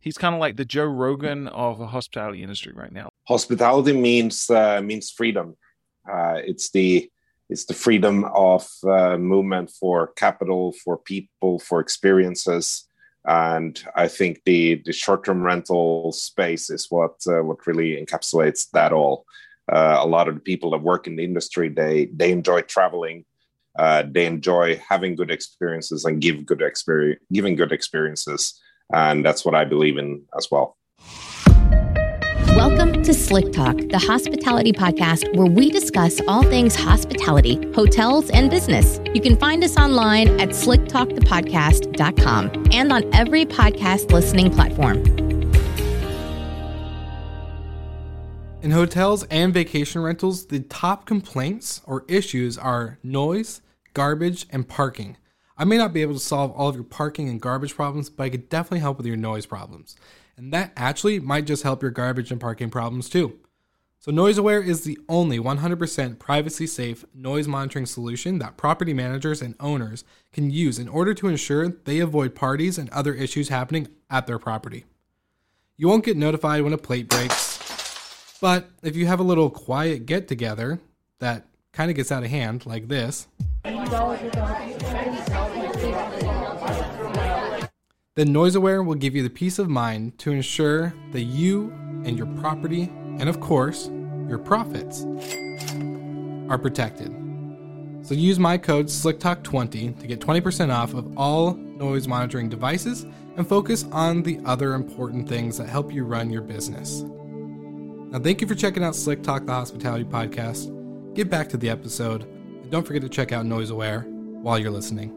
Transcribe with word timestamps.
He's 0.00 0.16
kind 0.16 0.34
of 0.34 0.40
like 0.40 0.56
the 0.56 0.64
Joe 0.64 0.86
Rogan 0.86 1.46
of 1.48 1.78
the 1.78 1.86
hospitality 1.86 2.42
industry 2.42 2.72
right 2.74 2.92
now. 2.92 3.10
Hospitality 3.28 3.92
means 3.92 4.48
uh, 4.48 4.80
means 4.82 5.10
freedom. 5.10 5.56
Uh, 6.10 6.40
it's 6.44 6.70
the 6.70 7.10
it's 7.50 7.66
the 7.66 7.74
freedom 7.74 8.24
of 8.24 8.66
uh, 8.84 9.18
movement 9.18 9.70
for 9.70 10.08
capital, 10.14 10.72
for 10.72 10.96
people, 10.96 11.58
for 11.58 11.80
experiences, 11.80 12.88
and 13.26 13.82
I 13.94 14.08
think 14.08 14.42
the 14.44 14.82
the 14.84 14.92
short 14.92 15.24
term 15.24 15.42
rental 15.42 16.12
space 16.12 16.70
is 16.70 16.86
what 16.90 17.16
uh, 17.26 17.42
what 17.42 17.66
really 17.66 18.02
encapsulates 18.02 18.70
that 18.72 18.92
all. 18.92 19.26
Uh, 19.70 19.98
a 20.00 20.06
lot 20.06 20.26
of 20.26 20.34
the 20.34 20.40
people 20.40 20.70
that 20.70 20.82
work 20.82 21.06
in 21.06 21.14
the 21.14 21.22
industry 21.22 21.68
they 21.68 22.06
they 22.06 22.32
enjoy 22.32 22.60
traveling 22.62 23.24
uh, 23.78 24.02
they 24.10 24.26
enjoy 24.26 24.76
having 24.88 25.14
good 25.14 25.30
experiences 25.30 26.04
and 26.04 26.20
give 26.20 26.44
good 26.44 26.60
experience 26.60 27.20
giving 27.32 27.54
good 27.54 27.70
experiences 27.70 28.60
and 28.92 29.24
that's 29.24 29.44
what 29.44 29.54
i 29.54 29.64
believe 29.64 29.96
in 29.98 30.22
as 30.36 30.50
well 30.50 30.76
Welcome 32.56 33.02
to 33.04 33.14
Slick 33.14 33.52
Talk, 33.52 33.76
the 33.76 33.98
hospitality 33.98 34.72
podcast 34.72 35.32
where 35.34 35.46
we 35.46 35.70
discuss 35.70 36.20
all 36.28 36.42
things 36.42 36.74
hospitality, 36.74 37.54
hotels, 37.72 38.28
and 38.30 38.50
business. 38.50 39.00
You 39.14 39.20
can 39.22 39.36
find 39.36 39.64
us 39.64 39.78
online 39.78 40.28
at 40.40 40.50
slicktalkthepodcast.com 40.50 42.66
and 42.72 42.92
on 42.92 43.14
every 43.14 43.46
podcast 43.46 44.12
listening 44.12 44.50
platform. 44.50 44.98
In 48.62 48.72
hotels 48.72 49.24
and 49.30 49.54
vacation 49.54 50.02
rentals, 50.02 50.48
the 50.48 50.60
top 50.60 51.06
complaints 51.06 51.80
or 51.86 52.04
issues 52.08 52.58
are 52.58 52.98
noise, 53.02 53.62
garbage, 53.94 54.44
and 54.50 54.68
parking. 54.68 55.16
I 55.60 55.64
may 55.64 55.76
not 55.76 55.92
be 55.92 56.00
able 56.00 56.14
to 56.14 56.20
solve 56.20 56.52
all 56.52 56.70
of 56.70 56.74
your 56.74 56.84
parking 56.84 57.28
and 57.28 57.38
garbage 57.38 57.76
problems, 57.76 58.08
but 58.08 58.24
I 58.24 58.30
could 58.30 58.48
definitely 58.48 58.78
help 58.78 58.96
with 58.96 59.04
your 59.04 59.18
noise 59.18 59.44
problems. 59.44 59.94
And 60.34 60.54
that 60.54 60.72
actually 60.74 61.20
might 61.20 61.44
just 61.44 61.64
help 61.64 61.82
your 61.82 61.90
garbage 61.90 62.32
and 62.32 62.40
parking 62.40 62.70
problems 62.70 63.10
too. 63.10 63.38
So, 63.98 64.10
NoiseAware 64.10 64.66
is 64.66 64.84
the 64.84 64.98
only 65.06 65.38
100% 65.38 66.18
privacy 66.18 66.66
safe 66.66 67.04
noise 67.12 67.46
monitoring 67.46 67.84
solution 67.84 68.38
that 68.38 68.56
property 68.56 68.94
managers 68.94 69.42
and 69.42 69.54
owners 69.60 70.02
can 70.32 70.50
use 70.50 70.78
in 70.78 70.88
order 70.88 71.12
to 71.12 71.28
ensure 71.28 71.68
they 71.68 71.98
avoid 72.00 72.34
parties 72.34 72.78
and 72.78 72.88
other 72.88 73.12
issues 73.12 73.50
happening 73.50 73.88
at 74.08 74.26
their 74.26 74.38
property. 74.38 74.86
You 75.76 75.88
won't 75.88 76.06
get 76.06 76.16
notified 76.16 76.62
when 76.62 76.72
a 76.72 76.78
plate 76.78 77.10
breaks, 77.10 78.38
but 78.40 78.70
if 78.82 78.96
you 78.96 79.04
have 79.08 79.20
a 79.20 79.24
little 79.24 79.50
quiet 79.50 80.06
get 80.06 80.26
together 80.26 80.80
that 81.18 81.49
kind 81.72 81.90
of 81.90 81.96
gets 81.96 82.10
out 82.10 82.22
of 82.22 82.30
hand, 82.30 82.66
like 82.66 82.88
this, 82.88 83.28
then 88.16 88.28
NoiseAware 88.28 88.84
will 88.84 88.96
give 88.96 89.14
you 89.14 89.22
the 89.22 89.30
peace 89.30 89.58
of 89.58 89.68
mind 89.68 90.18
to 90.18 90.32
ensure 90.32 90.92
that 91.12 91.22
you 91.22 91.72
and 92.04 92.16
your 92.16 92.26
property, 92.38 92.90
and 93.18 93.28
of 93.28 93.40
course, 93.40 93.88
your 94.28 94.38
profits, 94.38 95.04
are 96.48 96.58
protected. 96.58 97.14
So 98.02 98.14
use 98.14 98.38
my 98.38 98.58
code 98.58 98.86
SlickTalk20 98.86 100.00
to 100.00 100.06
get 100.06 100.20
20% 100.20 100.74
off 100.74 100.94
of 100.94 101.16
all 101.16 101.54
noise 101.54 102.08
monitoring 102.08 102.48
devices 102.48 103.06
and 103.36 103.46
focus 103.46 103.84
on 103.92 104.22
the 104.22 104.40
other 104.44 104.74
important 104.74 105.28
things 105.28 105.58
that 105.58 105.68
help 105.68 105.92
you 105.92 106.04
run 106.04 106.30
your 106.30 106.42
business. 106.42 107.02
Now, 108.10 108.18
thank 108.18 108.40
you 108.40 108.48
for 108.48 108.56
checking 108.56 108.82
out 108.82 108.96
Slick 108.96 109.22
Talk, 109.22 109.46
the 109.46 109.52
hospitality 109.52 110.04
podcast. 110.04 110.79
Get 111.14 111.28
back 111.28 111.48
to 111.48 111.56
the 111.56 111.68
episode, 111.68 112.22
and 112.22 112.70
don't 112.70 112.86
forget 112.86 113.02
to 113.02 113.08
check 113.08 113.32
out 113.32 113.44
NoiseAware 113.44 114.04
while 114.42 114.60
you're 114.60 114.70
listening. 114.70 115.10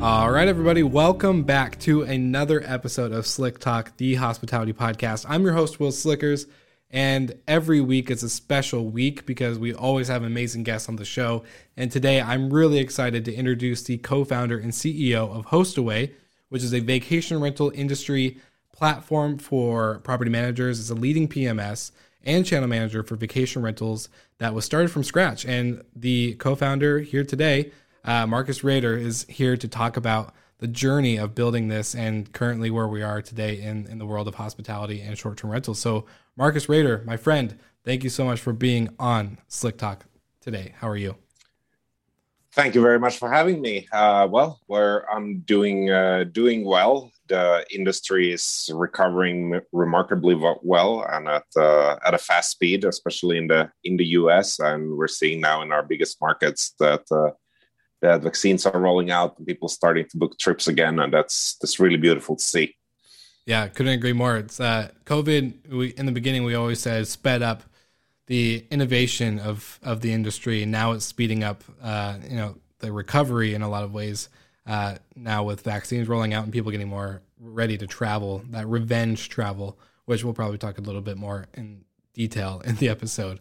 All 0.00 0.30
right, 0.30 0.46
everybody, 0.46 0.84
welcome 0.84 1.42
back 1.42 1.76
to 1.80 2.02
another 2.02 2.62
episode 2.64 3.10
of 3.10 3.26
Slick 3.26 3.58
Talk, 3.58 3.96
the 3.96 4.14
hospitality 4.14 4.72
podcast. 4.72 5.26
I'm 5.28 5.42
your 5.42 5.54
host, 5.54 5.80
Will 5.80 5.90
Slickers, 5.90 6.46
and 6.92 7.36
every 7.48 7.80
week 7.80 8.12
is 8.12 8.22
a 8.22 8.28
special 8.28 8.86
week 8.86 9.26
because 9.26 9.58
we 9.58 9.74
always 9.74 10.06
have 10.06 10.22
amazing 10.22 10.62
guests 10.62 10.88
on 10.88 10.94
the 10.94 11.04
show. 11.04 11.42
And 11.76 11.90
today 11.90 12.20
I'm 12.20 12.52
really 12.52 12.78
excited 12.78 13.24
to 13.24 13.34
introduce 13.34 13.82
the 13.82 13.98
co 13.98 14.24
founder 14.24 14.56
and 14.56 14.70
CEO 14.70 15.28
of 15.36 15.46
HostAway 15.46 16.12
which 16.48 16.62
is 16.62 16.74
a 16.74 16.80
vacation 16.80 17.40
rental 17.40 17.70
industry 17.74 18.38
platform 18.78 19.38
for 19.38 19.98
property 20.04 20.30
managers. 20.30 20.78
It's 20.78 20.88
a 20.88 20.94
leading 20.94 21.26
PMS 21.26 21.90
and 22.22 22.46
channel 22.46 22.68
manager 22.68 23.02
for 23.02 23.16
vacation 23.16 23.60
rentals 23.60 24.08
that 24.38 24.54
was 24.54 24.64
started 24.64 24.92
from 24.92 25.02
scratch. 25.02 25.44
And 25.44 25.82
the 25.96 26.34
co 26.34 26.54
founder 26.54 27.00
here 27.00 27.24
today, 27.24 27.72
uh, 28.04 28.24
Marcus 28.28 28.62
Rader, 28.62 28.96
is 28.96 29.26
here 29.28 29.56
to 29.56 29.66
talk 29.66 29.96
about 29.96 30.32
the 30.58 30.68
journey 30.68 31.16
of 31.16 31.34
building 31.34 31.66
this 31.66 31.92
and 31.92 32.32
currently 32.32 32.70
where 32.70 32.86
we 32.86 33.02
are 33.02 33.20
today 33.20 33.60
in, 33.60 33.88
in 33.88 33.98
the 33.98 34.06
world 34.06 34.28
of 34.28 34.36
hospitality 34.36 35.00
and 35.00 35.18
short 35.18 35.38
term 35.38 35.50
rentals. 35.50 35.80
So, 35.80 36.06
Marcus 36.36 36.68
Rader, 36.68 37.02
my 37.04 37.16
friend, 37.16 37.58
thank 37.84 38.04
you 38.04 38.10
so 38.10 38.24
much 38.24 38.38
for 38.38 38.52
being 38.52 38.90
on 39.00 39.38
Slick 39.48 39.76
Talk 39.76 40.04
today. 40.40 40.72
How 40.78 40.88
are 40.88 40.96
you? 40.96 41.16
Thank 42.52 42.76
you 42.76 42.80
very 42.80 43.00
much 43.00 43.18
for 43.18 43.28
having 43.28 43.60
me. 43.60 43.88
Uh, 43.90 44.28
well, 44.30 44.60
where 44.66 45.10
I'm 45.12 45.40
doing 45.40 45.90
uh, 45.90 46.26
doing 46.30 46.64
well. 46.64 47.10
The 47.28 47.64
industry 47.70 48.32
is 48.32 48.70
recovering 48.72 49.60
remarkably 49.72 50.34
well 50.62 51.06
and 51.08 51.28
at 51.28 51.44
uh, 51.56 51.96
at 52.04 52.14
a 52.14 52.18
fast 52.18 52.50
speed, 52.50 52.84
especially 52.84 53.38
in 53.38 53.46
the 53.48 53.70
in 53.84 53.96
the 53.96 54.06
US. 54.20 54.58
And 54.58 54.96
we're 54.96 55.08
seeing 55.08 55.40
now 55.40 55.62
in 55.62 55.72
our 55.72 55.82
biggest 55.82 56.18
markets 56.20 56.74
that 56.80 57.02
uh, 57.10 57.30
that 58.02 58.22
vaccines 58.22 58.66
are 58.66 58.78
rolling 58.78 59.10
out 59.10 59.36
and 59.38 59.46
people 59.46 59.68
starting 59.68 60.06
to 60.10 60.16
book 60.16 60.38
trips 60.38 60.68
again, 60.68 60.98
and 61.00 61.12
that's 61.12 61.56
that's 61.60 61.80
really 61.80 61.96
beautiful 61.96 62.36
to 62.36 62.42
see. 62.42 62.74
Yeah, 63.46 63.66
couldn't 63.68 63.94
agree 63.94 64.12
more. 64.12 64.36
It's 64.36 64.60
uh, 64.60 64.90
COVID. 65.04 65.70
We 65.70 65.88
in 65.88 66.06
the 66.06 66.12
beginning 66.12 66.44
we 66.44 66.54
always 66.54 66.80
said 66.80 67.06
sped 67.06 67.42
up 67.42 67.62
the 68.26 68.66
innovation 68.70 69.38
of 69.38 69.80
of 69.82 70.00
the 70.00 70.12
industry, 70.12 70.62
and 70.62 70.72
now 70.72 70.92
it's 70.92 71.04
speeding 71.04 71.42
up. 71.42 71.64
Uh, 71.82 72.18
you 72.28 72.36
know, 72.36 72.56
the 72.80 72.92
recovery 72.92 73.54
in 73.54 73.62
a 73.62 73.68
lot 73.68 73.84
of 73.84 73.92
ways. 73.92 74.28
Uh, 74.68 74.96
now 75.16 75.42
with 75.42 75.62
vaccines 75.62 76.08
rolling 76.08 76.34
out 76.34 76.44
and 76.44 76.52
people 76.52 76.70
getting 76.70 76.88
more 76.88 77.22
ready 77.40 77.78
to 77.78 77.86
travel, 77.86 78.42
that 78.50 78.66
revenge 78.66 79.30
travel, 79.30 79.78
which 80.04 80.22
we'll 80.22 80.34
probably 80.34 80.58
talk 80.58 80.76
a 80.76 80.82
little 80.82 81.00
bit 81.00 81.16
more 81.16 81.46
in 81.54 81.84
detail 82.12 82.60
in 82.64 82.76
the 82.76 82.88
episode. 82.90 83.40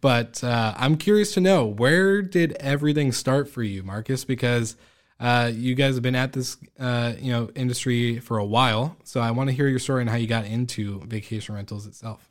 But 0.00 0.44
uh, 0.44 0.74
I'm 0.76 0.96
curious 0.96 1.34
to 1.34 1.40
know 1.40 1.66
where 1.66 2.22
did 2.22 2.52
everything 2.60 3.10
start 3.10 3.50
for 3.50 3.64
you, 3.64 3.82
Marcus? 3.82 4.24
Because 4.24 4.76
uh, 5.18 5.50
you 5.52 5.74
guys 5.74 5.94
have 5.94 6.02
been 6.02 6.14
at 6.14 6.32
this, 6.32 6.56
uh, 6.78 7.14
you 7.18 7.32
know, 7.32 7.50
industry 7.56 8.20
for 8.20 8.38
a 8.38 8.44
while. 8.44 8.96
So 9.02 9.20
I 9.20 9.32
want 9.32 9.50
to 9.50 9.56
hear 9.56 9.66
your 9.66 9.80
story 9.80 10.02
and 10.02 10.08
how 10.08 10.16
you 10.16 10.28
got 10.28 10.44
into 10.44 11.00
vacation 11.00 11.56
rentals 11.56 11.86
itself. 11.86 12.30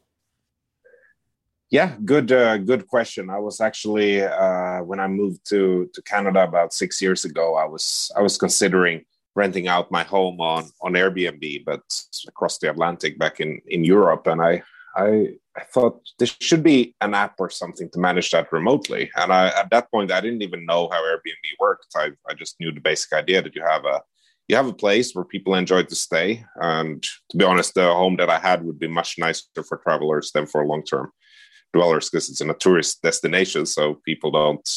Yeah, 1.69 1.95
good 2.05 2.31
uh, 2.31 2.57
good 2.57 2.88
question. 2.88 3.29
I 3.29 3.39
was 3.39 3.59
actually 3.59 4.22
uh, 4.22 4.79
when 4.83 5.01
I 5.01 5.07
moved 5.07 5.41
to 5.50 5.89
to 5.94 6.01
Canada 6.03 6.44
about 6.44 6.73
six 6.73 7.01
years 7.01 7.25
ago. 7.25 7.55
I 7.55 7.66
was 7.66 8.09
I 8.16 8.22
was 8.22 8.38
considering 8.38 9.03
renting 9.35 9.67
out 9.67 9.91
my 9.91 10.03
home 10.03 10.39
on 10.39 10.69
on 10.81 10.94
Airbnb, 10.94 11.66
but 11.66 11.81
across 12.28 12.57
the 12.57 12.69
Atlantic 12.69 13.19
back 13.19 13.41
in 13.41 13.59
in 13.67 13.83
Europe, 13.83 14.28
and 14.28 14.41
I 14.41 14.63
I 14.95 15.35
I 15.57 15.63
thought 15.73 16.00
there 16.19 16.28
should 16.39 16.63
be 16.63 16.95
an 17.01 17.13
app 17.13 17.35
or 17.38 17.50
something 17.50 17.89
to 17.91 17.99
manage 17.99 18.31
that 18.31 18.53
remotely. 18.53 19.11
And 19.17 19.34
I 19.34 19.47
at 19.49 19.69
that 19.72 19.91
point 19.91 20.11
I 20.11 20.22
didn't 20.22 20.44
even 20.44 20.66
know 20.66 20.88
how 20.89 21.03
Airbnb 21.03 21.47
worked. 21.59 21.88
I 21.97 22.11
I 22.29 22.34
just 22.34 22.55
knew 22.61 22.72
the 22.72 22.79
basic 22.79 23.11
idea 23.11 23.41
that 23.41 23.55
you 23.55 23.63
have 23.63 23.84
a 23.84 24.01
you 24.47 24.55
have 24.55 24.67
a 24.67 24.81
place 24.85 25.11
where 25.11 25.25
people 25.25 25.55
enjoy 25.55 25.84
to 25.84 25.95
stay. 25.95 26.45
And 26.55 27.03
to 27.03 27.38
be 27.38 27.44
honest, 27.44 27.73
the 27.73 27.94
home 27.94 28.16
that 28.17 28.29
I 28.29 28.39
had 28.39 28.63
would 28.63 28.79
be 28.79 28.88
much 28.88 29.16
nicer 29.17 29.63
for 29.67 29.79
travelers 29.79 30.31
than 30.31 30.45
for 30.47 30.66
long 30.66 30.84
term 30.84 31.11
dwellers 31.73 32.09
because 32.09 32.29
it's 32.29 32.41
in 32.41 32.50
a 32.50 32.55
tourist 32.55 33.01
destination, 33.01 33.66
so 33.66 33.95
people 34.05 34.31
don't 34.31 34.67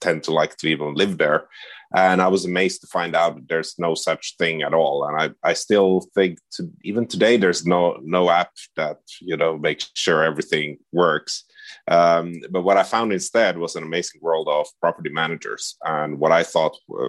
tend 0.00 0.22
to 0.24 0.32
like 0.32 0.56
to 0.56 0.66
even 0.66 0.94
live 0.94 1.18
there. 1.18 1.46
And 1.94 2.22
I 2.22 2.28
was 2.28 2.44
amazed 2.44 2.80
to 2.82 2.86
find 2.86 3.16
out 3.16 3.34
that 3.34 3.48
there's 3.48 3.74
no 3.78 3.94
such 3.94 4.36
thing 4.38 4.62
at 4.62 4.74
all. 4.74 5.04
And 5.04 5.20
I, 5.20 5.48
I 5.48 5.54
still 5.54 6.06
think 6.14 6.38
to, 6.52 6.70
even 6.84 7.06
today 7.06 7.36
there's 7.36 7.66
no 7.66 7.98
no 8.02 8.30
app 8.30 8.52
that 8.76 8.98
you 9.20 9.36
know 9.36 9.58
makes 9.58 9.90
sure 9.94 10.22
everything 10.22 10.78
works. 10.92 11.44
Um, 11.88 12.34
but 12.50 12.62
what 12.62 12.76
I 12.76 12.84
found 12.84 13.12
instead 13.12 13.58
was 13.58 13.74
an 13.74 13.82
amazing 13.82 14.20
world 14.22 14.48
of 14.48 14.68
property 14.80 15.10
managers. 15.10 15.76
And 15.84 16.20
what 16.20 16.32
I 16.32 16.44
thought 16.44 16.76
uh, 16.96 17.08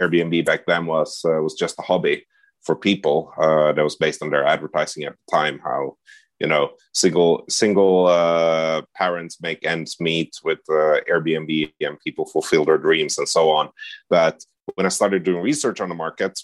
Airbnb 0.00 0.44
back 0.44 0.66
then 0.66 0.84
was 0.86 1.22
uh, 1.24 1.40
was 1.40 1.54
just 1.54 1.78
a 1.78 1.82
hobby 1.82 2.26
for 2.62 2.76
people 2.76 3.32
uh, 3.38 3.72
that 3.72 3.82
was 3.82 3.96
based 3.96 4.22
on 4.22 4.30
their 4.30 4.44
advertising 4.44 5.04
at 5.04 5.12
the 5.12 5.36
time. 5.36 5.58
How 5.64 5.96
you 6.42 6.48
know 6.48 6.72
single 6.92 7.44
single 7.48 8.08
uh, 8.08 8.82
parents 8.96 9.40
make 9.40 9.64
ends 9.64 9.96
meet 10.00 10.32
with 10.42 10.58
uh, 10.68 10.98
Airbnb 11.10 11.72
and 11.80 12.00
people 12.00 12.26
fulfill 12.26 12.64
their 12.64 12.78
dreams 12.86 13.16
and 13.16 13.28
so 13.28 13.50
on. 13.50 13.70
But 14.10 14.44
when 14.74 14.84
I 14.84 14.90
started 14.90 15.22
doing 15.22 15.42
research 15.42 15.80
on 15.80 15.88
the 15.88 15.94
market, 15.94 16.34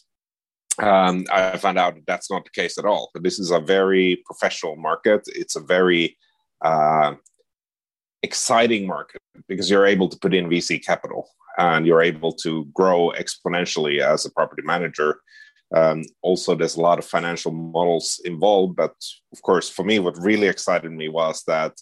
um, 0.80 1.24
I 1.32 1.58
found 1.58 1.78
out 1.78 1.96
that 1.96 2.06
that's 2.06 2.30
not 2.30 2.44
the 2.44 2.50
case 2.60 2.78
at 2.78 2.84
all. 2.84 3.10
This 3.14 3.40
is 3.40 3.50
a 3.50 3.58
very 3.58 4.22
professional 4.24 4.76
market. 4.76 5.22
It's 5.26 5.56
a 5.56 5.60
very 5.76 6.16
uh, 6.64 7.14
exciting 8.22 8.86
market 8.86 9.20
because 9.48 9.68
you're 9.68 9.86
able 9.86 10.08
to 10.08 10.18
put 10.18 10.32
in 10.32 10.48
VC 10.48 10.84
capital. 10.84 11.28
and 11.58 11.84
you're 11.86 12.02
able 12.02 12.32
to 12.44 12.66
grow 12.66 13.12
exponentially 13.22 13.98
as 14.12 14.24
a 14.24 14.30
property 14.30 14.62
manager. 14.62 15.20
Um, 15.74 16.04
also, 16.22 16.54
there's 16.54 16.76
a 16.76 16.80
lot 16.80 16.98
of 16.98 17.04
financial 17.04 17.52
models 17.52 18.20
involved, 18.24 18.76
but 18.76 18.94
of 19.32 19.42
course, 19.42 19.68
for 19.68 19.84
me, 19.84 19.98
what 19.98 20.16
really 20.18 20.46
excited 20.46 20.90
me 20.90 21.08
was 21.08 21.42
that 21.46 21.74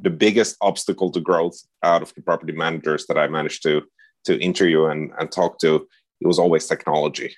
the 0.00 0.10
biggest 0.10 0.56
obstacle 0.60 1.10
to 1.10 1.20
growth 1.20 1.58
out 1.82 2.02
of 2.02 2.14
the 2.14 2.22
property 2.22 2.52
managers 2.52 3.06
that 3.06 3.18
I 3.18 3.28
managed 3.28 3.62
to 3.64 3.82
to 4.24 4.40
interview 4.40 4.84
and, 4.84 5.10
and 5.18 5.32
talk 5.32 5.58
to, 5.58 5.88
it 6.20 6.26
was 6.26 6.38
always 6.38 6.66
technology. 6.66 7.34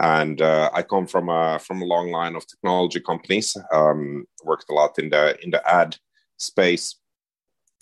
And 0.00 0.42
uh, 0.42 0.70
I 0.74 0.82
come 0.82 1.06
from 1.06 1.28
a 1.28 1.60
from 1.60 1.80
a 1.80 1.86
long 1.86 2.10
line 2.10 2.34
of 2.34 2.46
technology 2.46 2.98
companies. 2.98 3.56
Um, 3.72 4.26
worked 4.42 4.68
a 4.68 4.74
lot 4.74 4.98
in 4.98 5.10
the 5.10 5.38
in 5.44 5.52
the 5.52 5.62
ad 5.68 5.96
space 6.36 6.96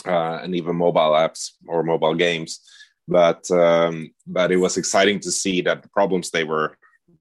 uh, 0.07 0.41
and 0.43 0.55
even 0.55 0.77
mobile 0.77 1.13
apps 1.13 1.53
or 1.67 1.83
mobile 1.83 2.15
games. 2.15 2.61
But 3.09 3.51
um, 3.51 4.11
but 4.27 4.53
it 4.53 4.59
was 4.59 4.77
exciting 4.77 5.21
to 5.21 5.31
see 5.31 5.63
that 5.63 5.83
the 5.83 5.89
problems 5.89 6.31
they 6.31 6.45
were 6.45 6.77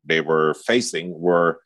they 0.06 0.21
were 0.21 0.53
facing 0.53 1.19
were 1.19 1.59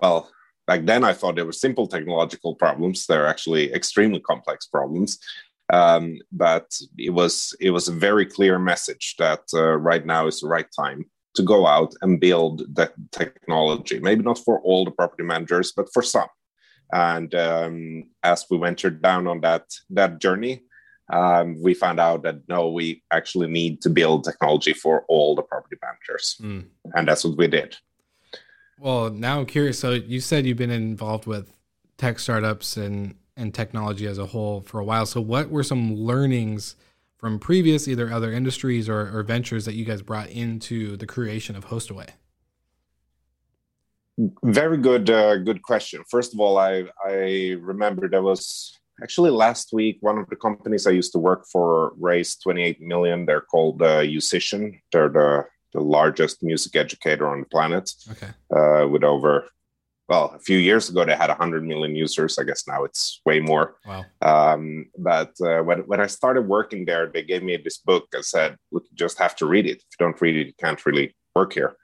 well 0.00 0.30
back 0.66 0.84
then 0.84 1.04
I 1.04 1.12
thought 1.12 1.36
they 1.36 1.42
were 1.42 1.52
simple 1.52 1.86
technological 1.86 2.54
problems. 2.54 3.06
They're 3.06 3.26
actually 3.26 3.72
extremely 3.72 4.20
complex 4.20 4.66
problems. 4.66 5.18
Um, 5.72 6.18
but 6.30 6.66
it 6.98 7.10
was 7.10 7.56
it 7.60 7.70
was 7.70 7.88
a 7.88 7.92
very 7.92 8.26
clear 8.26 8.58
message 8.58 9.14
that 9.18 9.42
uh, 9.54 9.76
right 9.78 10.04
now 10.04 10.26
is 10.26 10.40
the 10.40 10.48
right 10.48 10.66
time 10.78 11.06
to 11.36 11.42
go 11.42 11.66
out 11.66 11.94
and 12.02 12.20
build 12.20 12.62
the 12.74 12.92
technology. 13.12 13.98
Maybe 13.98 14.22
not 14.22 14.38
for 14.38 14.60
all 14.60 14.84
the 14.84 14.90
property 14.90 15.24
managers, 15.24 15.72
but 15.74 15.88
for 15.92 16.02
some. 16.02 16.28
And 16.92 17.34
um, 17.34 18.04
as 18.22 18.44
we 18.50 18.58
ventured 18.58 19.00
down 19.02 19.26
on 19.26 19.40
that 19.40 19.64
that 19.90 20.20
journey, 20.20 20.62
um, 21.12 21.60
we 21.62 21.74
found 21.74 22.00
out 22.00 22.22
that 22.22 22.48
no, 22.48 22.70
we 22.70 23.02
actually 23.10 23.48
need 23.48 23.82
to 23.82 23.90
build 23.90 24.24
technology 24.24 24.72
for 24.72 25.04
all 25.08 25.34
the 25.34 25.42
property 25.42 25.76
managers, 25.82 26.36
mm. 26.40 26.64
and 26.94 27.08
that's 27.08 27.24
what 27.24 27.36
we 27.36 27.46
did. 27.46 27.76
Well, 28.78 29.10
now 29.10 29.38
I'm 29.40 29.46
curious. 29.46 29.78
So 29.78 29.92
you 29.92 30.20
said 30.20 30.46
you've 30.46 30.56
been 30.56 30.70
involved 30.70 31.26
with 31.26 31.52
tech 31.98 32.18
startups 32.18 32.76
and 32.76 33.14
and 33.36 33.52
technology 33.52 34.06
as 34.06 34.18
a 34.18 34.26
whole 34.26 34.60
for 34.62 34.78
a 34.78 34.84
while. 34.84 35.06
So 35.06 35.20
what 35.20 35.50
were 35.50 35.64
some 35.64 35.94
learnings 35.94 36.76
from 37.16 37.38
previous 37.38 37.88
either 37.88 38.12
other 38.12 38.32
industries 38.32 38.88
or, 38.88 39.16
or 39.16 39.22
ventures 39.22 39.64
that 39.64 39.74
you 39.74 39.84
guys 39.84 40.02
brought 40.02 40.28
into 40.28 40.96
the 40.96 41.06
creation 41.06 41.56
of 41.56 41.66
Hostaway? 41.66 42.10
Very 44.44 44.76
good, 44.76 45.10
uh, 45.10 45.38
good 45.38 45.62
question. 45.62 46.04
First 46.08 46.34
of 46.34 46.40
all, 46.40 46.58
I 46.58 46.84
I 47.04 47.56
remember 47.60 48.08
there 48.08 48.22
was 48.22 48.78
actually 49.02 49.30
last 49.30 49.72
week 49.72 49.98
one 50.00 50.18
of 50.18 50.28
the 50.28 50.36
companies 50.36 50.86
I 50.86 50.90
used 50.90 51.12
to 51.12 51.18
work 51.18 51.46
for 51.50 51.92
raised 51.98 52.42
28 52.42 52.80
million. 52.80 53.26
They're 53.26 53.40
called 53.40 53.82
uh, 53.82 54.00
Yousician. 54.02 54.80
They're 54.92 55.08
the 55.08 55.44
the 55.74 55.80
largest 55.80 56.42
music 56.42 56.76
educator 56.76 57.28
on 57.28 57.40
the 57.40 57.46
planet. 57.46 57.90
Okay. 58.12 58.28
Uh, 58.54 58.86
with 58.88 59.02
over, 59.02 59.48
well, 60.08 60.32
a 60.34 60.38
few 60.38 60.56
years 60.56 60.88
ago 60.88 61.04
they 61.04 61.16
had 61.16 61.30
100 61.30 61.64
million 61.66 61.96
users. 61.96 62.38
I 62.38 62.44
guess 62.44 62.68
now 62.68 62.84
it's 62.84 63.20
way 63.26 63.40
more. 63.40 63.76
Wow. 63.84 64.04
Um, 64.22 64.86
but 64.96 65.32
uh, 65.40 65.62
when 65.62 65.80
when 65.80 66.00
I 66.00 66.06
started 66.06 66.42
working 66.42 66.84
there, 66.84 67.10
they 67.12 67.22
gave 67.22 67.42
me 67.42 67.56
this 67.56 67.78
book. 67.78 68.04
I 68.14 68.20
said, 68.20 68.56
"Look, 68.70 68.84
you 68.90 68.96
just 68.96 69.18
have 69.18 69.34
to 69.36 69.46
read 69.46 69.66
it. 69.66 69.78
If 69.78 69.86
you 69.92 70.06
don't 70.06 70.20
read 70.20 70.36
it, 70.36 70.46
you 70.46 70.54
can't 70.58 70.86
really 70.86 71.16
work 71.34 71.52
here." 71.54 71.76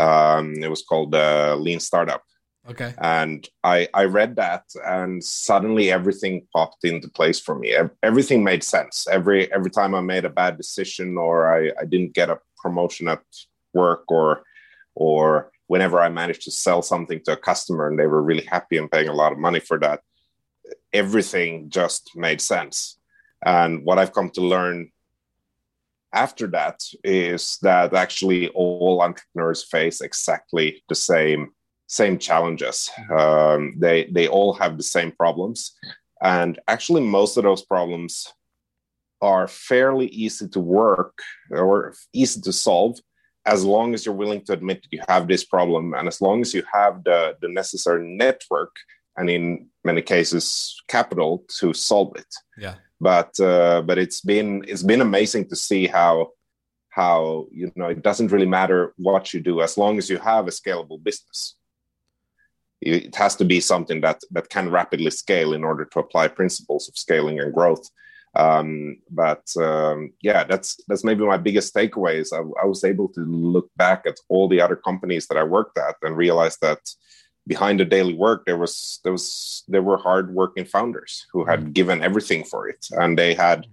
Um, 0.00 0.54
it 0.54 0.70
was 0.70 0.82
called 0.82 1.14
uh, 1.14 1.56
Lean 1.56 1.80
Startup. 1.80 2.22
Okay. 2.68 2.94
And 2.98 3.46
I 3.62 3.88
I 3.92 4.04
read 4.04 4.36
that, 4.36 4.64
and 4.86 5.22
suddenly 5.22 5.92
everything 5.92 6.46
popped 6.54 6.84
into 6.84 7.08
place 7.08 7.38
for 7.38 7.54
me. 7.54 7.76
Everything 8.02 8.42
made 8.42 8.64
sense. 8.64 9.06
Every 9.10 9.52
every 9.52 9.70
time 9.70 9.94
I 9.94 10.00
made 10.00 10.24
a 10.24 10.30
bad 10.30 10.56
decision 10.56 11.18
or 11.18 11.54
I 11.54 11.72
I 11.80 11.84
didn't 11.84 12.14
get 12.14 12.30
a 12.30 12.38
promotion 12.56 13.08
at 13.08 13.22
work 13.74 14.04
or 14.08 14.44
or 14.94 15.52
whenever 15.66 16.00
I 16.00 16.08
managed 16.08 16.42
to 16.42 16.50
sell 16.50 16.82
something 16.82 17.20
to 17.24 17.32
a 17.32 17.36
customer 17.36 17.88
and 17.88 17.98
they 17.98 18.06
were 18.06 18.22
really 18.22 18.44
happy 18.44 18.76
and 18.78 18.90
paying 18.90 19.08
a 19.08 19.14
lot 19.14 19.32
of 19.32 19.38
money 19.38 19.60
for 19.60 19.78
that, 19.80 20.00
everything 20.92 21.70
just 21.70 22.10
made 22.14 22.40
sense. 22.40 22.98
And 23.44 23.84
what 23.84 23.98
I've 23.98 24.12
come 24.12 24.30
to 24.30 24.40
learn 24.40 24.90
after 26.12 26.46
that 26.46 26.80
is 27.02 27.58
that 27.62 27.92
actually 27.92 28.48
all 28.50 29.02
entrepreneurs 29.02 29.64
face 29.64 30.00
exactly 30.00 30.82
the 30.88 30.94
same 30.94 31.50
same 31.86 32.18
challenges. 32.18 32.90
Um, 33.10 33.74
they 33.78 34.06
they 34.06 34.28
all 34.28 34.54
have 34.54 34.76
the 34.76 34.82
same 34.82 35.12
problems, 35.12 35.76
and 36.22 36.58
actually 36.66 37.02
most 37.02 37.36
of 37.36 37.44
those 37.44 37.62
problems 37.62 38.32
are 39.20 39.48
fairly 39.48 40.06
easy 40.08 40.48
to 40.48 40.60
work 40.60 41.18
or 41.50 41.94
easy 42.12 42.40
to 42.42 42.52
solve 42.52 42.98
as 43.46 43.64
long 43.64 43.94
as 43.94 44.04
you're 44.04 44.14
willing 44.14 44.42
to 44.42 44.52
admit 44.52 44.82
that 44.82 44.92
you 44.92 45.02
have 45.08 45.28
this 45.28 45.44
problem 45.44 45.94
and 45.94 46.08
as 46.08 46.20
long 46.20 46.40
as 46.40 46.54
you 46.54 46.62
have 46.72 47.04
the, 47.04 47.36
the 47.40 47.48
necessary 47.48 48.06
network 48.06 48.74
and 49.16 49.30
in 49.30 49.66
many 49.84 50.02
cases 50.02 50.82
capital 50.88 51.44
to 51.48 51.72
solve 51.72 52.16
it. 52.16 52.32
Yeah. 52.58 52.74
But 53.00 53.38
uh, 53.40 53.82
but 53.82 53.98
it's 53.98 54.20
been 54.20 54.64
it's 54.66 54.82
been 54.82 55.00
amazing 55.00 55.48
to 55.48 55.56
see 55.56 55.86
how 55.86 56.30
how 56.88 57.46
you 57.50 57.72
know 57.76 57.88
it 57.88 58.02
doesn't 58.02 58.30
really 58.32 58.46
matter 58.46 58.94
what 58.96 59.34
you 59.34 59.40
do 59.40 59.60
as 59.60 59.76
long 59.76 59.98
as 59.98 60.08
you 60.08 60.18
have 60.18 60.46
a 60.46 60.50
scalable 60.50 61.02
business 61.02 61.56
it 62.84 63.14
has 63.14 63.34
to 63.36 63.44
be 63.44 63.60
something 63.60 64.00
that 64.00 64.20
that 64.30 64.48
can 64.50 64.70
rapidly 64.70 65.10
scale 65.10 65.52
in 65.52 65.64
order 65.64 65.84
to 65.84 65.98
apply 65.98 66.28
principles 66.28 66.88
of 66.88 66.96
scaling 66.96 67.40
and 67.40 67.52
growth 67.52 67.88
um, 68.36 68.98
but 69.10 69.44
um, 69.56 70.12
yeah, 70.20 70.44
that's 70.44 70.80
that's 70.88 71.04
maybe 71.04 71.24
my 71.24 71.36
biggest 71.36 71.74
takeaway 71.74 72.16
is 72.16 72.32
I, 72.32 72.38
I, 72.38 72.66
was 72.66 72.82
able 72.82 73.08
to 73.10 73.20
look 73.20 73.70
back 73.76 74.06
at 74.06 74.18
all 74.28 74.48
the 74.48 74.60
other 74.60 74.74
companies 74.74 75.28
that 75.28 75.38
I 75.38 75.44
worked 75.44 75.78
at 75.78 75.94
and 76.02 76.16
realize 76.16 76.56
that 76.58 76.80
behind 77.46 77.78
the 77.78 77.84
daily 77.84 78.14
work 78.14 78.44
there 78.44 78.56
was 78.56 78.98
there 79.04 79.12
was 79.12 79.62
there 79.68 79.82
were 79.82 79.98
hardworking 79.98 80.64
founders 80.64 81.26
who 81.32 81.44
had 81.44 81.60
mm-hmm. 81.60 81.72
given 81.72 82.02
everything 82.02 82.42
for 82.42 82.68
it, 82.68 82.84
and 82.90 83.16
they 83.16 83.34
had 83.34 83.66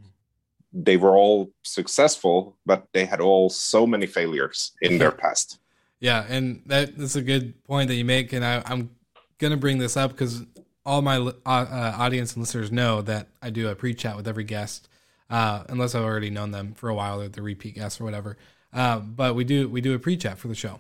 they 0.72 0.96
were 0.96 1.18
all 1.18 1.52
successful, 1.64 2.56
but 2.66 2.86
they 2.94 3.06
had 3.06 3.20
all 3.20 3.50
so 3.50 3.88
many 3.88 4.06
failures 4.06 4.74
in 4.82 5.00
their 5.00 5.12
past. 5.12 5.58
Yeah, 6.00 6.26
and 6.30 6.62
that, 6.68 6.98
that's 6.98 7.16
a 7.16 7.22
good 7.22 7.64
point 7.64 7.88
that 7.90 7.96
you 7.96 8.06
make, 8.06 8.32
and 8.32 8.46
I, 8.46 8.64
I'm 8.66 8.92
gonna 9.42 9.58
bring 9.58 9.80
this 9.80 9.98
up 9.98 10.12
because 10.12 10.46
all 10.86 11.02
my 11.02 11.18
uh, 11.18 11.32
uh, 11.46 11.96
audience 11.98 12.34
and 12.34 12.42
listeners 12.42 12.72
know 12.72 13.02
that 13.02 13.28
I 13.42 13.50
do 13.50 13.68
a 13.68 13.76
pre-chat 13.76 14.16
with 14.16 14.28
every 14.28 14.44
guest, 14.44 14.88
uh, 15.30 15.64
unless 15.68 15.96
I've 15.96 16.04
already 16.04 16.30
known 16.30 16.52
them 16.52 16.74
for 16.74 16.90
a 16.90 16.96
while, 16.96 17.22
or 17.22 17.28
the 17.28 17.42
repeat 17.42 17.76
guests 17.76 18.00
or 18.00 18.06
whatever. 18.06 18.38
Uh, 18.74 19.00
but 19.00 19.36
we 19.36 19.44
do 19.44 19.68
we 19.68 19.82
do 19.82 19.94
a 19.94 20.00
pre-chat 20.00 20.38
for 20.38 20.48
the 20.48 20.56
show, 20.56 20.80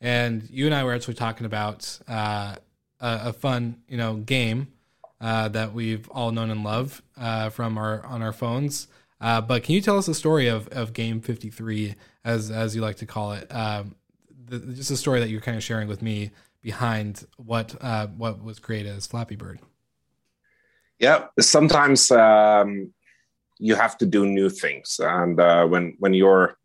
and 0.00 0.48
you 0.50 0.66
and 0.66 0.74
I 0.74 0.84
were 0.84 0.94
actually 0.94 1.14
talking 1.14 1.46
about 1.46 1.98
uh, 2.06 2.56
a, 3.00 3.20
a, 3.24 3.32
fun 3.32 3.82
you 3.88 3.96
know 3.96 4.16
game 4.16 4.68
uh, 5.20 5.48
that 5.48 5.72
we've 5.72 6.08
all 6.10 6.30
known 6.30 6.50
and 6.50 6.62
love 6.62 7.02
from 7.52 7.78
our 7.78 8.04
on 8.06 8.22
our 8.22 8.32
phones. 8.32 8.86
but 9.20 9.64
can 9.64 9.74
you 9.74 9.80
tell 9.80 9.98
us 9.98 10.06
the 10.06 10.14
story 10.14 10.46
of, 10.46 10.68
of 10.68 10.92
Game 10.92 11.20
Fifty 11.20 11.50
Three, 11.50 11.96
as 12.24 12.50
as 12.50 12.76
you 12.76 12.82
like 12.82 12.96
to 12.96 13.06
call 13.06 13.32
it? 13.32 13.52
Um, 13.52 13.96
the, 14.46 14.60
just 14.60 14.90
a 14.90 14.96
story 14.96 15.20
that 15.20 15.30
you're 15.30 15.40
kind 15.40 15.56
of 15.56 15.64
sharing 15.64 15.88
with 15.88 16.00
me 16.00 16.30
behind 16.62 17.26
what 17.36 17.76
uh, 17.80 18.06
what 18.06 18.42
was 18.42 18.58
created 18.58 18.96
as 18.96 19.06
Flappy 19.06 19.36
Bird. 19.36 19.60
Yeah, 20.98 21.26
sometimes 21.40 22.10
um, 22.10 22.92
you 23.58 23.74
have 23.74 23.98
to 23.98 24.06
do 24.06 24.24
new 24.26 24.48
things, 24.48 25.00
and 25.02 25.40
uh, 25.40 25.66
when 25.66 25.96
when 25.98 26.14
you're 26.14 26.56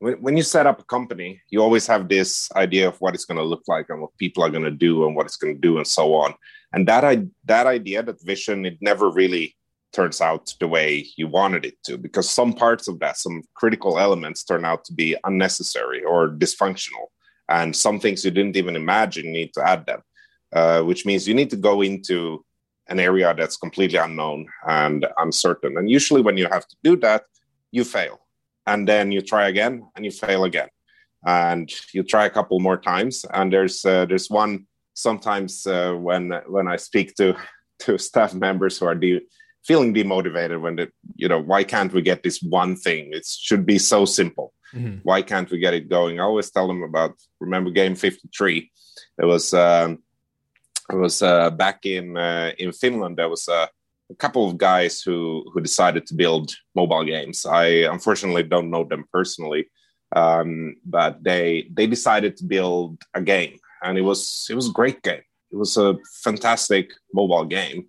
when, 0.00 0.14
when 0.14 0.36
you 0.36 0.42
set 0.42 0.66
up 0.66 0.80
a 0.80 0.84
company, 0.84 1.40
you 1.50 1.62
always 1.62 1.86
have 1.86 2.08
this 2.08 2.50
idea 2.56 2.88
of 2.88 3.00
what 3.00 3.14
it's 3.14 3.26
going 3.26 3.38
to 3.38 3.44
look 3.44 3.62
like 3.68 3.86
and 3.90 4.00
what 4.00 4.16
people 4.18 4.42
are 4.42 4.50
going 4.50 4.64
to 4.64 4.70
do 4.70 5.06
and 5.06 5.14
what 5.14 5.26
it's 5.26 5.36
going 5.36 5.54
to 5.54 5.60
do 5.60 5.76
and 5.76 5.86
so 5.86 6.14
on. 6.14 6.34
And 6.72 6.88
that 6.88 7.04
I, 7.04 7.26
that 7.44 7.66
idea, 7.66 8.02
that 8.02 8.22
vision, 8.22 8.64
it 8.64 8.78
never 8.80 9.10
really 9.10 9.56
turns 9.92 10.20
out 10.20 10.54
the 10.60 10.68
way 10.68 11.06
you 11.16 11.26
wanted 11.26 11.66
it 11.66 11.74
to 11.84 11.98
because 11.98 12.30
some 12.30 12.52
parts 12.52 12.88
of 12.88 12.98
that, 13.00 13.18
some 13.18 13.42
critical 13.54 13.98
elements, 13.98 14.44
turn 14.44 14.64
out 14.64 14.84
to 14.86 14.94
be 14.94 15.16
unnecessary 15.24 16.02
or 16.02 16.30
dysfunctional 16.30 17.08
and 17.50 17.76
some 17.76 18.00
things 18.00 18.24
you 18.24 18.30
didn't 18.30 18.56
even 18.56 18.76
imagine 18.76 19.26
you 19.26 19.32
need 19.32 19.52
to 19.52 19.66
add 19.66 19.84
them 19.86 20.00
uh, 20.52 20.82
which 20.82 21.06
means 21.06 21.28
you 21.28 21.34
need 21.34 21.50
to 21.50 21.56
go 21.56 21.82
into 21.82 22.44
an 22.88 22.98
area 22.98 23.32
that's 23.34 23.56
completely 23.56 23.98
unknown 23.98 24.48
and 24.66 25.06
uncertain. 25.18 25.76
And 25.76 25.88
usually 25.88 26.22
when 26.22 26.36
you 26.36 26.48
have 26.48 26.66
to 26.66 26.76
do 26.82 26.96
that 26.98 27.24
you 27.70 27.84
fail. 27.84 28.20
And 28.66 28.86
then 28.88 29.12
you 29.12 29.20
try 29.20 29.48
again 29.48 29.86
and 29.94 30.04
you 30.04 30.10
fail 30.10 30.44
again. 30.44 30.68
And 31.24 31.70
you 31.92 32.02
try 32.02 32.26
a 32.26 32.30
couple 32.30 32.58
more 32.58 32.76
times. 32.76 33.24
And 33.32 33.52
there's 33.52 33.84
uh, 33.84 34.06
there's 34.06 34.28
one 34.28 34.66
sometimes 34.94 35.66
uh, 35.66 35.92
when 35.92 36.32
when 36.48 36.66
i 36.66 36.76
speak 36.76 37.14
to 37.14 37.36
to 37.80 37.96
staff 37.96 38.34
members 38.34 38.78
who 38.78 38.86
are 38.86 38.94
de- 38.94 39.22
feeling 39.64 39.94
demotivated 39.94 40.60
when 40.60 40.76
they 40.76 40.88
you 41.14 41.28
know 41.28 41.40
why 41.40 41.62
can't 41.62 41.92
we 41.92 42.02
get 42.02 42.22
this 42.22 42.42
one 42.42 42.74
thing? 42.74 43.10
It 43.12 43.26
should 43.26 43.64
be 43.64 43.78
so 43.78 44.04
simple 44.04 44.52
Mm-hmm. 44.74 44.98
Why 45.02 45.22
can't 45.22 45.50
we 45.50 45.58
get 45.58 45.74
it 45.74 45.88
going? 45.88 46.20
I 46.20 46.24
always 46.24 46.50
tell 46.50 46.68
them 46.68 46.82
about 46.82 47.14
remember 47.40 47.70
game 47.70 47.94
53. 47.94 48.70
It 49.18 49.24
was 49.24 49.52
um, 49.54 50.02
it 50.90 50.96
was 50.96 51.22
uh, 51.22 51.50
back 51.50 51.86
in 51.86 52.16
uh, 52.16 52.52
in 52.58 52.72
Finland. 52.72 53.16
There 53.16 53.28
was 53.28 53.48
a, 53.48 53.68
a 54.10 54.14
couple 54.14 54.48
of 54.48 54.58
guys 54.58 55.02
who 55.02 55.44
who 55.52 55.60
decided 55.60 56.06
to 56.06 56.14
build 56.14 56.52
mobile 56.74 57.04
games. 57.04 57.46
I 57.46 57.66
unfortunately 57.90 58.44
don't 58.44 58.70
know 58.70 58.84
them 58.84 59.04
personally, 59.12 59.68
um, 60.14 60.76
but 60.84 61.22
they 61.22 61.68
they 61.72 61.86
decided 61.86 62.36
to 62.36 62.44
build 62.44 63.02
a 63.14 63.20
game, 63.20 63.58
and 63.82 63.98
it 63.98 64.02
was 64.02 64.46
it 64.50 64.54
was 64.54 64.68
a 64.68 64.72
great 64.72 65.02
game. 65.02 65.22
It 65.52 65.56
was 65.56 65.76
a 65.76 65.98
fantastic 66.22 66.92
mobile 67.12 67.44
game, 67.44 67.88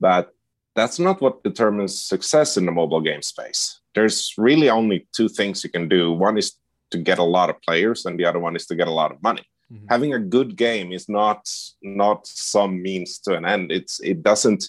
but 0.00 0.32
that's 0.74 0.98
not 0.98 1.20
what 1.20 1.42
determines 1.42 2.02
success 2.02 2.56
in 2.56 2.66
the 2.66 2.72
mobile 2.72 3.00
game 3.00 3.22
space. 3.22 3.80
There's 3.94 4.34
really 4.38 4.70
only 4.70 5.06
two 5.14 5.28
things 5.28 5.62
you 5.62 5.70
can 5.70 5.88
do. 5.88 6.12
One 6.12 6.38
is 6.38 6.56
to 6.90 6.98
get 6.98 7.18
a 7.18 7.24
lot 7.24 7.50
of 7.50 7.60
players, 7.62 8.06
and 8.06 8.18
the 8.18 8.24
other 8.24 8.38
one 8.38 8.56
is 8.56 8.66
to 8.66 8.74
get 8.74 8.88
a 8.88 8.92
lot 8.92 9.12
of 9.12 9.22
money. 9.22 9.44
Mm-hmm. 9.72 9.86
Having 9.88 10.14
a 10.14 10.18
good 10.18 10.56
game 10.56 10.92
is 10.92 11.08
not 11.08 11.48
not 11.82 12.26
some 12.26 12.82
means 12.82 13.18
to 13.20 13.34
an 13.34 13.44
end. 13.44 13.70
It's 13.70 14.00
it 14.00 14.22
doesn't. 14.22 14.68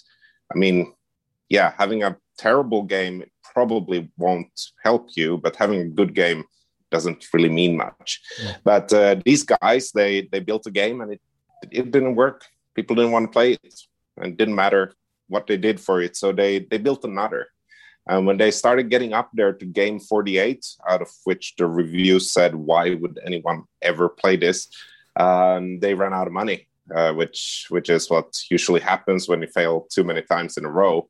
I 0.54 0.58
mean, 0.58 0.92
yeah, 1.48 1.72
having 1.78 2.02
a 2.02 2.16
terrible 2.38 2.82
game 2.82 3.24
probably 3.54 4.10
won't 4.18 4.60
help 4.82 5.08
you, 5.16 5.38
but 5.38 5.56
having 5.56 5.80
a 5.80 5.88
good 5.88 6.14
game 6.14 6.44
doesn't 6.90 7.26
really 7.32 7.48
mean 7.48 7.76
much. 7.76 8.20
Yeah. 8.42 8.56
But 8.62 8.92
uh, 8.92 9.16
these 9.24 9.42
guys, 9.42 9.90
they 9.92 10.28
they 10.32 10.40
built 10.40 10.66
a 10.66 10.70
game 10.70 11.00
and 11.00 11.12
it 11.12 11.20
it 11.70 11.90
didn't 11.90 12.16
work. 12.16 12.44
People 12.74 12.96
didn't 12.96 13.12
want 13.12 13.26
to 13.26 13.32
play 13.32 13.52
it, 13.52 13.74
and 14.16 14.26
it 14.32 14.36
didn't 14.36 14.54
matter 14.54 14.92
what 15.28 15.46
they 15.46 15.56
did 15.56 15.80
for 15.80 16.00
it. 16.00 16.16
So 16.16 16.32
they 16.32 16.60
they 16.60 16.78
built 16.78 17.04
another. 17.04 17.48
And 18.06 18.26
when 18.26 18.36
they 18.36 18.50
started 18.50 18.90
getting 18.90 19.14
up 19.14 19.30
there 19.32 19.54
to 19.54 19.64
game 19.64 19.98
48, 19.98 20.66
out 20.88 21.00
of 21.00 21.08
which 21.24 21.54
the 21.56 21.66
review 21.66 22.20
said, 22.20 22.54
"Why 22.54 22.94
would 22.94 23.18
anyone 23.24 23.64
ever 23.80 24.08
play 24.08 24.36
this?" 24.36 24.68
Um, 25.16 25.80
they 25.80 25.94
ran 25.94 26.12
out 26.12 26.26
of 26.26 26.32
money, 26.32 26.68
uh, 26.94 27.12
which 27.14 27.66
which 27.70 27.88
is 27.88 28.10
what 28.10 28.38
usually 28.50 28.80
happens 28.80 29.28
when 29.28 29.40
you 29.40 29.48
fail 29.48 29.86
too 29.90 30.04
many 30.04 30.22
times 30.22 30.56
in 30.58 30.66
a 30.66 30.70
row. 30.70 31.08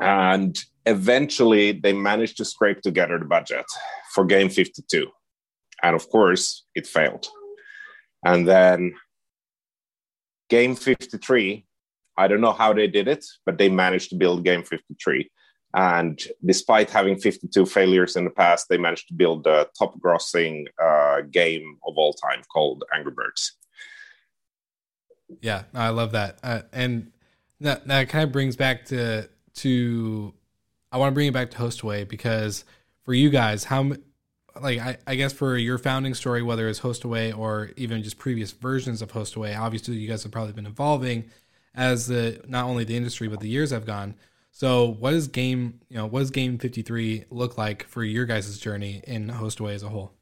And 0.00 0.58
eventually, 0.86 1.72
they 1.72 1.92
managed 1.92 2.38
to 2.38 2.44
scrape 2.44 2.80
together 2.80 3.18
the 3.18 3.24
budget 3.26 3.66
for 4.14 4.24
game 4.24 4.48
52, 4.48 5.10
and 5.82 5.94
of 5.94 6.08
course, 6.08 6.64
it 6.74 6.86
failed. 6.86 7.26
And 8.24 8.48
then 8.48 8.94
game 10.48 10.74
53 10.74 11.65
I 12.16 12.28
don't 12.28 12.40
know 12.40 12.52
how 12.52 12.72
they 12.72 12.86
did 12.86 13.08
it, 13.08 13.24
but 13.44 13.58
they 13.58 13.68
managed 13.68 14.10
to 14.10 14.16
build 14.16 14.44
Game 14.44 14.62
53. 14.62 15.30
And 15.74 16.18
despite 16.44 16.90
having 16.90 17.18
52 17.18 17.66
failures 17.66 18.16
in 18.16 18.24
the 18.24 18.30
past, 18.30 18.66
they 18.68 18.78
managed 18.78 19.08
to 19.08 19.14
build 19.14 19.44
the 19.44 19.68
top 19.78 19.98
grossing 20.00 20.64
uh, 20.82 21.20
game 21.30 21.76
of 21.86 21.94
all 21.98 22.14
time 22.14 22.42
called 22.50 22.84
Angry 22.94 23.12
Birds. 23.12 23.52
Yeah, 25.42 25.64
I 25.74 25.90
love 25.90 26.12
that. 26.12 26.38
Uh, 26.42 26.62
and 26.72 27.12
that, 27.60 27.86
that 27.88 28.08
kind 28.08 28.24
of 28.24 28.32
brings 28.32 28.56
back 28.56 28.86
to, 28.86 29.28
to 29.56 30.32
I 30.90 30.98
want 30.98 31.10
to 31.10 31.14
bring 31.14 31.26
it 31.26 31.34
back 31.34 31.50
to 31.50 31.58
Hostaway 31.58 32.08
because 32.08 32.64
for 33.04 33.12
you 33.12 33.28
guys, 33.28 33.64
how, 33.64 33.92
like, 34.58 34.78
I, 34.78 34.96
I 35.06 35.14
guess 35.16 35.34
for 35.34 35.58
your 35.58 35.76
founding 35.76 36.14
story, 36.14 36.42
whether 36.42 36.68
it's 36.68 36.80
Hostaway 36.80 37.36
or 37.36 37.72
even 37.76 38.02
just 38.02 38.16
previous 38.16 38.52
versions 38.52 39.02
of 39.02 39.12
Hostaway, 39.12 39.58
obviously 39.58 39.96
you 39.96 40.08
guys 40.08 40.22
have 40.22 40.32
probably 40.32 40.54
been 40.54 40.64
evolving 40.64 41.30
as 41.76 42.06
the 42.06 42.40
not 42.48 42.64
only 42.64 42.84
the 42.84 42.96
industry 42.96 43.28
but 43.28 43.40
the 43.40 43.48
years 43.48 43.70
have 43.70 43.86
gone. 43.86 44.14
So, 44.50 44.86
what 44.86 45.10
does 45.10 45.28
game 45.28 45.80
you 45.88 45.96
know 45.96 46.06
what 46.06 46.20
does 46.20 46.30
game 46.30 46.58
fifty 46.58 46.82
three 46.82 47.24
look 47.30 47.58
like 47.58 47.86
for 47.86 48.02
your 48.02 48.24
guys' 48.24 48.58
journey 48.58 49.02
in 49.06 49.28
Hostaway 49.28 49.74
as 49.74 49.82
a 49.82 49.88
whole? 49.88 50.12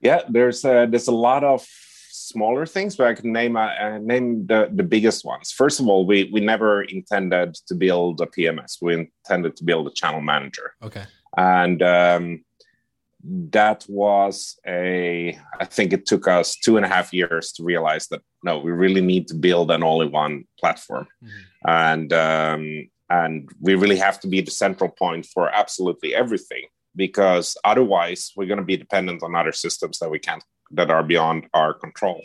Yeah, 0.00 0.20
there's 0.28 0.64
a, 0.64 0.86
there's 0.88 1.08
a 1.08 1.12
lot 1.12 1.42
of 1.42 1.66
smaller 2.10 2.66
things, 2.66 2.96
but 2.96 3.06
I 3.06 3.14
can 3.14 3.32
name 3.32 3.56
uh, 3.56 3.98
name 3.98 4.46
the, 4.46 4.68
the 4.72 4.82
biggest 4.82 5.24
ones. 5.24 5.50
First 5.50 5.80
of 5.80 5.88
all, 5.88 6.06
we 6.06 6.28
we 6.32 6.40
never 6.40 6.82
intended 6.82 7.54
to 7.68 7.74
build 7.74 8.20
a 8.20 8.26
PMS. 8.26 8.78
We 8.82 8.94
intended 8.94 9.56
to 9.56 9.64
build 9.64 9.86
a 9.86 9.90
channel 9.90 10.20
manager. 10.20 10.74
Okay. 10.82 11.04
And 11.38 11.82
um, 11.82 12.44
that 13.28 13.84
was 13.88 14.58
a 14.66 15.36
i 15.58 15.64
think 15.64 15.92
it 15.92 16.06
took 16.06 16.28
us 16.28 16.56
two 16.56 16.76
and 16.76 16.86
a 16.86 16.88
half 16.88 17.12
years 17.12 17.52
to 17.52 17.64
realize 17.64 18.06
that 18.08 18.20
no 18.46 18.58
we 18.58 18.72
really 18.72 19.04
need 19.12 19.24
to 19.28 19.34
build 19.34 19.70
an 19.70 19.82
all-in-one 19.82 20.44
platform 20.60 21.06
mm-hmm. 21.22 21.70
and 21.84 22.12
um, 22.12 22.62
and 23.10 23.48
we 23.60 23.74
really 23.74 24.00
have 24.06 24.18
to 24.20 24.28
be 24.34 24.40
the 24.40 24.50
central 24.64 24.90
point 24.90 25.24
for 25.34 25.44
absolutely 25.62 26.14
everything 26.14 26.64
because 26.94 27.56
otherwise 27.64 28.32
we're 28.36 28.52
going 28.52 28.64
to 28.64 28.72
be 28.72 28.84
dependent 28.84 29.22
on 29.22 29.34
other 29.34 29.52
systems 29.52 29.98
that 29.98 30.10
we 30.10 30.18
can't 30.18 30.44
that 30.72 30.90
are 30.90 31.02
beyond 31.02 31.46
our 31.54 31.72
control 31.74 32.20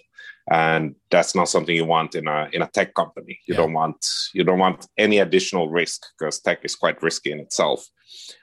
and 0.51 0.95
that's 1.11 1.35
not 1.35 1.49
something 1.49 1.75
you 1.75 1.85
want 1.85 2.15
in 2.15 2.27
a 2.27 2.49
in 2.53 2.61
a 2.61 2.71
tech 2.75 2.93
company 2.93 3.39
you 3.47 3.53
yeah. 3.53 3.61
don't 3.61 3.73
want 3.73 3.99
you 4.33 4.43
don't 4.43 4.63
want 4.65 4.87
any 4.97 5.19
additional 5.19 5.69
risk 5.69 6.01
because 6.17 6.39
tech 6.39 6.59
is 6.63 6.75
quite 6.75 7.01
risky 7.03 7.31
in 7.31 7.39
itself 7.39 7.85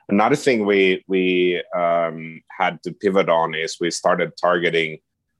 another 0.09 0.37
thing 0.37 0.65
we 0.65 1.05
we 1.09 1.63
um, 1.77 2.41
had 2.57 2.81
to 2.83 2.93
pivot 2.93 3.29
on 3.29 3.55
is 3.55 3.79
we 3.81 3.91
started 3.91 4.31
targeting 4.41 4.99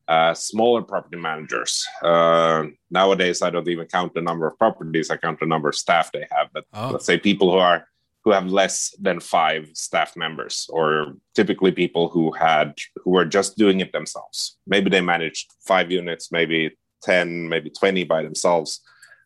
uh, 0.09 0.33
smaller 0.33 0.83
property 0.83 1.19
managers. 1.19 1.87
Uh, 2.03 2.65
nowadays, 2.91 3.43
I 3.43 3.51
don't 3.51 3.69
even 3.69 3.87
count 3.87 4.15
the 4.15 4.23
number 4.23 4.47
of 4.47 4.59
properties; 4.59 5.11
I 5.11 5.17
count 5.17 5.41
the 5.41 5.47
number 5.47 5.69
of 5.69 5.75
staff 5.75 6.11
they 6.13 6.27
have. 6.33 6.49
But 6.53 6.65
oh. 6.73 6.91
let's 6.93 7.05
say 7.05 7.19
people 7.19 7.51
who 7.51 7.59
are 7.59 7.87
who 8.25 8.31
have 8.31 8.47
less 8.47 8.95
than 9.01 9.21
five 9.21 9.69
staff 9.75 10.17
members, 10.17 10.69
or 10.71 11.15
typically 11.35 11.73
people 11.73 12.09
who 12.09 12.33
had 12.33 12.75
who 13.05 13.17
are 13.17 13.25
just 13.25 13.57
doing 13.57 13.81
it 13.81 13.93
themselves. 13.93 14.57
Maybe 14.67 14.91
they 14.91 15.03
managed 15.03 15.53
five 15.67 15.91
units, 15.91 16.33
maybe 16.33 16.77
ten, 17.03 17.49
maybe 17.49 17.71
twenty 17.71 18.05
by 18.05 18.23
themselves, 18.23 18.81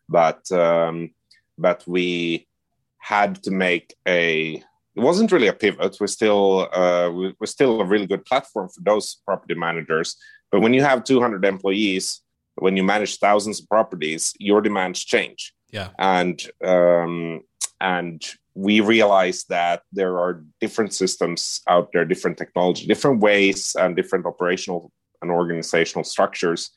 but 0.09 0.51
um, 0.51 1.11
but 1.57 1.83
we 1.87 2.47
had 2.97 3.41
to 3.43 3.51
make 3.51 3.93
a 4.07 4.61
it 4.95 4.99
wasn't 4.99 5.31
really 5.31 5.47
a 5.47 5.53
pivot. 5.53 5.97
We're 5.99 6.07
still 6.07 6.69
uh, 6.71 7.09
we're 7.11 7.45
still 7.45 7.81
a 7.81 7.85
really 7.85 8.05
good 8.05 8.25
platform 8.25 8.69
for 8.69 8.81
those 8.81 9.21
property 9.25 9.55
managers. 9.55 10.17
But 10.53 10.61
when 10.61 10.75
you 10.75 10.83
have 10.83 11.03
200 11.03 11.43
employees, 11.45 12.21
when 12.55 12.77
you 12.77 12.83
manage 12.83 13.17
thousands 13.17 13.59
of 13.59 13.67
properties, 13.67 14.33
your 14.37 14.61
demands 14.61 15.03
change. 15.03 15.51
Yeah, 15.71 15.89
and 15.97 16.39
um, 16.63 17.41
and 17.81 18.23
we 18.53 18.79
realize 18.79 19.45
that 19.45 19.81
there 19.91 20.19
are 20.19 20.43
different 20.61 20.93
systems 20.93 21.61
out 21.67 21.89
there, 21.91 22.05
different 22.05 22.37
technology, 22.37 22.85
different 22.85 23.19
ways, 23.19 23.75
and 23.79 23.95
different 23.95 24.27
operational 24.27 24.91
and 25.23 25.31
organizational 25.31 26.03
structures. 26.03 26.69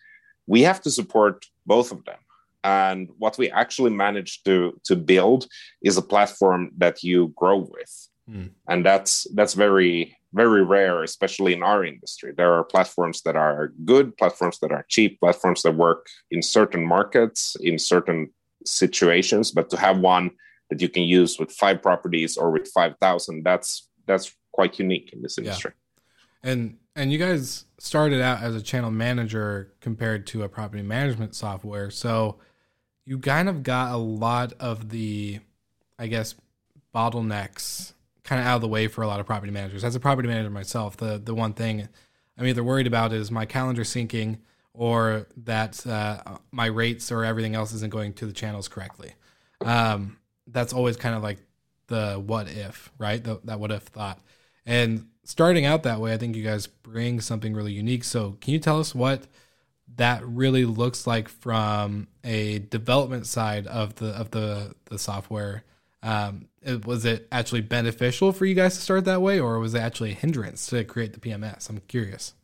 We 0.47 0.63
have 0.63 0.81
to 0.81 0.91
support 0.91 1.45
both 1.67 1.93
of 1.93 2.03
them. 2.07 2.21
And 2.65 3.11
what 3.19 3.37
we 3.37 3.51
actually 3.51 3.91
managed 3.91 4.47
to, 4.47 4.81
to 4.85 4.97
build 4.97 5.49
is 5.83 5.99
a 5.99 6.03
platform 6.03 6.71
that 6.79 7.03
you 7.03 7.35
grow 7.37 7.59
with. 7.59 8.09
Mm. 8.31 8.53
And 8.69 8.87
that's 8.87 9.27
that's 9.35 9.53
very 9.55 10.17
very 10.37 10.63
rare, 10.63 11.03
especially 11.03 11.53
in 11.55 11.63
our 11.63 11.85
industry. 11.85 12.33
There 12.37 12.53
are 12.53 12.65
platforms 12.65 13.23
that 13.23 13.37
are 13.37 13.73
good, 13.85 14.17
platforms 14.17 14.59
that 14.61 14.71
are 14.71 14.85
cheap, 14.89 15.19
platforms 15.19 15.63
that 15.63 15.75
work 15.75 16.07
in 16.31 16.43
certain 16.43 16.85
markets, 16.87 17.57
in 17.61 17.79
certain 17.79 18.31
situations, 18.65 19.51
but 19.51 19.71
to 19.71 19.77
have 19.77 19.99
one 19.99 20.31
that 20.71 20.81
you 20.81 20.89
can 20.89 21.03
use 21.03 21.39
with 21.39 21.53
five 21.53 21.83
properties 21.83 22.37
or 22.37 22.51
with 22.51 22.69
5000 22.69 23.43
that's 23.43 23.89
that's 24.07 24.35
quite 24.53 24.79
unique 24.79 25.11
in 25.13 25.23
this 25.23 25.39
industry 25.39 25.73
yeah. 26.43 26.51
and 26.53 26.77
and 26.95 27.13
you 27.13 27.19
guys 27.19 27.65
started 27.79 28.23
out 28.23 28.43
as 28.43 28.55
a 28.55 28.63
channel 28.63 28.91
manager 28.91 29.73
compared 29.81 30.27
to 30.29 30.43
a 30.43 30.49
property 30.49 30.83
management 30.83 31.35
software 31.35 31.91
so 31.91 32.37
you 33.05 33.19
kind 33.19 33.49
of 33.49 33.63
got 33.63 33.93
a 33.93 33.97
lot 33.97 34.53
of 34.59 34.91
the 34.91 35.41
i 35.99 36.07
guess 36.07 36.35
bottlenecks 36.95 37.93
kind 38.27 38.41
of 38.41 38.47
out 38.47 38.57
of 38.57 38.61
the 38.61 38.69
way 38.69 38.89
for 38.89 39.03
a 39.03 39.07
lot 39.07 39.21
of 39.21 39.27
property 39.27 39.53
managers 39.53 39.85
as 39.85 39.95
a 39.95 40.01
property 40.01 40.29
manager 40.29 40.51
myself 40.51 40.97
the 40.99 41.19
the 41.19 41.35
one 41.35 41.53
thing 41.53 41.89
i'm 42.37 42.47
either 42.47 42.63
worried 42.63 42.87
about 42.87 43.13
is 43.13 43.31
my 43.31 43.47
calendar 43.47 43.83
syncing 43.83 44.39
or 44.75 45.27
that 45.39 45.87
uh, 45.87 46.21
my 46.51 46.67
rates 46.67 47.11
or 47.11 47.25
everything 47.25 47.55
else 47.55 47.73
isn't 47.73 47.91
going 47.91 48.13
to 48.13 48.27
the 48.27 48.33
channels 48.33 48.69
correctly 48.69 49.15
um, 49.65 50.19
that's 50.47 50.73
always 50.73 50.97
kind 50.97 51.15
of 51.15 51.23
like 51.23 51.39
the 51.89 52.23
what 52.25 52.49
if, 52.49 52.93
right? 52.99 53.23
The, 53.23 53.41
that 53.45 53.61
what 53.61 53.71
if 53.71 53.83
thought. 53.85 54.21
And 54.65 55.09
starting 55.25 55.65
out 55.65 55.85
that 55.85 56.01
way, 56.01 56.13
I 56.13 56.19
think 56.19 56.37
you 56.37 56.43
guys 56.43 56.67
bring 56.67 57.21
something 57.21 57.55
really 57.55 57.73
unique. 57.73 58.05
So, 58.05 58.37
can 58.41 58.53
you 58.53 58.59
tell 58.59 58.81
us 58.81 58.95
what 58.95 59.27
that 59.97 60.27
really 60.27 60.65
looks 60.65 61.07
like 61.07 61.29
from 61.29 62.09
a 62.25 62.59
development 62.59 63.27
side 63.27 63.67
of 63.67 63.97
the 63.97 64.09
of 64.09 64.31
the 64.33 64.75
the 64.87 64.99
software? 64.99 65.65
Um, 66.07 66.47
it, 66.63 66.87
was 66.87 67.05
it 67.05 67.27
actually 67.33 67.63
beneficial 67.63 68.33
for 68.33 68.47
you 68.47 68.55
guys 68.55 68.77
to 68.77 68.81
start 68.81 69.05
that 69.07 69.21
way, 69.21 69.41
or 69.41 69.59
was 69.59 69.75
it 69.75 69.81
actually 69.81 70.13
a 70.13 70.15
hindrance 70.15 70.67
to 70.69 70.85
create 70.85 71.13
the 71.13 71.21
PMS? 71.21 71.69
I'm 71.69 71.81
curious. 71.89 72.35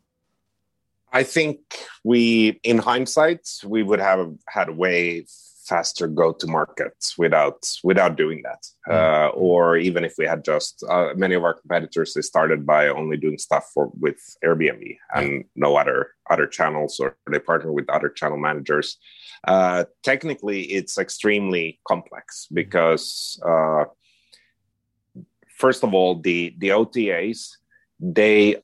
I 1.13 1.23
think 1.23 1.59
we, 2.03 2.61
in 2.65 2.79
hindsight, 2.79 3.49
we 3.65 3.83
would 3.83 4.01
have 4.01 4.33
had 4.49 4.69
a 4.69 4.73
way 4.73 5.27
faster 5.65 6.09
go 6.09 6.33
to 6.33 6.47
market 6.49 6.93
without 7.17 7.65
without 7.85 8.17
doing 8.17 8.43
that. 8.43 8.67
Mm. 8.89 8.95
Uh, 8.95 9.29
or 9.29 9.77
even 9.77 10.05
if 10.05 10.15
we 10.19 10.27
had 10.27 10.45
just 10.45 10.85
uh, 10.89 11.11
many 11.15 11.35
of 11.35 11.45
our 11.45 11.55
competitors, 11.55 12.15
they 12.15 12.23
started 12.23 12.67
by 12.67 12.89
only 12.89 13.17
doing 13.17 13.39
stuff 13.39 13.71
for 13.73 13.93
with 14.01 14.21
Airbnb 14.45 14.99
and 15.15 15.45
no 15.55 15.77
other 15.77 16.11
other 16.31 16.47
channels, 16.47 16.99
or 16.99 17.17
they 17.31 17.39
partner 17.39 17.73
with 17.73 17.89
other 17.89 18.09
channel 18.09 18.39
managers. 18.39 18.99
Uh, 19.47 19.85
technically, 20.03 20.63
it's 20.63 20.99
extremely 20.99 21.81
complex 21.87 22.47
because 22.53 23.41
uh, 23.45 23.85
first 25.57 25.83
of 25.85 25.95
all, 25.95 26.21
the 26.21 26.55
the 26.59 26.69
OTAs 26.69 27.57
they 28.03 28.57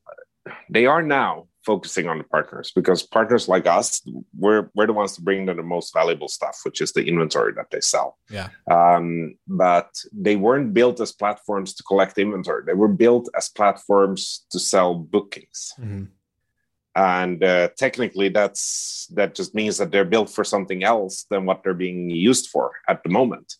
they 0.70 0.86
are 0.86 1.02
now 1.02 1.46
focusing 1.64 2.08
on 2.08 2.16
the 2.18 2.24
partners 2.24 2.72
because 2.74 3.02
partners 3.02 3.46
like 3.48 3.66
us, 3.66 4.02
we're 4.42 4.70
we're 4.74 4.86
the 4.86 4.92
ones 4.92 5.14
to 5.14 5.22
bring 5.22 5.46
them 5.46 5.56
the 5.56 5.62
most 5.62 5.92
valuable 5.92 6.28
stuff, 6.28 6.56
which 6.64 6.80
is 6.80 6.92
the 6.92 7.04
inventory 7.04 7.52
that 7.52 7.70
they 7.70 7.80
sell. 7.80 8.18
Yeah. 8.30 8.48
Um, 8.70 9.34
but 9.46 9.90
they 10.12 10.36
weren't 10.36 10.72
built 10.72 11.00
as 11.00 11.12
platforms 11.12 11.74
to 11.74 11.82
collect 11.82 12.18
inventory. 12.18 12.62
They 12.64 12.78
were 12.82 12.94
built 13.04 13.28
as 13.36 13.48
platforms 13.48 14.46
to 14.52 14.58
sell 14.58 14.94
bookings. 14.94 15.74
Mm-hmm. 15.78 16.04
And 16.98 17.44
uh, 17.44 17.68
technically, 17.76 18.28
that's 18.28 19.06
that 19.14 19.36
just 19.36 19.54
means 19.54 19.78
that 19.78 19.92
they're 19.92 20.04
built 20.04 20.28
for 20.28 20.42
something 20.42 20.82
else 20.82 21.26
than 21.30 21.46
what 21.46 21.62
they're 21.62 21.72
being 21.72 22.10
used 22.10 22.48
for 22.48 22.72
at 22.88 23.04
the 23.04 23.08
moment. 23.08 23.54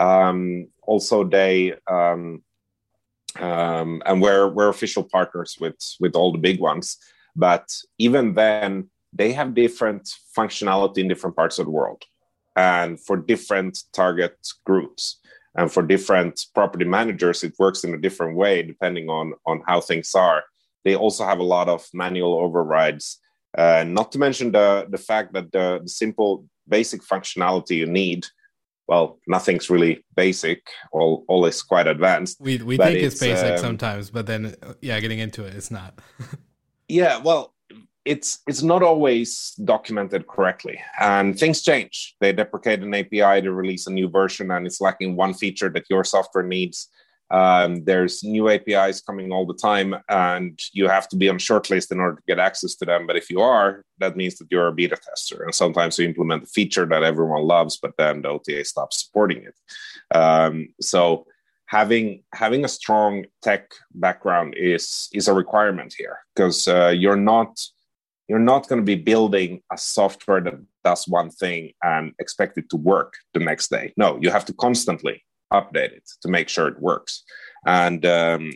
Um, 0.00 0.66
also, 0.82 1.22
they 1.22 1.74
um, 1.86 2.42
um, 3.38 4.02
and 4.04 4.20
we're 4.20 4.48
we're 4.48 4.70
official 4.70 5.04
partners 5.04 5.56
with 5.60 5.78
with 6.00 6.16
all 6.16 6.32
the 6.32 6.38
big 6.38 6.58
ones. 6.58 6.98
But 7.36 7.70
even 7.98 8.34
then, 8.34 8.90
they 9.12 9.32
have 9.34 9.54
different 9.54 10.12
functionality 10.36 10.98
in 10.98 11.06
different 11.06 11.36
parts 11.36 11.60
of 11.60 11.66
the 11.66 11.70
world 11.70 12.02
and 12.56 12.98
for 12.98 13.16
different 13.16 13.84
target 13.92 14.36
groups. 14.66 15.20
And 15.56 15.70
for 15.70 15.82
different 15.82 16.46
property 16.54 16.84
managers, 16.84 17.44
it 17.44 17.54
works 17.58 17.84
in 17.84 17.94
a 17.94 17.98
different 17.98 18.36
way 18.36 18.62
depending 18.62 19.08
on, 19.08 19.34
on 19.46 19.62
how 19.66 19.80
things 19.80 20.12
are. 20.14 20.42
They 20.84 20.96
also 20.96 21.24
have 21.24 21.38
a 21.38 21.44
lot 21.44 21.68
of 21.68 21.86
manual 21.92 22.34
overrides. 22.34 23.18
Uh, 23.56 23.84
not 23.86 24.12
to 24.12 24.18
mention 24.18 24.52
the, 24.52 24.86
the 24.88 24.98
fact 24.98 25.32
that 25.34 25.50
the, 25.52 25.80
the 25.82 25.88
simple 25.88 26.46
basic 26.68 27.02
functionality 27.02 27.76
you 27.76 27.86
need 27.86 28.26
well, 28.86 29.20
nothing's 29.28 29.70
really 29.70 30.04
basic. 30.16 30.66
All 30.90 31.24
all 31.28 31.46
is 31.46 31.62
quite 31.62 31.86
advanced. 31.86 32.40
We 32.40 32.58
we 32.58 32.76
think 32.76 32.96
it's, 32.96 33.14
it's 33.14 33.20
basic 33.20 33.52
um, 33.52 33.58
sometimes, 33.58 34.10
but 34.10 34.26
then 34.26 34.56
yeah, 34.80 34.98
getting 34.98 35.20
into 35.20 35.44
it, 35.44 35.54
it's 35.54 35.70
not. 35.70 36.00
yeah 36.90 37.18
well 37.18 37.54
it's 38.04 38.40
it's 38.46 38.62
not 38.62 38.82
always 38.82 39.52
documented 39.64 40.26
correctly 40.26 40.80
and 41.00 41.38
things 41.38 41.62
change 41.62 42.16
they 42.20 42.32
deprecate 42.32 42.80
an 42.80 42.94
api 42.94 43.40
to 43.40 43.52
release 43.52 43.86
a 43.86 43.92
new 43.92 44.08
version 44.08 44.50
and 44.50 44.66
it's 44.66 44.80
lacking 44.80 45.16
one 45.16 45.32
feature 45.32 45.68
that 45.68 45.84
your 45.88 46.02
software 46.02 46.44
needs 46.44 46.88
um, 47.30 47.84
there's 47.84 48.24
new 48.24 48.48
apis 48.48 49.00
coming 49.00 49.32
all 49.32 49.46
the 49.46 49.54
time 49.54 49.94
and 50.08 50.58
you 50.72 50.88
have 50.88 51.08
to 51.08 51.16
be 51.16 51.28
on 51.28 51.38
shortlist 51.38 51.92
in 51.92 52.00
order 52.00 52.16
to 52.16 52.22
get 52.26 52.38
access 52.38 52.74
to 52.76 52.84
them. 52.84 53.06
But 53.06 53.16
if 53.16 53.30
you 53.30 53.40
are 53.40 53.84
that 53.98 54.16
means 54.16 54.36
that 54.36 54.48
you're 54.50 54.68
a 54.68 54.72
beta 54.72 54.96
tester. 54.96 55.44
And 55.44 55.54
sometimes 55.54 55.98
you 55.98 56.06
implement 56.06 56.44
a 56.44 56.46
feature 56.46 56.86
that 56.86 57.02
everyone 57.02 57.42
loves 57.42 57.78
but 57.80 57.92
then 57.98 58.22
the 58.22 58.28
ota 58.28 58.64
stops 58.64 59.04
supporting 59.04 59.44
it. 59.44 60.16
Um, 60.16 60.68
so 60.80 61.26
having 61.66 62.24
having 62.34 62.64
a 62.64 62.68
strong 62.68 63.24
tech 63.42 63.70
background 63.94 64.54
is 64.56 65.08
is 65.12 65.28
a 65.28 65.34
requirement 65.34 65.94
here 65.96 66.18
because 66.34 66.66
uh, 66.66 66.88
you're 66.88 67.16
not 67.16 67.60
you're 68.28 68.38
not 68.40 68.68
going 68.68 68.80
to 68.80 68.84
be 68.84 68.96
building 68.96 69.60
a 69.72 69.78
software 69.78 70.40
that 70.40 70.54
does 70.84 71.06
one 71.06 71.30
thing 71.30 71.72
and 71.82 72.12
expect 72.18 72.58
it 72.58 72.68
to 72.70 72.76
work 72.76 73.14
the 73.34 73.40
next 73.40 73.70
day. 73.70 73.92
No 73.96 74.18
you 74.20 74.30
have 74.30 74.44
to 74.46 74.52
constantly 74.54 75.22
update 75.52 75.92
it 75.92 76.08
to 76.22 76.28
make 76.28 76.48
sure 76.48 76.68
it 76.68 76.80
works 76.80 77.24
and 77.66 78.06
um, 78.06 78.52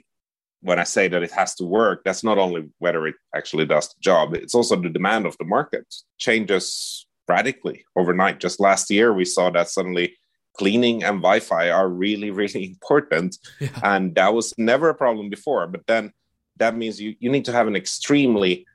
when 0.63 0.79
i 0.79 0.85
say 0.85 1.09
that 1.09 1.23
it 1.23 1.31
has 1.31 1.55
to 1.55 1.65
work 1.65 2.03
that's 2.05 2.25
not 2.25 2.39
only 2.39 2.69
whether 2.79 3.07
it 3.07 3.17
actually 3.35 3.67
does 3.67 3.89
the 3.89 4.01
job 4.01 4.35
it's 4.35 4.55
also 4.55 4.77
the 4.77 4.89
demand 4.89 5.27
of 5.27 5.37
the 5.39 5.45
market 5.45 5.87
changes 6.19 7.07
radically 7.29 7.85
overnight 7.97 8.41
just 8.41 8.61
last 8.61 8.91
year 8.91 9.13
we 9.13 9.25
saw 9.25 9.51
that 9.51 9.69
suddenly 9.69 10.17
cleaning 10.55 11.03
and 11.03 11.19
Wi-Fi 11.19 11.71
are 11.71 11.89
really, 11.89 12.31
really 12.31 12.65
important. 12.73 13.37
Yeah. 13.61 13.69
And 13.83 14.15
that 14.15 14.33
was 14.33 14.55
never 14.57 14.89
a 14.89 14.95
problem 14.95 15.29
before. 15.29 15.67
But 15.67 15.87
then 15.87 16.13
that 16.57 16.77
means 16.77 17.01
you, 17.01 17.15
you 17.19 17.31
need 17.31 17.45
to 17.47 17.53
have 17.53 17.67
an 17.67 17.77
extremely 17.77 18.67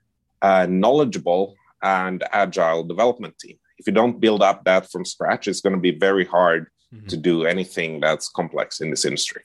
uh, 0.42 0.68
knowledgeable 0.70 1.56
and 1.82 2.24
agile 2.32 2.84
development 2.84 3.40
team. 3.40 3.58
If 3.78 3.88
you 3.88 3.94
don't 3.94 4.20
build 4.20 4.44
up 4.44 4.66
that 4.66 4.92
from 4.92 5.06
scratch, 5.06 5.48
it's 5.48 5.62
going 5.62 5.76
to 5.76 5.82
be 5.82 5.98
very 5.98 6.26
hard 6.26 6.68
mm-hmm. 6.94 7.08
to 7.08 7.18
do 7.18 7.46
anything 7.46 8.00
that's 8.00 8.30
complex 8.30 8.82
in 8.82 8.90
this 8.90 9.06
industry. 9.06 9.44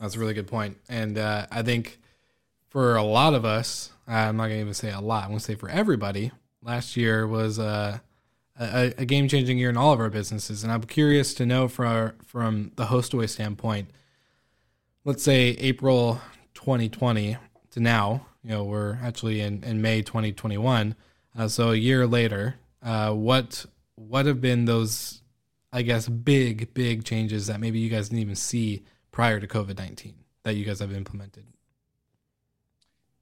That's 0.00 0.16
a 0.16 0.18
really 0.18 0.34
good 0.34 0.48
point. 0.48 0.78
And 0.88 1.18
uh, 1.18 1.46
I 1.50 1.62
think 1.62 1.98
for 2.68 2.96
a 2.96 3.02
lot 3.02 3.34
of 3.34 3.44
us, 3.44 3.92
I'm 4.06 4.36
not 4.36 4.44
going 4.44 4.56
to 4.56 4.60
even 4.60 4.74
say 4.74 4.90
a 4.90 5.00
lot, 5.00 5.24
I'm 5.24 5.30
going 5.30 5.38
to 5.38 5.44
say 5.44 5.54
for 5.54 5.68
everybody, 5.68 6.32
last 6.62 6.96
year 6.96 7.26
was 7.26 7.58
uh, 7.58 7.98
a, 8.58 8.94
a 8.98 9.04
game 9.04 9.28
changing 9.28 9.58
year 9.58 9.70
in 9.70 9.76
all 9.76 9.92
of 9.92 10.00
our 10.00 10.10
businesses. 10.10 10.64
And 10.64 10.72
I'm 10.72 10.82
curious 10.82 11.34
to 11.34 11.46
know 11.46 11.68
from 11.68 12.12
from 12.24 12.72
the 12.76 12.86
Hostaway 12.86 13.28
standpoint, 13.28 13.90
let's 15.04 15.22
say 15.22 15.50
April 15.58 16.20
2020 16.54 17.36
to 17.70 17.80
now, 17.80 18.26
you 18.44 18.50
know, 18.50 18.64
we're 18.64 18.98
actually 19.02 19.40
in, 19.40 19.62
in 19.64 19.80
May 19.80 20.02
2021. 20.02 20.94
Uh, 21.36 21.48
so 21.48 21.70
a 21.70 21.76
year 21.76 22.06
later, 22.06 22.56
uh, 22.82 23.12
what 23.12 23.66
what 23.94 24.26
have 24.26 24.40
been 24.40 24.64
those, 24.64 25.21
I 25.72 25.82
guess, 25.82 26.08
big 26.08 26.74
big 26.74 27.04
changes 27.04 27.46
that 27.46 27.60
maybe 27.60 27.78
you 27.78 27.88
guys 27.88 28.08
didn't 28.08 28.22
even 28.22 28.36
see 28.36 28.84
prior 29.10 29.40
to 29.40 29.46
COVID 29.46 29.78
19 29.78 30.14
that 30.44 30.54
you 30.54 30.64
guys 30.64 30.80
have 30.80 30.92
implemented? 30.92 31.44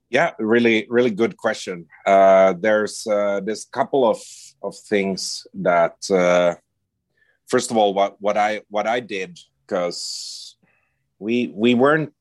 Yeah, 0.09 0.31
really, 0.39 0.85
really 0.89 1.11
good 1.11 1.37
question. 1.37 1.87
Uh, 2.05 2.53
there's 2.59 3.07
uh, 3.07 3.39
there's 3.39 3.65
a 3.65 3.71
couple 3.71 4.07
of 4.09 4.21
of 4.61 4.75
things 4.77 5.47
that, 5.53 5.95
uh, 6.11 6.55
first 7.47 7.71
of 7.71 7.77
all, 7.77 7.93
what 7.93 8.17
what 8.19 8.37
I 8.37 8.61
what 8.69 8.87
I 8.87 8.99
did 8.99 9.39
because 9.65 10.57
we 11.19 11.53
we 11.55 11.75
weren't 11.75 12.13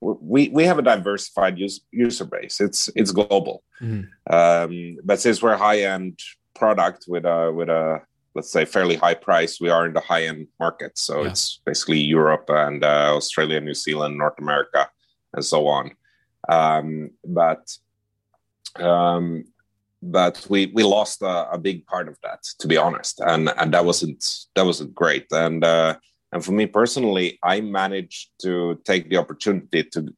we 0.00 0.48
we 0.48 0.64
have 0.64 0.78
a 0.78 0.82
diversified 0.82 1.58
use, 1.58 1.80
user 1.90 2.24
base. 2.24 2.60
It's 2.60 2.88
it's 2.96 3.10
global, 3.10 3.62
mm-hmm. 3.80 4.34
um, 4.34 4.96
but 5.04 5.20
since 5.20 5.42
we're 5.42 5.52
a 5.52 5.58
high 5.58 5.82
end 5.82 6.18
product 6.54 7.04
with 7.08 7.26
a 7.26 7.52
with 7.52 7.68
a 7.68 8.00
let's 8.34 8.50
say 8.50 8.64
fairly 8.64 8.96
high 8.96 9.14
price, 9.14 9.60
we 9.60 9.70
are 9.70 9.86
in 9.86 9.92
the 9.92 10.00
high 10.00 10.24
end 10.24 10.48
market. 10.58 10.98
So 10.98 11.22
yeah. 11.22 11.30
it's 11.30 11.60
basically 11.64 12.00
Europe 12.00 12.46
and 12.48 12.84
uh, 12.84 13.14
Australia, 13.14 13.60
New 13.60 13.74
Zealand, 13.74 14.18
North 14.18 14.38
America, 14.38 14.88
and 15.32 15.44
so 15.44 15.66
on. 15.68 15.92
Um, 16.48 17.10
but 17.24 17.76
um, 18.76 19.44
but 20.02 20.46
we 20.50 20.66
we 20.74 20.82
lost 20.82 21.22
a, 21.22 21.50
a, 21.52 21.58
big 21.58 21.86
part 21.86 22.08
of 22.08 22.18
that, 22.22 22.42
to 22.58 22.66
be 22.66 22.76
honest, 22.76 23.20
and 23.20 23.50
and 23.56 23.72
that 23.72 23.84
wasn't 23.84 24.24
that 24.54 24.66
wasn't 24.66 24.94
great. 24.94 25.26
And 25.30 25.64
uh, 25.64 25.96
and 26.32 26.44
for 26.44 26.52
me 26.52 26.66
personally, 26.66 27.38
I 27.42 27.60
managed 27.60 28.30
to 28.42 28.80
take 28.84 29.08
the 29.08 29.16
opportunity 29.16 29.84
to 29.84 30.14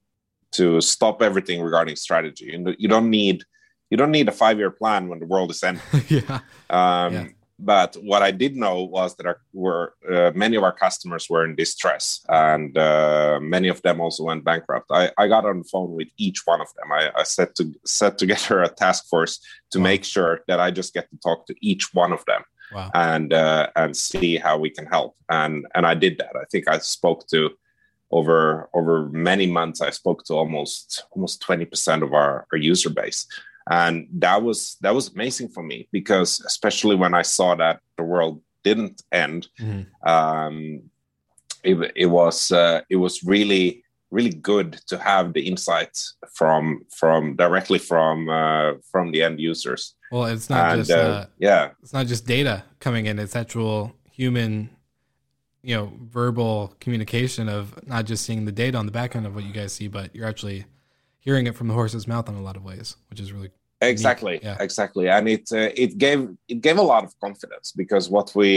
to 0.52 0.80
stop 0.80 1.22
everything 1.22 1.60
regarding 1.60 1.96
strategy. 1.96 2.54
And 2.54 2.74
you 2.78 2.88
don't 2.88 3.10
need 3.10 3.44
you 3.90 3.96
don't 3.96 4.10
need 4.10 4.28
a 4.28 4.32
five 4.32 4.58
year 4.58 4.70
plan 4.70 5.08
when 5.08 5.20
the 5.20 5.26
world 5.26 5.50
is 5.50 5.62
ending. 5.62 5.82
yeah. 6.08 6.40
Um, 6.70 7.14
yeah. 7.14 7.26
But 7.58 7.96
what 8.02 8.22
I 8.22 8.32
did 8.32 8.54
know 8.54 8.82
was 8.84 9.16
that 9.16 9.26
our, 9.26 9.40
were 9.54 9.94
uh, 10.10 10.30
many 10.34 10.56
of 10.56 10.62
our 10.62 10.72
customers 10.72 11.26
were 11.30 11.44
in 11.44 11.56
distress, 11.56 12.20
and 12.28 12.76
uh, 12.76 13.38
many 13.40 13.68
of 13.68 13.80
them 13.80 13.98
also 14.00 14.24
went 14.24 14.44
bankrupt. 14.44 14.90
I, 14.90 15.10
I 15.16 15.26
got 15.26 15.46
on 15.46 15.60
the 15.60 15.64
phone 15.64 15.92
with 15.92 16.08
each 16.18 16.42
one 16.44 16.60
of 16.60 16.68
them. 16.76 16.92
I, 16.92 17.10
I 17.16 17.22
set 17.22 17.54
to 17.56 17.72
set 17.86 18.18
together 18.18 18.62
a 18.62 18.68
task 18.68 19.08
force 19.08 19.40
to 19.70 19.78
wow. 19.78 19.84
make 19.84 20.04
sure 20.04 20.40
that 20.48 20.60
I 20.60 20.70
just 20.70 20.92
get 20.92 21.08
to 21.10 21.16
talk 21.18 21.46
to 21.46 21.54
each 21.62 21.94
one 21.94 22.12
of 22.12 22.22
them 22.26 22.42
wow. 22.74 22.90
and 22.94 23.32
uh, 23.32 23.68
and 23.74 23.96
see 23.96 24.36
how 24.36 24.58
we 24.58 24.68
can 24.68 24.84
help. 24.84 25.16
And 25.30 25.66
and 25.74 25.86
I 25.86 25.94
did 25.94 26.18
that. 26.18 26.36
I 26.36 26.44
think 26.52 26.68
I 26.68 26.78
spoke 26.78 27.26
to 27.28 27.50
over 28.10 28.68
over 28.74 29.08
many 29.08 29.46
months. 29.46 29.80
I 29.80 29.90
spoke 29.90 30.24
to 30.24 30.34
almost 30.34 31.04
almost 31.12 31.40
twenty 31.40 31.64
percent 31.64 32.02
of 32.02 32.12
our, 32.12 32.46
our 32.52 32.58
user 32.58 32.90
base 32.90 33.26
and 33.70 34.06
that 34.12 34.42
was 34.42 34.76
that 34.80 34.94
was 34.94 35.12
amazing 35.14 35.48
for 35.48 35.62
me 35.62 35.88
because 35.92 36.40
especially 36.40 36.96
when 36.96 37.14
i 37.14 37.22
saw 37.22 37.54
that 37.54 37.80
the 37.96 38.02
world 38.02 38.40
didn't 38.62 39.02
end 39.12 39.48
mm-hmm. 39.60 40.08
um, 40.08 40.82
it, 41.62 41.92
it 41.96 42.06
was 42.06 42.50
uh, 42.52 42.80
it 42.90 42.96
was 42.96 43.22
really 43.24 43.82
really 44.10 44.30
good 44.30 44.74
to 44.86 44.96
have 44.98 45.32
the 45.32 45.46
insights 45.46 46.16
from 46.32 46.82
from 46.90 47.34
directly 47.36 47.78
from 47.78 48.28
uh, 48.28 48.72
from 48.90 49.10
the 49.10 49.22
end 49.22 49.40
users 49.40 49.94
well 50.12 50.24
it's 50.26 50.48
not 50.48 50.72
and, 50.72 50.80
just 50.80 50.90
uh, 50.90 50.94
uh, 50.94 51.26
yeah 51.38 51.70
it's 51.82 51.92
not 51.92 52.06
just 52.06 52.26
data 52.26 52.64
coming 52.78 53.06
in 53.06 53.18
it's 53.18 53.36
actual 53.36 53.92
human 54.10 54.70
you 55.62 55.74
know 55.74 55.92
verbal 56.08 56.74
communication 56.80 57.48
of 57.48 57.74
not 57.86 58.04
just 58.04 58.24
seeing 58.24 58.44
the 58.44 58.52
data 58.52 58.78
on 58.78 58.86
the 58.86 58.92
back 58.92 59.16
end 59.16 59.26
of 59.26 59.34
what 59.34 59.44
you 59.44 59.52
guys 59.52 59.72
see 59.72 59.88
but 59.88 60.14
you're 60.14 60.26
actually 60.26 60.64
hearing 61.26 61.46
it 61.48 61.54
from 61.58 61.68
the 61.68 61.74
horse's 61.74 62.06
mouth 62.06 62.28
in 62.30 62.34
a 62.36 62.40
lot 62.48 62.56
of 62.56 62.64
ways, 62.64 62.96
which 63.10 63.20
is 63.20 63.32
really 63.34 63.50
exactly 63.82 64.36
Yeah. 64.42 64.56
exactly. 64.66 65.06
And 65.16 65.24
it 65.28 65.46
uh, 65.52 65.70
it 65.84 65.98
gave 65.98 66.20
it 66.52 66.60
gave 66.66 66.78
a 66.84 66.88
lot 66.94 67.02
of 67.04 67.10
confidence 67.26 67.72
because 67.82 68.04
what 68.16 68.28
we 68.40 68.50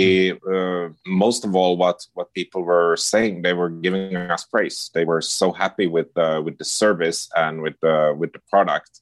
uh, 0.56 0.88
most 1.26 1.42
of 1.48 1.52
all 1.60 1.74
what 1.84 2.00
what 2.18 2.28
people 2.40 2.62
were 2.72 2.96
saying 2.96 3.34
they 3.42 3.54
were 3.62 3.72
giving 3.86 4.16
us 4.16 4.44
praise. 4.54 4.78
They 4.96 5.06
were 5.12 5.22
so 5.22 5.48
happy 5.64 5.88
with 5.88 6.12
uh, 6.26 6.42
with 6.46 6.56
the 6.62 6.66
service 6.82 7.20
and 7.44 7.54
with 7.66 7.78
the 7.86 7.98
with 8.22 8.32
the 8.36 8.42
product 8.54 8.94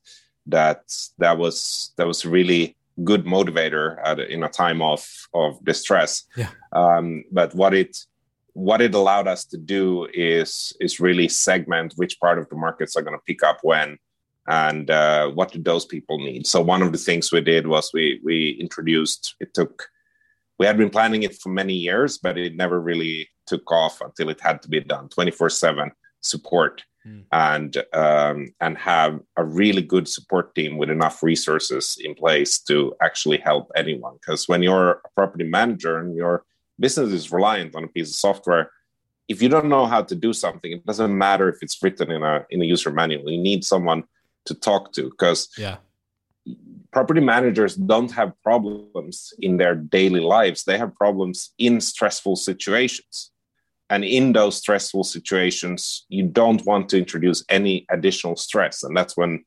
that 0.55 0.81
that 1.23 1.37
was 1.37 1.57
that 1.97 2.07
was 2.07 2.25
really 2.37 2.63
good 3.03 3.25
motivator 3.25 3.85
at, 4.09 4.17
in 4.35 4.41
a 4.43 4.49
time 4.63 4.81
of 4.93 5.01
of 5.33 5.51
distress. 5.71 6.11
Yeah. 6.41 6.51
um, 6.81 7.05
but 7.37 7.49
what 7.61 7.73
it 7.73 7.93
what 8.57 8.81
it 8.81 8.95
allowed 8.95 9.27
us 9.27 9.45
to 9.45 9.57
do 9.57 10.07
is 10.13 10.75
is 10.79 10.99
really 10.99 11.27
segment 11.27 11.93
which 11.95 12.19
part 12.19 12.39
of 12.39 12.49
the 12.49 12.55
markets 12.55 12.95
are 12.95 13.03
going 13.03 13.17
to 13.17 13.23
pick 13.27 13.43
up 13.43 13.59
when 13.61 13.99
and 14.47 14.89
uh, 14.89 15.29
what 15.29 15.51
do 15.51 15.61
those 15.61 15.85
people 15.85 16.17
need. 16.17 16.47
So 16.47 16.61
one 16.61 16.81
of 16.81 16.91
the 16.91 16.97
things 16.97 17.31
we 17.31 17.41
did 17.41 17.67
was 17.67 17.91
we 17.93 18.19
we 18.23 18.57
introduced 18.59 19.35
it 19.39 19.53
took 19.53 19.87
we 20.57 20.65
had 20.65 20.77
been 20.77 20.89
planning 20.89 21.21
it 21.21 21.35
for 21.35 21.49
many 21.49 21.75
years 21.75 22.17
but 22.17 22.35
it 22.37 22.55
never 22.55 22.81
really 22.81 23.29
took 23.45 23.71
off 23.71 24.01
until 24.01 24.29
it 24.29 24.41
had 24.41 24.61
to 24.63 24.69
be 24.69 24.79
done. 24.79 25.07
24 25.09 25.49
7 25.51 25.91
support 26.21 26.83
Hmm. 27.07 27.19
and 27.31 27.77
um, 27.93 28.53
and 28.59 28.77
have 28.77 29.19
a 29.37 29.43
really 29.45 29.83
good 29.83 30.07
support 30.09 30.55
team 30.55 30.77
with 30.77 30.89
enough 30.89 31.23
resources 31.23 31.97
in 32.03 32.15
place 32.15 32.59
to 32.63 32.95
actually 33.01 33.37
help 33.37 33.71
anyone. 33.75 34.15
Because 34.19 34.47
when 34.47 34.63
you're 34.63 34.91
a 35.05 35.09
property 35.15 35.45
manager 35.45 35.99
and 35.99 36.15
your 36.15 36.43
business 36.79 37.11
is 37.11 37.31
reliant 37.31 37.75
on 37.75 37.83
a 37.83 37.87
piece 37.87 38.09
of 38.09 38.15
software. 38.15 38.71
If 39.27 39.41
you 39.41 39.49
don't 39.49 39.67
know 39.67 39.85
how 39.85 40.03
to 40.03 40.15
do 40.15 40.31
something 40.33 40.71
it 40.71 40.85
doesn't 40.85 41.15
matter 41.17 41.49
if 41.49 41.57
it's 41.61 41.81
written 41.83 42.11
in 42.11 42.23
a 42.23 42.45
in 42.49 42.61
a 42.61 42.65
user 42.65 42.91
manual. 42.91 43.29
You 43.29 43.41
need 43.41 43.63
someone 43.63 44.03
to 44.45 44.53
talk 44.53 44.93
to 44.93 45.09
because 45.09 45.49
Yeah. 45.57 45.77
property 46.91 47.19
managers 47.21 47.75
don't 47.75 48.11
have 48.11 48.31
problems 48.41 49.33
in 49.39 49.57
their 49.57 49.75
daily 49.75 50.21
lives. 50.21 50.63
They 50.63 50.77
have 50.77 50.95
problems 50.95 51.53
in 51.57 51.81
stressful 51.81 52.35
situations. 52.37 53.31
And 53.89 54.03
in 54.03 54.33
those 54.33 54.57
stressful 54.57 55.03
situations 55.03 56.05
you 56.09 56.23
don't 56.23 56.61
want 56.65 56.89
to 56.89 56.97
introduce 56.97 57.43
any 57.49 57.85
additional 57.89 58.35
stress. 58.35 58.83
And 58.83 58.95
that's 58.95 59.15
when 59.17 59.43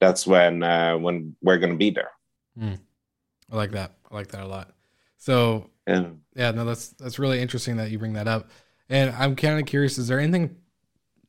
that's 0.00 0.26
when 0.26 0.62
uh, 0.62 0.96
when 0.98 1.36
we're 1.42 1.58
going 1.58 1.72
to 1.72 1.78
be 1.86 1.90
there. 1.90 2.10
I 3.52 3.56
like 3.56 3.72
that. 3.72 3.90
I 4.10 4.14
like 4.14 4.28
that 4.28 4.42
a 4.42 4.46
lot. 4.46 4.74
So 5.18 5.70
and 5.86 6.20
yeah, 6.34 6.50
no, 6.50 6.64
that's 6.64 6.88
that's 6.90 7.18
really 7.18 7.40
interesting 7.40 7.76
that 7.76 7.90
you 7.90 7.98
bring 7.98 8.14
that 8.14 8.28
up. 8.28 8.50
And 8.88 9.14
I'm 9.16 9.36
kind 9.36 9.58
of 9.58 9.66
curious, 9.66 9.98
is 9.98 10.08
there 10.08 10.20
anything 10.20 10.56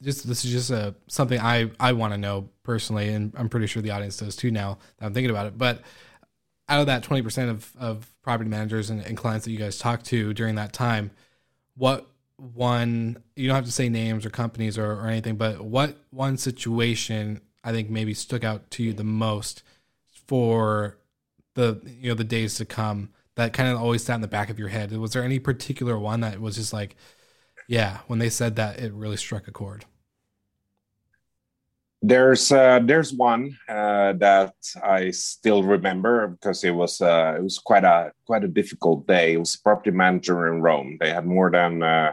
just 0.02 0.28
this 0.28 0.44
is 0.46 0.52
just 0.52 0.70
a 0.70 0.96
something 1.08 1.39
I 1.39 1.72
I 1.80 1.94
want 1.94 2.13
to 2.13 2.18
know 2.18 2.50
personally, 2.63 3.10
and 3.10 3.34
I'm 3.36 3.50
pretty 3.50 3.68
sure 3.68 3.82
the 3.82 3.92
audience 3.92 4.18
does 4.18 4.36
too 4.36 4.52
now 4.52 4.78
that 4.98 5.06
I'm 5.06 5.13
thinking 5.13 5.32
about 5.32 5.48
it. 5.48 5.58
But 5.58 5.82
out 6.70 6.80
of 6.80 6.86
that 6.88 7.04
20% 7.04 7.50
of, 7.50 7.72
of 7.78 8.10
property 8.22 8.50
managers 8.50 8.89
and, 8.89 9.02
and 9.02 9.18
clients 9.18 9.46
that 9.46 9.52
you 9.52 9.58
guys 9.58 9.78
talked 9.78 10.06
to 10.06 10.34
during 10.34 10.56
that 10.56 10.72
time, 10.72 11.12
what 11.76 12.08
one 12.38 13.22
you 13.36 13.48
don't 13.48 13.56
have 13.56 13.66
to 13.66 13.72
say 13.72 13.89
names 13.89 14.26
or 14.26 14.30
companies 14.30 14.78
or, 14.78 14.92
or 14.94 15.08
anything, 15.08 15.36
but 15.36 15.62
what 15.62 15.98
one 16.10 16.38
situation 16.38 17.42
I 17.63 17.72
think 17.72 17.89
maybe 17.89 18.13
stuck 18.13 18.44
out 18.44 18.70
to 18.72 18.84
you 18.84 18.94
the 18.94 19.04
most 19.04 19.63
for 20.28 20.98
the 21.56 21.82
you 21.86 22.10
know 22.10 22.16
the 22.16 22.24
days 22.24 22.56
to 22.56 22.66
come 22.66 23.10
that 23.36 23.54
kind 23.54 23.69
of 23.69 23.80
always 23.80 24.04
sat 24.04 24.15
in 24.15 24.22
the 24.22 24.28
back 24.28 24.50
of 24.50 24.60
your 24.60 24.69
head 24.69 24.91
was 24.98 25.13
there 25.13 25.24
any 25.24 25.39
particular 25.39 25.98
one 25.98 26.22
that 26.22 26.39
was 26.39 26.56
just 26.56 26.74
like 26.74 26.96
yeah 27.67 28.00
when 28.08 28.19
they 28.19 28.30
said 28.30 28.56
that 28.56 28.80
it 28.80 28.93
really 28.93 29.17
struck 29.17 29.48
a 29.48 29.52
chord 29.52 29.86
There's 32.06 32.52
uh, 32.52 32.80
there's 32.84 33.13
one 33.13 33.58
uh, 33.69 34.12
that 34.19 34.54
I 34.84 35.12
still 35.12 35.63
remember 35.63 36.28
because 36.28 36.63
it 36.65 36.72
was 36.72 37.00
uh, 37.00 37.36
it 37.38 37.43
was 37.43 37.60
quite 37.60 37.86
a 37.86 38.12
quite 38.26 38.43
a 38.43 38.50
difficult 38.50 39.08
day. 39.08 39.34
It 39.34 39.39
was 39.39 39.56
a 39.56 39.62
property 39.62 39.91
manager 39.91 40.54
in 40.54 40.62
Rome. 40.62 40.98
They 41.00 41.12
had 41.12 41.26
more 41.26 41.50
than 41.50 41.82
uh, 41.82 42.12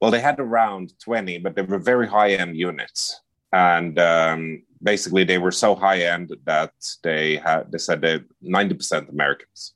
well, 0.00 0.10
they 0.10 0.20
had 0.20 0.40
around 0.40 0.92
twenty, 1.00 1.38
but 1.38 1.56
they 1.56 1.62
were 1.62 1.78
very 1.78 2.06
high 2.08 2.32
end 2.34 2.56
units, 2.56 3.22
and 3.52 3.98
um, 3.98 4.62
basically 4.82 5.24
they 5.24 5.38
were 5.38 5.52
so 5.52 5.74
high 5.74 6.02
end 6.02 6.36
that 6.44 6.72
they 7.02 7.36
had 7.36 7.72
they 7.72 7.78
said 7.78 8.02
they 8.02 8.20
ninety 8.42 8.74
percent 8.74 9.08
Americans. 9.08 9.74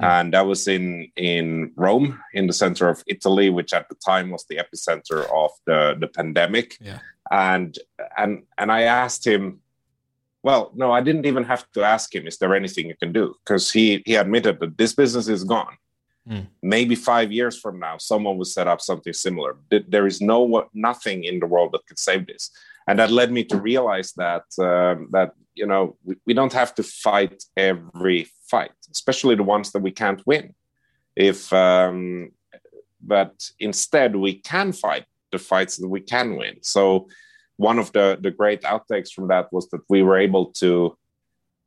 Mm. 0.00 0.04
And 0.04 0.34
that 0.34 0.46
was 0.46 0.66
in 0.66 1.10
in 1.16 1.72
Rome, 1.76 2.20
in 2.32 2.46
the 2.46 2.52
center 2.52 2.88
of 2.88 3.04
Italy, 3.06 3.48
which 3.50 3.72
at 3.72 3.88
the 3.88 3.94
time 3.94 4.30
was 4.30 4.44
the 4.46 4.56
epicenter 4.56 5.24
of 5.32 5.50
the 5.66 5.96
the 5.98 6.08
pandemic 6.08 6.76
yeah 6.80 6.98
and 7.30 7.78
and 8.16 8.42
and 8.58 8.70
I 8.70 8.82
asked 8.82 9.26
him. 9.26 9.60
Well, 10.42 10.72
no, 10.74 10.92
I 10.92 11.00
didn't 11.00 11.24
even 11.24 11.44
have 11.44 11.70
to 11.72 11.82
ask 11.82 12.14
him. 12.14 12.26
Is 12.26 12.36
there 12.36 12.54
anything 12.54 12.88
you 12.88 12.96
can 12.96 13.12
do? 13.12 13.34
Because 13.44 13.72
he 13.72 14.02
he 14.04 14.14
admitted 14.16 14.60
that 14.60 14.76
this 14.76 14.94
business 14.94 15.28
is 15.28 15.44
gone. 15.44 15.76
Hmm. 16.26 16.40
Maybe 16.62 16.94
five 16.94 17.32
years 17.32 17.58
from 17.58 17.78
now, 17.78 17.98
someone 17.98 18.36
will 18.38 18.44
set 18.44 18.66
up 18.66 18.80
something 18.80 19.12
similar. 19.12 19.56
There 19.70 20.06
is 20.06 20.20
no 20.20 20.68
nothing 20.74 21.24
in 21.24 21.40
the 21.40 21.46
world 21.46 21.72
that 21.72 21.86
could 21.86 21.98
save 21.98 22.26
this, 22.26 22.50
and 22.86 22.98
that 22.98 23.10
led 23.10 23.32
me 23.32 23.44
to 23.44 23.56
realize 23.56 24.12
that 24.12 24.44
um, 24.58 25.08
that 25.12 25.32
you 25.54 25.66
know 25.66 25.96
we, 26.04 26.16
we 26.26 26.34
don't 26.34 26.52
have 26.52 26.74
to 26.74 26.82
fight 26.82 27.42
every 27.56 28.28
fight, 28.50 28.72
especially 28.92 29.34
the 29.34 29.42
ones 29.42 29.72
that 29.72 29.82
we 29.82 29.90
can't 29.90 30.22
win. 30.26 30.54
If 31.16 31.52
um, 31.52 32.32
but 33.00 33.50
instead 33.58 34.16
we 34.16 34.34
can 34.34 34.72
fight 34.72 35.04
the 35.32 35.38
fights 35.38 35.76
that 35.76 35.88
we 35.88 36.00
can 36.00 36.36
win. 36.36 36.56
So 36.62 37.08
one 37.56 37.78
of 37.78 37.92
the 37.92 38.18
the 38.20 38.30
great 38.30 38.62
outtakes 38.62 39.10
from 39.12 39.28
that 39.28 39.52
was 39.52 39.68
that 39.70 39.82
we 39.88 40.02
were 40.02 40.18
able 40.18 40.46
to 40.62 40.96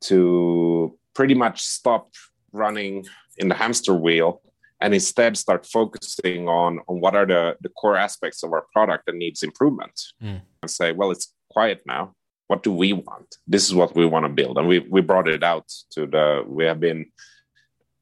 to 0.02 0.96
pretty 1.14 1.34
much 1.34 1.62
stop 1.62 2.12
running 2.52 3.04
in 3.38 3.48
the 3.48 3.54
hamster 3.54 3.94
wheel 3.94 4.40
and 4.80 4.94
instead 4.94 5.36
start 5.36 5.66
focusing 5.66 6.48
on 6.48 6.80
on 6.88 7.00
what 7.00 7.14
are 7.14 7.26
the 7.26 7.56
the 7.60 7.68
core 7.70 7.96
aspects 7.96 8.42
of 8.42 8.52
our 8.52 8.64
product 8.72 9.06
that 9.06 9.14
needs 9.14 9.42
improvement 9.42 9.96
Mm. 10.22 10.40
and 10.62 10.70
say 10.70 10.92
well 10.92 11.10
it's 11.10 11.32
quiet 11.50 11.82
now 11.86 12.12
what 12.48 12.62
do 12.62 12.72
we 12.72 12.92
want 12.92 13.36
this 13.46 13.64
is 13.68 13.74
what 13.74 13.94
we 13.94 14.06
want 14.06 14.24
to 14.24 14.32
build 14.40 14.58
and 14.58 14.68
we 14.68 14.78
we 14.94 15.00
brought 15.00 15.28
it 15.28 15.42
out 15.42 15.66
to 15.94 16.06
the 16.06 16.44
we 16.46 16.64
have 16.64 16.80
been 16.80 17.06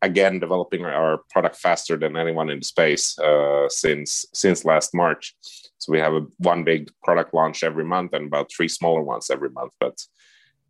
again 0.03 0.39
developing 0.39 0.85
our 0.85 1.21
product 1.31 1.57
faster 1.57 1.97
than 1.97 2.17
anyone 2.17 2.51
in 2.51 2.59
the 2.61 2.65
space 2.65 3.19
uh, 3.19 3.69
since 3.69 4.25
since 4.33 4.65
last 4.65 4.95
March. 4.95 5.35
So 5.79 5.93
we 5.93 5.99
have 5.99 6.15
a, 6.15 6.23
one 6.39 6.65
big 6.65 6.91
product 7.03 7.35
launch 7.35 7.63
every 7.63 7.85
month 7.85 8.13
and 8.13 8.27
about 8.27 8.51
three 8.55 8.69
smaller 8.69 9.03
ones 9.03 9.31
every 9.31 9.51
month. 9.51 9.73
But 9.81 9.97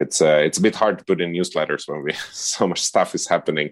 it's 0.00 0.20
uh, 0.20 0.40
it's 0.46 0.58
a 0.58 0.62
bit 0.62 0.74
hard 0.74 0.98
to 0.98 1.04
put 1.04 1.20
in 1.20 1.32
newsletters 1.32 1.88
when 1.88 2.02
we 2.02 2.12
so 2.32 2.66
much 2.66 2.82
stuff 2.82 3.14
is 3.14 3.28
happening. 3.28 3.70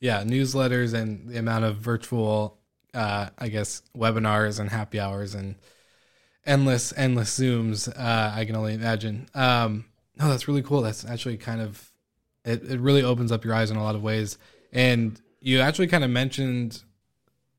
Yeah 0.00 0.22
newsletters 0.22 0.94
and 0.94 1.28
the 1.28 1.38
amount 1.38 1.64
of 1.64 1.76
virtual 1.76 2.58
uh 2.94 3.28
i 3.38 3.48
guess 3.48 3.82
webinars 3.96 4.60
and 4.60 4.70
happy 4.70 5.00
hours 5.00 5.34
and 5.34 5.56
endless 6.46 6.92
endless 6.96 7.38
zooms 7.38 7.88
uh 7.88 8.32
i 8.34 8.44
can 8.44 8.56
only 8.56 8.74
imagine. 8.74 9.28
Um 9.34 9.84
no 10.16 10.28
that's 10.28 10.46
really 10.46 10.62
cool. 10.62 10.82
That's 10.82 11.04
actually 11.04 11.36
kind 11.36 11.60
of 11.60 11.90
it, 12.44 12.62
it 12.62 12.80
really 12.80 13.02
opens 13.02 13.32
up 13.32 13.44
your 13.44 13.54
eyes 13.54 13.70
in 13.70 13.76
a 13.76 13.82
lot 13.82 13.94
of 13.94 14.02
ways. 14.02 14.38
And 14.72 15.20
you 15.40 15.60
actually 15.60 15.86
kind 15.88 16.04
of 16.04 16.10
mentioned 16.10 16.82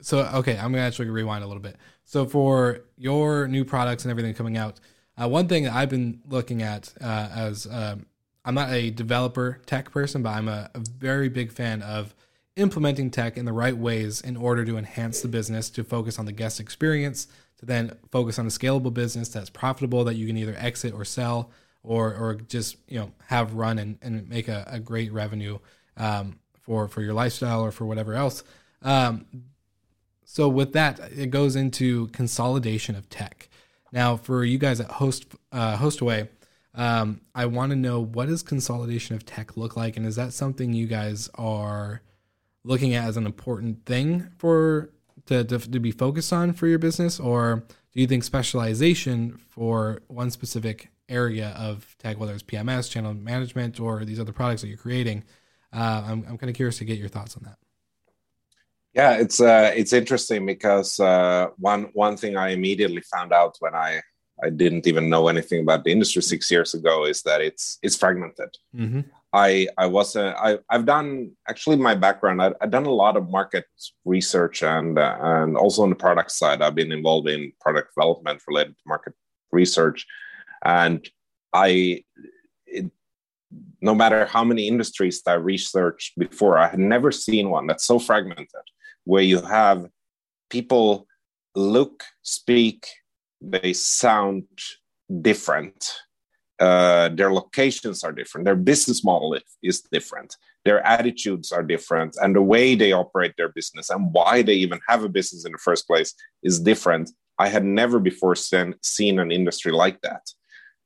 so 0.01 0.19
okay 0.35 0.57
i'm 0.57 0.71
gonna 0.71 0.83
actually 0.85 1.09
rewind 1.09 1.43
a 1.43 1.47
little 1.47 1.61
bit. 1.61 1.77
So 2.03 2.25
for 2.25 2.81
your 2.97 3.47
new 3.47 3.65
products 3.65 4.03
and 4.05 4.11
everything 4.11 4.33
coming 4.33 4.57
out 4.57 4.79
uh, 5.17 5.27
one 5.27 5.47
thing 5.47 5.63
that 5.63 5.73
i've 5.73 5.89
been 5.89 6.21
looking 6.27 6.61
at 6.61 6.93
uh, 7.01 7.29
as 7.33 7.67
um, 7.71 8.05
i'm 8.43 8.53
not 8.53 8.69
a 8.71 8.91
developer 8.91 9.61
tech 9.65 9.91
person 9.91 10.21
but 10.21 10.31
i'm 10.31 10.47
a, 10.47 10.69
a 10.73 10.79
very 10.79 11.29
big 11.29 11.51
fan 11.51 11.81
of 11.81 12.13
implementing 12.55 13.11
tech 13.11 13.37
in 13.37 13.45
the 13.45 13.53
right 13.53 13.75
ways 13.75 14.21
in 14.21 14.37
order 14.37 14.63
to 14.63 14.77
enhance 14.77 15.21
the 15.21 15.27
business 15.27 15.69
to 15.69 15.83
focus 15.83 16.17
on 16.17 16.25
the 16.25 16.31
guest 16.31 16.59
experience 16.59 17.27
to 17.57 17.65
then 17.65 17.97
focus 18.11 18.39
on 18.39 18.45
a 18.45 18.49
scalable 18.49 18.93
business 18.93 19.29
that's 19.29 19.49
profitable 19.49 20.03
that 20.03 20.15
you 20.15 20.27
can 20.27 20.37
either 20.37 20.55
exit 20.57 20.93
or 20.93 21.05
sell 21.05 21.51
or 21.83 22.13
or 22.13 22.35
just 22.35 22.77
you 22.87 22.99
know 22.99 23.11
have 23.27 23.53
run 23.53 23.77
and, 23.77 23.97
and 24.01 24.27
make 24.29 24.47
a, 24.47 24.65
a 24.67 24.79
great 24.79 25.11
revenue 25.11 25.57
um, 25.97 26.39
for 26.61 26.87
for 26.87 27.01
your 27.01 27.13
lifestyle 27.13 27.61
or 27.61 27.71
for 27.71 27.85
whatever 27.85 28.13
else. 28.13 28.43
Um, 28.81 29.25
so 30.23 30.49
with 30.49 30.73
that 30.73 30.99
it 31.15 31.29
goes 31.29 31.55
into 31.55 32.07
consolidation 32.07 32.95
of 32.95 33.09
tech. 33.09 33.49
Now 33.91 34.17
for 34.17 34.43
you 34.43 34.57
guys 34.57 34.79
at 34.79 34.91
host 34.91 35.25
uh, 35.51 35.77
hostaway 35.77 36.27
um, 36.73 37.21
i 37.33 37.45
want 37.45 37.69
to 37.69 37.75
know 37.77 38.01
what 38.01 38.27
does 38.27 38.43
consolidation 38.43 39.15
of 39.15 39.25
tech 39.25 39.55
look 39.55 39.77
like 39.77 39.95
and 39.95 40.05
is 40.05 40.17
that 40.17 40.33
something 40.33 40.73
you 40.73 40.87
guys 40.87 41.29
are 41.35 42.01
looking 42.65 42.93
at 42.93 43.07
as 43.07 43.17
an 43.17 43.25
important 43.25 43.85
thing 43.85 44.29
for 44.37 44.89
to, 45.27 45.43
to, 45.43 45.59
to 45.59 45.79
be 45.79 45.91
focused 45.91 46.33
on 46.33 46.53
for 46.53 46.67
your 46.67 46.79
business 46.79 47.19
or 47.19 47.63
do 47.93 48.01
you 48.01 48.07
think 48.07 48.23
specialization 48.23 49.37
for 49.49 50.01
one 50.07 50.29
specific 50.29 50.89
area 51.07 51.55
of 51.57 51.95
tech 51.99 52.19
whether 52.19 52.33
it's 52.33 52.43
pms 52.43 52.89
channel 52.89 53.13
management 53.13 53.79
or 53.79 54.03
these 54.03 54.19
other 54.19 54.33
products 54.33 54.61
that 54.61 54.67
you're 54.67 54.77
creating 54.77 55.23
uh, 55.73 56.03
i'm, 56.05 56.25
I'm 56.27 56.37
kind 56.37 56.49
of 56.49 56.55
curious 56.55 56.79
to 56.79 56.85
get 56.85 56.97
your 56.97 57.09
thoughts 57.09 57.37
on 57.37 57.43
that 57.43 57.57
Yeah, 58.95 59.17
it's 59.17 59.41
uh, 59.41 59.73
it's 59.75 59.91
interesting 59.91 60.45
because 60.45 60.99
uh, 61.01 61.47
one 61.57 61.89
one 61.93 62.15
thing 62.15 62.37
I 62.37 62.49
immediately 62.51 63.01
found 63.01 63.33
out 63.33 63.57
when 63.59 63.75
I 63.75 64.01
I 64.41 64.49
didn't 64.49 64.87
even 64.87 65.09
know 65.09 65.27
anything 65.27 65.61
about 65.61 65.83
the 65.83 65.91
industry 65.91 66.21
six 66.21 66.49
years 66.49 66.73
ago 66.73 67.05
is 67.05 67.21
that 67.23 67.41
it's 67.41 67.77
it's 67.81 67.97
fragmented. 67.97 68.51
Mm-hmm. 68.73 69.01
I 69.35 69.67
I 69.77 69.85
was 69.85 70.15
a, 70.15 70.33
I 70.37 70.57
I've 70.69 70.85
done 70.85 71.31
actually 71.49 71.75
my 71.75 71.93
background. 71.93 72.41
I, 72.41 72.53
have 72.61 72.71
done 72.71 72.85
a 72.85 72.99
lot 73.03 73.17
of 73.17 73.29
market 73.29 73.65
research 74.05 74.63
and 74.63 74.97
uh, 74.97 75.17
and 75.19 75.57
also 75.57 75.83
on 75.83 75.89
the 75.89 75.95
product 75.95 76.31
side, 76.31 76.61
I've 76.61 76.75
been 76.75 76.93
involved 76.93 77.27
in 77.27 77.51
product 77.59 77.93
development 77.93 78.41
related 78.47 78.77
to 78.77 78.83
market 78.87 79.13
research, 79.51 80.05
and 80.63 81.07
I. 81.53 82.03
It, 82.65 82.89
no 83.81 83.93
matter 83.93 84.25
how 84.25 84.43
many 84.43 84.67
industries 84.67 85.21
I 85.27 85.33
researched 85.33 86.17
before, 86.17 86.57
I 86.57 86.67
had 86.67 86.79
never 86.79 87.11
seen 87.11 87.49
one 87.49 87.67
that's 87.67 87.85
so 87.85 87.99
fragmented, 87.99 88.65
where 89.03 89.21
you 89.21 89.41
have 89.41 89.87
people 90.49 91.07
look, 91.55 92.03
speak, 92.21 92.87
they 93.41 93.73
sound 93.73 94.43
different 95.21 95.93
uh, 96.59 97.09
their 97.09 97.33
locations 97.33 98.03
are 98.03 98.11
different. 98.11 98.45
Their 98.45 98.55
business 98.55 99.03
model 99.03 99.37
is 99.61 99.81
different. 99.91 100.35
Their 100.63 100.85
attitudes 100.85 101.51
are 101.51 101.63
different. 101.63 102.15
And 102.21 102.35
the 102.35 102.41
way 102.41 102.75
they 102.75 102.91
operate 102.91 103.33
their 103.37 103.49
business 103.49 103.89
and 103.89 104.13
why 104.13 104.41
they 104.41 104.53
even 104.53 104.79
have 104.87 105.03
a 105.03 105.09
business 105.09 105.45
in 105.45 105.51
the 105.51 105.57
first 105.57 105.87
place 105.87 106.13
is 106.43 106.59
different. 106.59 107.11
I 107.37 107.49
had 107.49 107.65
never 107.65 107.99
before 107.99 108.35
seen, 108.35 108.75
seen 108.81 109.19
an 109.19 109.31
industry 109.31 109.71
like 109.71 110.01
that. 110.01 110.21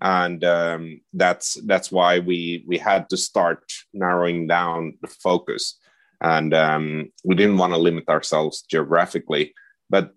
And 0.02 0.44
um, 0.44 1.02
that's 1.14 1.56
that's 1.66 1.92
why 1.92 2.20
we 2.20 2.64
we 2.66 2.78
had 2.78 3.10
to 3.10 3.18
start 3.18 3.64
narrowing 3.94 4.48
down 4.48 4.98
the 5.02 5.10
focus. 5.10 5.78
And 6.22 6.54
um, 6.54 7.12
we 7.26 7.36
didn't 7.36 7.58
want 7.58 7.74
to 7.74 7.78
limit 7.78 8.08
ourselves 8.08 8.62
geographically 8.62 9.54
but 9.90 10.14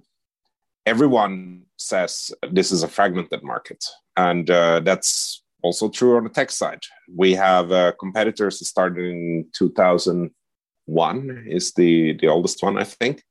everyone 0.87 1.63
says 1.79 2.33
this 2.51 2.71
is 2.71 2.83
a 2.83 2.89
fragmented 2.89 3.43
market. 3.43 3.85
And 4.17 4.51
uh, 4.51 4.81
that's 4.81 5.42
also 5.63 5.89
true 5.89 6.17
on 6.17 6.25
the 6.25 6.31
tech 6.31 6.51
side. 6.51 6.81
We 7.15 7.35
have 7.35 7.73
uh, 7.73 7.93
competitors 7.99 8.59
that 8.59 8.67
started 8.67 9.05
in 9.05 9.47
2001 9.53 11.45
is 11.49 11.73
the 11.75 12.15
the 12.19 12.29
oldest 12.29 12.63
one, 12.63 12.79
I 12.79 12.85
think. 12.85 13.23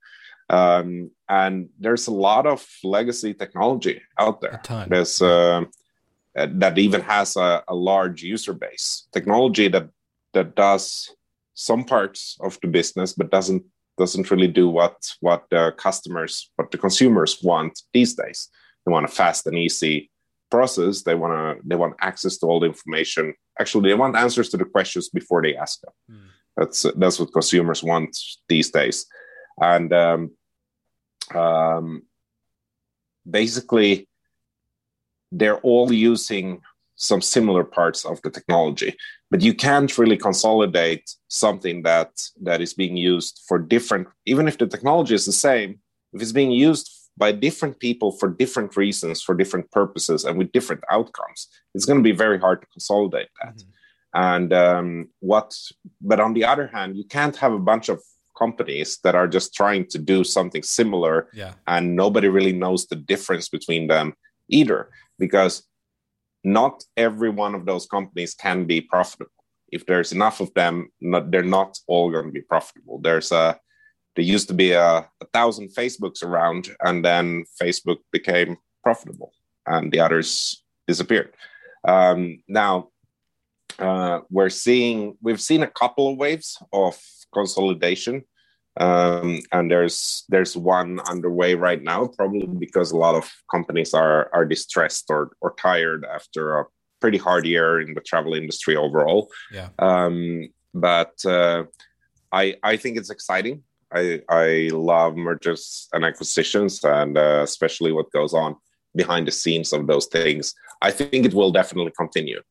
Um, 0.49 1.11
and 1.29 1.69
there's 1.79 2.07
a 2.07 2.13
lot 2.13 2.45
of 2.45 2.67
legacy 2.83 3.33
technology 3.33 4.01
out 4.19 4.41
there. 4.41 4.59
There's 4.89 5.21
uh, 5.21 5.63
that 6.35 6.77
even 6.77 7.01
has 7.01 7.37
a, 7.37 7.63
a, 7.67 7.75
large 7.75 8.21
user 8.21 8.53
base. 8.53 9.07
Technology 9.13 9.69
that 9.69 9.89
that 10.33 10.55
does 10.55 11.09
some 11.53 11.85
parts 11.85 12.37
of 12.41 12.59
the 12.61 12.67
business, 12.67 13.13
but 13.13 13.31
doesn't 13.31 13.63
doesn't 13.97 14.29
really 14.29 14.47
do 14.47 14.67
what 14.69 14.95
what 15.21 15.45
the 15.49 15.73
customers, 15.77 16.51
what 16.57 16.69
the 16.71 16.77
consumers 16.77 17.41
want 17.41 17.81
these 17.93 18.13
days. 18.13 18.49
They 18.85 18.91
want 18.91 19.05
a 19.05 19.09
fast 19.09 19.47
and 19.47 19.57
easy 19.57 20.10
process 20.51 21.03
they 21.03 21.15
want 21.15 21.33
to 21.33 21.67
they 21.67 21.75
want 21.75 21.95
access 22.01 22.37
to 22.37 22.45
all 22.45 22.59
the 22.59 22.67
information. 22.67 23.33
Actually 23.59 23.89
they 23.89 23.95
want 23.95 24.15
answers 24.15 24.49
to 24.49 24.57
the 24.57 24.65
questions 24.65 25.09
before 25.09 25.41
they 25.41 25.55
ask 25.55 25.81
them. 25.81 25.93
Mm. 26.11 26.29
that's 26.57 26.85
that's 26.97 27.19
what 27.19 27.33
consumers 27.33 27.81
want 27.83 28.15
these 28.49 28.69
days. 28.69 29.05
And 29.59 29.91
um, 29.93 30.31
um, 31.33 32.03
basically 33.29 34.07
they're 35.31 35.59
all 35.59 35.91
using 35.91 36.61
some 36.95 37.21
similar 37.21 37.63
parts 37.63 38.05
of 38.05 38.21
the 38.21 38.29
technology. 38.29 38.95
But 39.31 39.41
you 39.41 39.53
can't 39.53 39.97
really 39.97 40.17
consolidate 40.17 41.09
something 41.29 41.83
that 41.83 42.11
that 42.43 42.61
is 42.61 42.73
being 42.73 42.97
used 42.97 43.41
for 43.47 43.57
different 43.57 44.07
even 44.25 44.47
if 44.47 44.57
the 44.57 44.67
technology 44.67 45.15
is 45.15 45.25
the 45.25 45.31
same 45.31 45.79
if 46.13 46.21
it's 46.21 46.33
being 46.33 46.51
used 46.51 47.00
by 47.17 47.31
different 47.31 47.79
people 47.79 48.11
for 48.11 48.29
different 48.29 48.75
reasons, 48.77 49.21
for 49.21 49.35
different 49.35 49.69
purposes, 49.71 50.23
and 50.25 50.37
with 50.37 50.51
different 50.51 50.83
outcomes. 50.89 51.47
It's 51.75 51.85
going 51.85 51.99
to 51.99 52.03
be 52.03 52.15
very 52.15 52.39
hard 52.39 52.61
to 52.61 52.67
consolidate 52.67 53.29
that. 53.41 53.55
Mm-hmm. 53.55 53.69
And 54.13 54.53
um, 54.53 55.09
what, 55.19 55.55
but 56.01 56.19
on 56.19 56.33
the 56.33 56.45
other 56.45 56.67
hand, 56.67 56.97
you 56.97 57.05
can't 57.05 57.35
have 57.37 57.53
a 57.53 57.59
bunch 57.59 57.89
of 57.89 58.01
companies 58.37 58.97
that 59.03 59.15
are 59.15 59.27
just 59.27 59.53
trying 59.53 59.85
to 59.87 59.97
do 59.97 60.23
something 60.23 60.63
similar, 60.63 61.27
yeah. 61.33 61.53
and 61.67 61.95
nobody 61.95 62.27
really 62.27 62.53
knows 62.53 62.87
the 62.87 62.95
difference 62.95 63.49
between 63.49 63.87
them 63.87 64.13
either, 64.49 64.89
because 65.19 65.63
not 66.43 66.83
every 66.97 67.29
one 67.29 67.53
of 67.53 67.65
those 67.65 67.85
companies 67.85 68.33
can 68.33 68.65
be 68.65 68.81
profitable. 68.81 69.31
If 69.71 69.85
there's 69.85 70.11
enough 70.11 70.41
of 70.41 70.53
them, 70.55 70.89
not, 70.99 71.31
they're 71.31 71.43
not 71.43 71.77
all 71.87 72.11
going 72.11 72.25
to 72.25 72.31
be 72.31 72.41
profitable. 72.41 72.99
There's 72.99 73.31
a 73.31 73.59
there 74.15 74.25
used 74.25 74.47
to 74.49 74.53
be 74.53 74.71
a, 74.71 75.07
a 75.21 75.25
thousand 75.33 75.69
Facebooks 75.69 76.23
around, 76.23 76.69
and 76.81 77.03
then 77.03 77.45
Facebook 77.61 77.99
became 78.11 78.57
profitable, 78.83 79.31
and 79.65 79.91
the 79.91 79.99
others 79.99 80.63
disappeared. 80.87 81.33
Um, 81.87 82.43
now 82.47 82.89
uh, 83.79 84.19
we're 84.29 84.49
seeing 84.49 85.17
we've 85.21 85.41
seen 85.41 85.63
a 85.63 85.67
couple 85.67 86.11
of 86.11 86.17
waves 86.17 86.61
of 86.73 86.99
consolidation, 87.33 88.23
um, 88.79 89.39
and 89.51 89.71
there's 89.71 90.25
there's 90.29 90.55
one 90.55 90.99
underway 91.07 91.55
right 91.55 91.81
now, 91.81 92.07
probably 92.07 92.47
because 92.47 92.91
a 92.91 92.97
lot 92.97 93.15
of 93.15 93.31
companies 93.49 93.93
are 93.93 94.29
are 94.33 94.45
distressed 94.45 95.05
or 95.09 95.31
or 95.41 95.53
tired 95.57 96.05
after 96.05 96.59
a 96.59 96.65
pretty 96.99 97.17
hard 97.17 97.45
year 97.45 97.81
in 97.81 97.93
the 97.93 98.01
travel 98.01 98.33
industry 98.33 98.75
overall. 98.75 99.29
Yeah. 99.51 99.69
Um, 99.79 100.49
but 100.73 101.13
uh, 101.25 101.63
I 102.31 102.55
I 102.63 102.77
think 102.77 102.97
it's 102.97 103.09
exciting. 103.09 103.63
I 103.93 104.21
I 104.29 104.69
love 104.71 105.15
mergers 105.15 105.87
and 105.93 106.05
acquisitions, 106.05 106.83
and 106.83 107.17
uh, 107.17 107.41
especially 107.43 107.91
what 107.91 108.11
goes 108.11 108.33
on 108.33 108.55
behind 108.95 109.27
the 109.27 109.31
scenes 109.31 109.73
of 109.73 109.87
those 109.87 110.07
things. 110.07 110.53
I 110.81 110.91
think 110.91 111.25
it 111.25 111.33
will 111.33 111.51
definitely 111.51 111.93
continue 111.97 112.41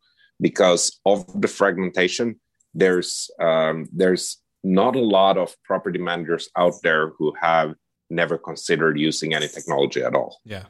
because 0.41 1.01
of 1.05 1.25
the 1.41 1.49
fragmentation. 1.49 2.41
There's 2.75 3.31
um, 3.41 3.89
there's 3.93 4.39
not 4.63 4.97
a 4.97 5.01
lot 5.01 5.39
of 5.39 5.57
property 5.65 5.99
managers 5.99 6.49
out 6.57 6.75
there 6.83 7.11
who 7.19 7.33
have 7.41 7.75
never 8.11 8.37
considered 8.37 8.99
using 8.99 9.35
any 9.35 9.49
technology 9.49 10.03
at 10.03 10.15
all. 10.15 10.41
Yeah. 10.45 10.65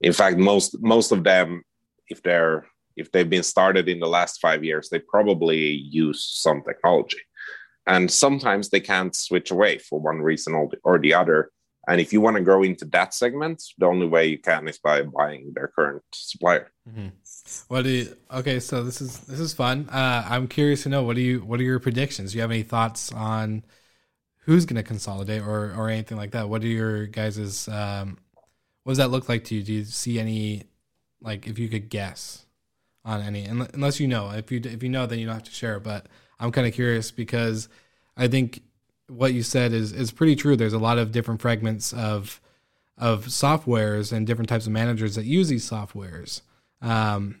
In 0.00 0.12
fact, 0.12 0.38
most 0.38 0.80
most 0.80 1.12
of 1.12 1.24
them, 1.24 1.62
if 2.08 2.22
they're 2.22 2.66
if 2.96 3.10
they've 3.10 3.28
been 3.28 3.42
started 3.42 3.88
in 3.88 4.00
the 4.00 4.08
last 4.08 4.40
five 4.40 4.64
years, 4.64 4.88
they 4.88 4.98
probably 4.98 5.70
use 5.70 6.22
some 6.24 6.62
technology 6.62 7.18
and 7.86 8.10
sometimes 8.10 8.68
they 8.68 8.80
can't 8.80 9.14
switch 9.14 9.50
away 9.50 9.78
for 9.78 10.00
one 10.00 10.18
reason 10.18 10.54
or 10.84 10.98
the, 10.98 11.14
other. 11.14 11.50
And 11.88 12.00
if 12.00 12.12
you 12.12 12.20
want 12.20 12.36
to 12.36 12.42
grow 12.42 12.62
into 12.62 12.84
that 12.86 13.12
segment 13.12 13.62
the 13.76 13.86
only 13.86 14.06
way 14.06 14.26
you 14.26 14.38
can 14.38 14.68
is 14.68 14.78
by 14.78 15.02
buying 15.02 15.52
their 15.54 15.68
current 15.68 16.02
supplier. 16.12 16.70
Mm-hmm. 16.88 17.08
what 17.68 17.82
do 17.82 17.90
you 17.90 18.16
okay 18.30 18.58
so 18.58 18.82
this 18.82 19.00
is 19.00 19.18
this 19.20 19.40
is 19.40 19.52
fun. 19.52 19.88
Uh, 19.88 20.26
i'm 20.28 20.48
curious 20.48 20.84
to 20.84 20.88
know 20.88 21.02
what 21.02 21.16
do 21.16 21.22
you 21.22 21.40
what 21.40 21.58
are 21.60 21.64
your 21.64 21.80
predictions? 21.80 22.32
Do 22.32 22.38
you 22.38 22.42
have 22.42 22.50
any 22.50 22.62
thoughts 22.62 23.12
on 23.12 23.64
who's 24.44 24.64
going 24.64 24.76
to 24.76 24.82
consolidate 24.82 25.42
or 25.42 25.74
or 25.76 25.88
anything 25.88 26.18
like 26.18 26.32
that? 26.32 26.48
What 26.48 26.62
are 26.62 26.68
your 26.68 27.06
guys's 27.06 27.68
um 27.68 28.18
what 28.84 28.92
does 28.92 28.98
that 28.98 29.10
look 29.10 29.28
like 29.28 29.44
to 29.44 29.56
you? 29.56 29.62
Do 29.62 29.72
you 29.72 29.84
see 29.84 30.20
any 30.20 30.64
like 31.20 31.48
if 31.48 31.58
you 31.58 31.68
could 31.68 31.88
guess 31.88 32.46
on 33.04 33.20
any 33.20 33.44
unless 33.44 33.98
you 33.98 34.06
know. 34.06 34.30
If 34.30 34.52
you 34.52 34.60
if 34.62 34.82
you 34.84 34.88
know 34.88 35.06
then 35.06 35.18
you 35.18 35.26
don't 35.26 35.34
have 35.34 35.44
to 35.44 35.50
share 35.50 35.80
but 35.80 36.06
I'm 36.42 36.50
kind 36.50 36.66
of 36.66 36.74
curious 36.74 37.10
because 37.10 37.68
I 38.16 38.26
think 38.26 38.62
what 39.08 39.32
you 39.32 39.42
said 39.42 39.72
is 39.72 39.92
is 39.92 40.10
pretty 40.10 40.36
true. 40.36 40.56
There's 40.56 40.72
a 40.72 40.78
lot 40.78 40.98
of 40.98 41.12
different 41.12 41.40
fragments 41.40 41.92
of 41.92 42.40
of 42.98 43.26
softwares 43.26 44.12
and 44.12 44.26
different 44.26 44.48
types 44.48 44.66
of 44.66 44.72
managers 44.72 45.14
that 45.14 45.24
use 45.24 45.48
these 45.48 45.68
softwares 45.68 46.42
um, 46.80 47.40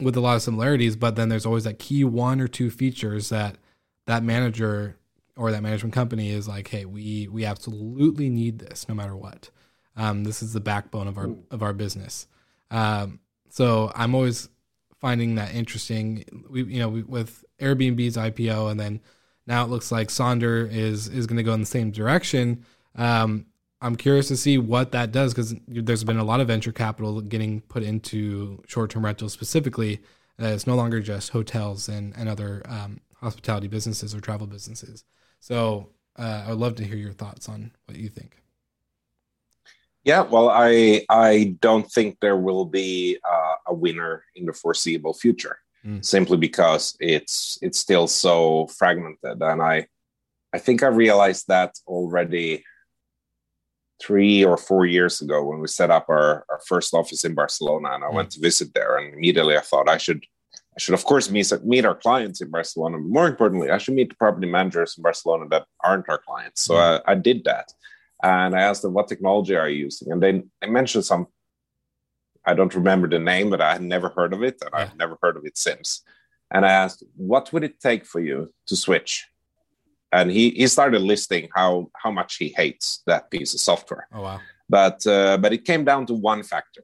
with 0.00 0.16
a 0.16 0.20
lot 0.20 0.36
of 0.36 0.42
similarities. 0.42 0.96
But 0.96 1.14
then 1.16 1.28
there's 1.28 1.46
always 1.46 1.64
that 1.64 1.78
key 1.78 2.04
one 2.04 2.40
or 2.40 2.48
two 2.48 2.70
features 2.70 3.28
that 3.28 3.56
that 4.06 4.22
manager 4.22 4.96
or 5.36 5.52
that 5.52 5.62
management 5.62 5.94
company 5.94 6.30
is 6.30 6.48
like, 6.48 6.68
hey, 6.68 6.84
we 6.84 7.28
we 7.28 7.44
absolutely 7.44 8.30
need 8.30 8.58
this 8.58 8.88
no 8.88 8.94
matter 8.94 9.14
what. 9.14 9.50
Um, 9.94 10.24
this 10.24 10.42
is 10.42 10.52
the 10.52 10.60
backbone 10.60 11.06
of 11.06 11.18
our 11.18 11.30
of 11.50 11.62
our 11.62 11.74
business. 11.74 12.26
Um, 12.70 13.20
so 13.50 13.92
I'm 13.94 14.14
always 14.14 14.48
finding 15.00 15.34
that 15.34 15.54
interesting. 15.54 16.24
We 16.48 16.64
you 16.64 16.78
know 16.78 16.88
we, 16.88 17.02
with 17.02 17.44
Airbnb's 17.60 18.16
IPO, 18.16 18.70
and 18.70 18.78
then 18.78 19.00
now 19.46 19.64
it 19.64 19.70
looks 19.70 19.90
like 19.90 20.08
Sonder 20.08 20.70
is 20.70 21.08
is 21.08 21.26
going 21.26 21.38
to 21.38 21.42
go 21.42 21.54
in 21.54 21.60
the 21.60 21.66
same 21.66 21.90
direction. 21.90 22.64
Um, 22.94 23.46
I'm 23.80 23.96
curious 23.96 24.28
to 24.28 24.36
see 24.36 24.58
what 24.58 24.92
that 24.92 25.12
does 25.12 25.32
because 25.32 25.54
there's 25.68 26.04
been 26.04 26.18
a 26.18 26.24
lot 26.24 26.40
of 26.40 26.48
venture 26.48 26.72
capital 26.72 27.20
getting 27.20 27.60
put 27.62 27.82
into 27.82 28.62
short 28.66 28.90
term 28.90 29.04
rentals 29.04 29.32
specifically. 29.32 30.00
Uh, 30.40 30.46
it's 30.46 30.66
no 30.66 30.74
longer 30.74 31.00
just 31.00 31.30
hotels 31.30 31.88
and 31.88 32.14
and 32.16 32.28
other 32.28 32.62
um, 32.66 33.00
hospitality 33.16 33.68
businesses 33.68 34.14
or 34.14 34.20
travel 34.20 34.46
businesses. 34.46 35.04
So 35.40 35.90
uh, 36.18 36.44
I 36.46 36.50
would 36.50 36.58
love 36.58 36.74
to 36.76 36.84
hear 36.84 36.96
your 36.96 37.12
thoughts 37.12 37.48
on 37.48 37.72
what 37.86 37.96
you 37.96 38.08
think. 38.08 38.42
Yeah, 40.04 40.22
well, 40.22 40.48
I 40.48 41.04
I 41.08 41.56
don't 41.60 41.90
think 41.90 42.18
there 42.20 42.36
will 42.36 42.64
be 42.64 43.18
uh, 43.28 43.54
a 43.66 43.74
winner 43.74 44.24
in 44.34 44.46
the 44.46 44.52
foreseeable 44.52 45.14
future 45.14 45.58
mm. 45.84 46.04
simply 46.04 46.36
because 46.36 46.96
it's 47.00 47.58
it's 47.62 47.78
still 47.78 48.06
so 48.06 48.66
fragmented 48.78 49.40
and 49.40 49.62
i 49.62 49.86
i 50.52 50.58
think 50.58 50.82
i 50.82 50.86
realized 50.86 51.46
that 51.48 51.74
already 51.86 52.64
three 54.00 54.44
or 54.44 54.56
four 54.56 54.86
years 54.86 55.20
ago 55.20 55.44
when 55.44 55.58
we 55.60 55.66
set 55.66 55.90
up 55.90 56.06
our, 56.08 56.44
our 56.48 56.60
first 56.66 56.94
office 56.94 57.24
in 57.24 57.34
Barcelona, 57.34 57.90
and 57.92 58.04
I 58.04 58.08
mm. 58.08 58.14
went 58.14 58.30
to 58.32 58.40
visit 58.40 58.72
there. 58.74 58.98
And 58.98 59.14
immediately 59.14 59.56
I 59.56 59.60
thought 59.60 59.88
I 59.88 59.98
should, 59.98 60.24
I 60.54 60.80
should 60.80 60.94
of 60.94 61.04
course 61.04 61.30
meet 61.30 61.52
meet 61.64 61.84
our 61.84 61.94
clients 61.94 62.40
in 62.40 62.50
Barcelona. 62.50 62.98
But 62.98 63.08
more 63.08 63.26
importantly, 63.26 63.70
I 63.70 63.78
should 63.78 63.94
meet 63.94 64.10
the 64.10 64.14
property 64.16 64.46
managers 64.46 64.96
in 64.96 65.02
Barcelona 65.02 65.46
that 65.50 65.66
aren't 65.82 66.08
our 66.08 66.18
clients. 66.18 66.62
So 66.62 66.74
mm. 66.74 67.02
I, 67.06 67.12
I 67.12 67.14
did 67.14 67.44
that, 67.44 67.72
and 68.22 68.54
I 68.54 68.60
asked 68.62 68.82
them 68.82 68.94
what 68.94 69.08
technology 69.08 69.56
are 69.56 69.68
you 69.68 69.84
using, 69.84 70.12
and 70.12 70.22
they 70.22 70.42
they 70.60 70.68
mentioned 70.68 71.04
some. 71.04 71.26
I 72.50 72.54
don't 72.54 72.74
remember 72.74 73.08
the 73.08 73.18
name, 73.18 73.50
but 73.50 73.60
I 73.60 73.72
had 73.74 73.82
never 73.82 74.08
heard 74.08 74.32
of 74.32 74.42
it, 74.42 74.56
and 74.62 74.70
yeah. 74.72 74.80
I've 74.80 74.96
never 74.96 75.16
heard 75.22 75.36
of 75.36 75.44
it 75.44 75.56
since. 75.56 76.02
And 76.50 76.64
I 76.64 76.72
asked, 76.82 77.02
what 77.16 77.52
would 77.52 77.64
it 77.64 77.80
take 77.80 78.04
for 78.06 78.20
you 78.20 78.52
to 78.68 78.74
switch? 78.76 79.12
and 80.12 80.30
he 80.30 80.50
he 80.50 80.66
started 80.66 81.02
listing 81.02 81.48
how 81.54 81.90
how 81.94 82.10
much 82.10 82.36
he 82.36 82.48
hates 82.56 83.02
that 83.06 83.30
piece 83.30 83.54
of 83.54 83.60
software. 83.60 84.06
Oh 84.12 84.22
wow! 84.22 84.40
But 84.68 85.06
uh, 85.06 85.38
but 85.38 85.52
it 85.52 85.64
came 85.64 85.84
down 85.84 86.06
to 86.06 86.14
one 86.14 86.42
factor, 86.42 86.82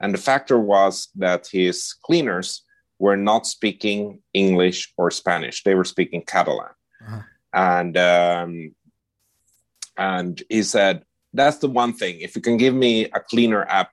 and 0.00 0.14
the 0.14 0.18
factor 0.18 0.58
was 0.58 1.08
that 1.16 1.48
his 1.50 1.94
cleaners 2.04 2.62
were 2.98 3.16
not 3.16 3.46
speaking 3.46 4.22
English 4.32 4.92
or 4.96 5.10
Spanish; 5.10 5.62
they 5.62 5.74
were 5.74 5.84
speaking 5.84 6.22
Catalan, 6.22 6.72
uh-huh. 7.06 7.22
and 7.52 7.96
um, 7.96 8.74
and 9.96 10.42
he 10.48 10.62
said 10.62 11.04
that's 11.32 11.58
the 11.58 11.68
one 11.68 11.92
thing. 11.92 12.20
If 12.20 12.36
you 12.36 12.42
can 12.42 12.56
give 12.56 12.74
me 12.74 13.04
a 13.06 13.20
cleaner 13.20 13.64
app 13.64 13.92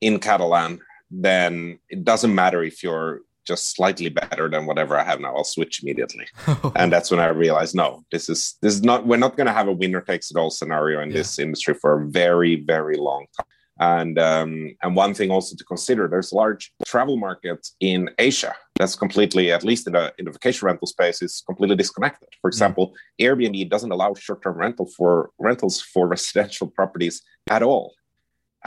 in 0.00 0.18
Catalan, 0.18 0.80
then 1.10 1.78
it 1.88 2.04
doesn't 2.04 2.34
matter 2.34 2.62
if 2.62 2.82
you're 2.82 3.22
just 3.48 3.74
slightly 3.74 4.10
better 4.10 4.48
than 4.48 4.66
whatever 4.66 4.96
I 4.96 5.02
have 5.04 5.20
now, 5.20 5.34
I'll 5.34 5.42
switch 5.42 5.82
immediately. 5.82 6.26
and 6.76 6.92
that's 6.92 7.10
when 7.10 7.18
I 7.18 7.28
realized, 7.28 7.74
no, 7.74 8.04
this 8.12 8.28
is 8.28 8.56
this 8.60 8.74
is 8.74 8.82
not. 8.82 9.06
We're 9.06 9.16
not 9.16 9.36
going 9.36 9.46
to 9.46 9.52
have 9.52 9.68
a 9.68 9.72
winner 9.72 10.02
takes 10.02 10.30
it 10.30 10.36
all 10.36 10.50
scenario 10.50 11.00
in 11.00 11.08
yeah. 11.08 11.16
this 11.16 11.38
industry 11.38 11.74
for 11.74 12.00
a 12.00 12.06
very 12.06 12.56
very 12.56 12.96
long 12.96 13.26
time. 13.36 13.46
And 13.80 14.18
um, 14.18 14.74
and 14.82 14.96
one 14.96 15.14
thing 15.14 15.30
also 15.30 15.56
to 15.56 15.64
consider, 15.64 16.08
there's 16.08 16.32
large 16.32 16.72
travel 16.84 17.16
markets 17.16 17.74
in 17.80 18.10
Asia 18.18 18.54
that's 18.76 18.96
completely, 18.96 19.52
at 19.52 19.64
least 19.64 19.86
in 19.86 19.92
the 19.94 20.12
in 20.18 20.24
the 20.26 20.32
vacation 20.32 20.66
rental 20.66 20.86
space, 20.86 21.22
is 21.22 21.42
completely 21.46 21.76
disconnected. 21.76 22.28
For 22.42 22.48
example, 22.48 22.88
mm. 22.88 23.26
Airbnb 23.26 23.70
doesn't 23.70 23.92
allow 23.92 24.14
short-term 24.14 24.56
rental 24.58 24.86
for 24.96 25.30
rentals 25.38 25.80
for 25.80 26.06
residential 26.16 26.68
properties 26.68 27.22
at 27.48 27.62
all. 27.62 27.94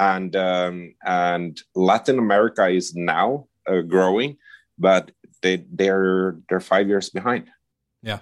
And 0.01 0.35
um, 0.35 0.95
and 1.05 1.61
Latin 1.75 2.17
America 2.17 2.65
is 2.67 2.95
now 2.95 3.45
uh, 3.69 3.81
growing, 3.81 4.37
but 4.79 5.11
they 5.43 5.63
they're 5.71 6.37
they're 6.49 6.59
five 6.73 6.87
years 6.87 7.09
behind. 7.11 7.43
Yeah. 8.01 8.19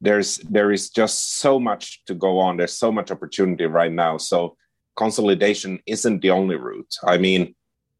There's 0.00 0.38
there 0.38 0.72
is 0.72 0.90
just 0.90 1.38
so 1.38 1.60
much 1.60 2.04
to 2.06 2.14
go 2.14 2.40
on. 2.40 2.56
There's 2.56 2.76
so 2.76 2.90
much 2.90 3.12
opportunity 3.12 3.66
right 3.66 3.92
now. 3.92 4.18
So 4.18 4.56
consolidation 4.96 5.78
isn't 5.86 6.20
the 6.20 6.30
only 6.30 6.56
route. 6.56 6.94
I 7.04 7.16
mean, 7.18 7.54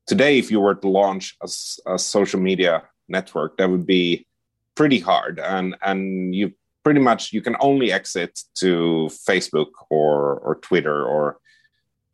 today 0.07 0.39
if 0.39 0.51
you 0.51 0.61
were 0.61 0.75
to 0.75 0.89
launch 0.89 1.37
a, 1.41 1.49
a 1.95 1.99
social 1.99 2.41
media 2.41 2.83
network, 3.09 3.57
that 3.59 3.71
would 3.71 3.87
be 3.87 4.27
pretty 4.75 4.99
hard, 4.99 5.39
and 5.39 5.77
and 5.83 6.35
you 6.35 6.53
pretty 6.83 7.01
much 7.01 7.33
you 7.33 7.41
can 7.41 7.57
only 7.61 7.93
exit 7.93 8.41
to 8.63 9.09
Facebook 9.29 9.71
or 9.89 10.39
or 10.45 10.57
Twitter 10.57 11.05
or 11.05 11.39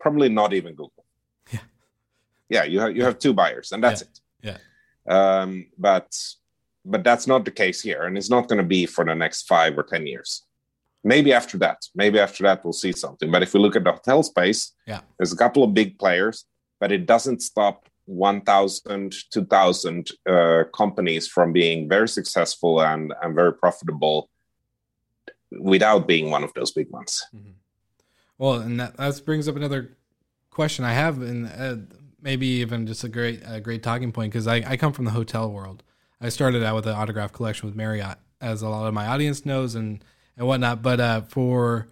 probably 0.01 0.29
not 0.29 0.53
even 0.53 0.75
Google. 0.75 1.05
Yeah, 1.51 1.61
yeah, 2.49 2.65
you 2.65 2.81
have 2.81 2.97
you 2.97 3.05
have 3.05 3.19
two 3.19 3.33
buyers, 3.33 3.73
and 3.73 3.83
that's 3.83 4.03
yeah. 4.43 4.51
it. 4.51 4.59
Yeah. 5.09 5.41
Um, 5.43 5.67
but 5.79 6.17
but 6.85 7.05
that's 7.05 7.27
not 7.27 7.45
the 7.45 7.51
case 7.51 7.81
here, 7.81 8.05
and 8.05 8.17
it's 8.17 8.31
not 8.31 8.49
going 8.49 8.59
to 8.59 8.67
be 8.67 8.87
for 8.87 9.05
the 9.05 9.15
next 9.15 9.47
five 9.47 9.79
or 9.79 9.83
ten 9.83 10.07
years. 10.07 10.43
Maybe 11.03 11.33
after 11.33 11.57
that, 11.59 11.79
maybe 11.95 12.19
after 12.19 12.43
that 12.43 12.63
we'll 12.63 12.75
see 12.75 12.93
something. 12.93 13.31
But 13.31 13.43
if 13.43 13.55
we 13.55 13.61
look 13.61 13.77
at 13.77 13.85
the 13.85 13.93
hotel 13.93 14.23
space, 14.23 14.73
yeah, 14.87 15.01
there's 15.19 15.33
a 15.33 15.37
couple 15.37 15.63
of 15.63 15.75
big 15.75 15.99
players, 15.99 16.45
but 16.79 16.93
it 16.93 17.07
doesn't 17.07 17.41
stop 17.43 17.89
1,000, 18.11 19.15
2,000 19.31 20.11
uh, 20.29 20.65
companies 20.75 21.29
from 21.29 21.53
being 21.53 21.89
very 21.89 22.09
successful 22.09 22.83
and, 22.83 23.15
and 23.23 23.35
very 23.35 23.55
profitable 23.55 24.29
without 25.53 26.09
being 26.09 26.31
one 26.31 26.43
of 26.43 26.53
those 26.55 26.73
big 26.73 26.91
ones. 26.91 27.23
Mm-hmm. 27.35 27.51
Well, 28.41 28.55
and 28.55 28.81
that, 28.81 28.97
that 28.97 29.23
brings 29.27 29.49
up 29.49 29.57
another 29.57 29.99
question 30.49 30.83
I 30.83 30.95
have, 30.95 31.21
and 31.21 31.47
uh, 31.47 31.77
maybe 32.23 32.47
even 32.47 32.87
just 32.87 33.05
a 33.05 33.09
great 33.11 33.43
a 33.45 33.61
great 33.61 33.83
talking 33.83 34.13
point 34.13 34.33
because 34.33 34.47
I, 34.47 34.65
I 34.67 34.77
come 34.79 34.95
from 34.95 35.05
the 35.05 35.11
hotel 35.11 35.53
world. 35.53 35.83
I 36.23 36.31
started 36.31 36.65
out 36.65 36.75
with 36.75 36.87
an 36.87 36.95
autograph 36.95 37.35
collection 37.35 37.69
with 37.69 37.77
Marriott, 37.77 38.17
as 38.41 38.63
a 38.63 38.69
lot 38.71 38.87
of 38.87 38.95
my 38.95 39.07
audience 39.09 39.45
knows 39.45 39.75
and 39.75 40.03
and 40.39 40.47
whatnot. 40.47 40.81
But 40.81 41.01
uh, 41.01 41.21
for 41.21 41.89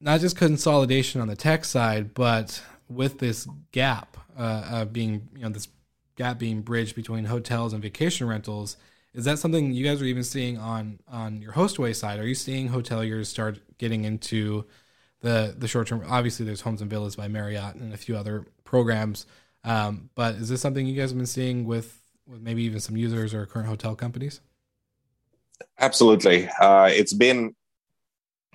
not 0.00 0.18
just 0.18 0.36
consolidation 0.36 1.20
on 1.20 1.28
the 1.28 1.36
tech 1.36 1.64
side, 1.64 2.12
but 2.12 2.60
with 2.88 3.20
this 3.20 3.46
gap 3.70 4.16
uh, 4.36 4.84
being 4.86 5.28
you 5.36 5.42
know 5.42 5.50
this 5.50 5.68
gap 6.16 6.40
being 6.40 6.60
bridged 6.60 6.96
between 6.96 7.26
hotels 7.26 7.72
and 7.72 7.80
vacation 7.80 8.26
rentals, 8.26 8.76
is 9.12 9.26
that 9.26 9.38
something 9.38 9.74
you 9.74 9.84
guys 9.84 10.02
are 10.02 10.06
even 10.06 10.24
seeing 10.24 10.58
on 10.58 10.98
on 11.06 11.40
your 11.40 11.52
Hostaway 11.52 11.94
side? 11.94 12.18
Are 12.18 12.26
you 12.26 12.34
seeing 12.34 12.70
hoteliers 12.70 13.26
start 13.26 13.60
getting 13.78 14.02
into 14.02 14.64
the 15.24 15.54
the 15.58 15.66
short 15.66 15.88
term? 15.88 16.04
Obviously, 16.08 16.46
there's 16.46 16.60
Homes 16.60 16.80
and 16.80 16.90
Villas 16.90 17.16
by 17.16 17.26
Marriott 17.26 17.74
and 17.74 17.92
a 17.92 17.96
few 17.96 18.16
other 18.16 18.46
programs. 18.62 19.26
Um, 19.64 20.10
but 20.14 20.34
is 20.36 20.50
this 20.50 20.60
something 20.60 20.86
you 20.86 20.94
guys 20.94 21.10
have 21.10 21.16
been 21.16 21.26
seeing 21.26 21.64
with, 21.64 21.98
with 22.26 22.42
maybe 22.42 22.62
even 22.64 22.80
some 22.80 22.96
users 22.96 23.32
or 23.32 23.46
current 23.46 23.66
hotel 23.66 23.96
companies? 23.96 24.42
Absolutely. 25.80 26.48
Uh, 26.60 26.90
it's 26.92 27.14
been 27.14 27.56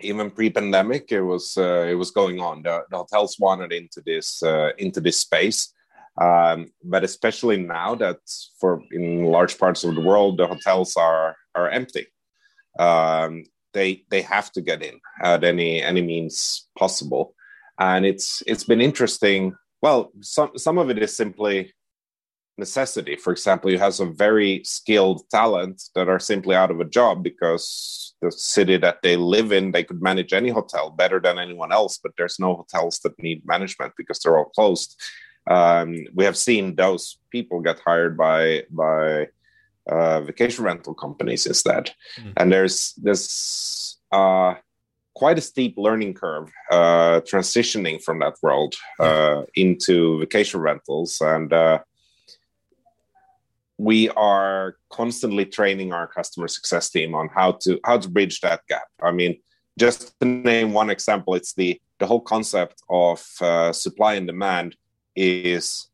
even 0.01 0.29
pre-pandemic. 0.29 1.11
It 1.11 1.21
was 1.21 1.57
uh, 1.57 1.87
it 1.89 1.95
was 1.95 2.11
going 2.11 2.39
on. 2.39 2.61
The, 2.61 2.83
the, 2.91 2.97
hotels 2.97 3.37
wanted 3.39 3.73
into 3.73 4.01
this 4.05 4.43
uh, 4.43 4.69
into 4.77 5.01
this 5.01 5.19
space, 5.19 5.73
um, 6.21 6.67
but 6.83 7.03
especially 7.03 7.57
now 7.57 7.95
that 7.95 8.19
for 8.59 8.81
in 8.91 9.25
large 9.25 9.57
parts 9.57 9.83
of 9.83 9.95
the 9.95 10.01
world 10.01 10.37
the 10.37 10.47
hotels 10.47 10.95
are 10.95 11.35
are 11.55 11.69
empty. 11.69 12.05
Um, 12.77 13.43
they 13.73 14.03
they 14.09 14.21
have 14.21 14.51
to 14.53 14.61
get 14.61 14.83
in 14.83 14.99
at 15.23 15.43
any 15.43 15.81
any 15.81 16.01
means 16.01 16.67
possible, 16.77 17.35
and 17.79 18.05
it's 18.05 18.43
it's 18.47 18.63
been 18.63 18.81
interesting 18.81 19.55
well, 19.81 20.11
some 20.21 20.51
some 20.57 20.77
of 20.77 20.89
it 20.89 20.99
is 20.99 21.15
simply 21.15 21.73
necessity. 22.57 23.15
For 23.15 23.31
example, 23.31 23.71
you 23.71 23.79
have 23.79 23.93
some 23.93 24.15
very 24.15 24.61
skilled 24.65 25.21
talent 25.29 25.81
that 25.95 26.09
are 26.09 26.19
simply 26.19 26.55
out 26.55 26.71
of 26.71 26.81
a 26.81 26.85
job 26.85 27.23
because 27.23 28.15
the 28.21 28.31
city 28.31 28.75
that 28.77 29.01
they 29.01 29.15
live 29.15 29.53
in, 29.53 29.71
they 29.71 29.83
could 29.83 30.01
manage 30.01 30.33
any 30.33 30.49
hotel 30.49 30.89
better 30.89 31.21
than 31.21 31.39
anyone 31.39 31.71
else, 31.71 31.97
but 32.03 32.11
there's 32.17 32.39
no 32.39 32.55
hotels 32.55 32.99
that 32.99 33.17
need 33.19 33.45
management 33.45 33.93
because 33.97 34.19
they're 34.19 34.37
all 34.37 34.51
closed. 34.55 35.01
Um, 35.49 35.95
we 36.13 36.25
have 36.25 36.37
seen 36.37 36.75
those 36.75 37.17
people 37.31 37.61
get 37.61 37.79
hired 37.79 38.17
by 38.17 38.63
by 38.69 39.27
uh, 39.89 40.21
vacation 40.21 40.63
rental 40.63 40.93
companies 40.93 41.45
instead, 41.45 41.91
mm. 42.19 42.33
and 42.37 42.51
there's 42.51 42.93
there's 42.97 43.97
uh, 44.11 44.55
quite 45.19 45.37
a 45.37 45.41
steep 45.41 45.75
learning 45.77 46.13
curve 46.13 46.49
uh, 46.71 47.19
transitioning 47.21 48.01
from 48.01 48.19
that 48.19 48.35
world 48.41 48.75
uh, 48.99 49.43
into 49.55 50.19
vacation 50.19 50.61
rentals. 50.61 51.19
And 51.21 51.51
uh, 51.51 51.79
we 53.77 54.09
are 54.11 54.77
constantly 54.89 55.45
training 55.45 55.91
our 55.91 56.07
customer 56.07 56.47
success 56.47 56.89
team 56.89 57.13
on 57.15 57.29
how 57.29 57.51
to 57.63 57.79
how 57.83 57.97
to 57.97 58.09
bridge 58.09 58.39
that 58.41 58.61
gap. 58.69 58.87
I 59.01 59.11
mean 59.11 59.41
just 59.77 60.17
to 60.19 60.25
name 60.25 60.73
one 60.73 60.89
example 60.89 61.35
it's 61.35 61.53
the 61.53 61.79
the 61.99 62.05
whole 62.05 62.21
concept 62.21 62.81
of 62.89 63.25
uh, 63.41 63.71
supply 63.73 64.13
and 64.13 64.27
demand 64.27 64.75
is 65.15 65.88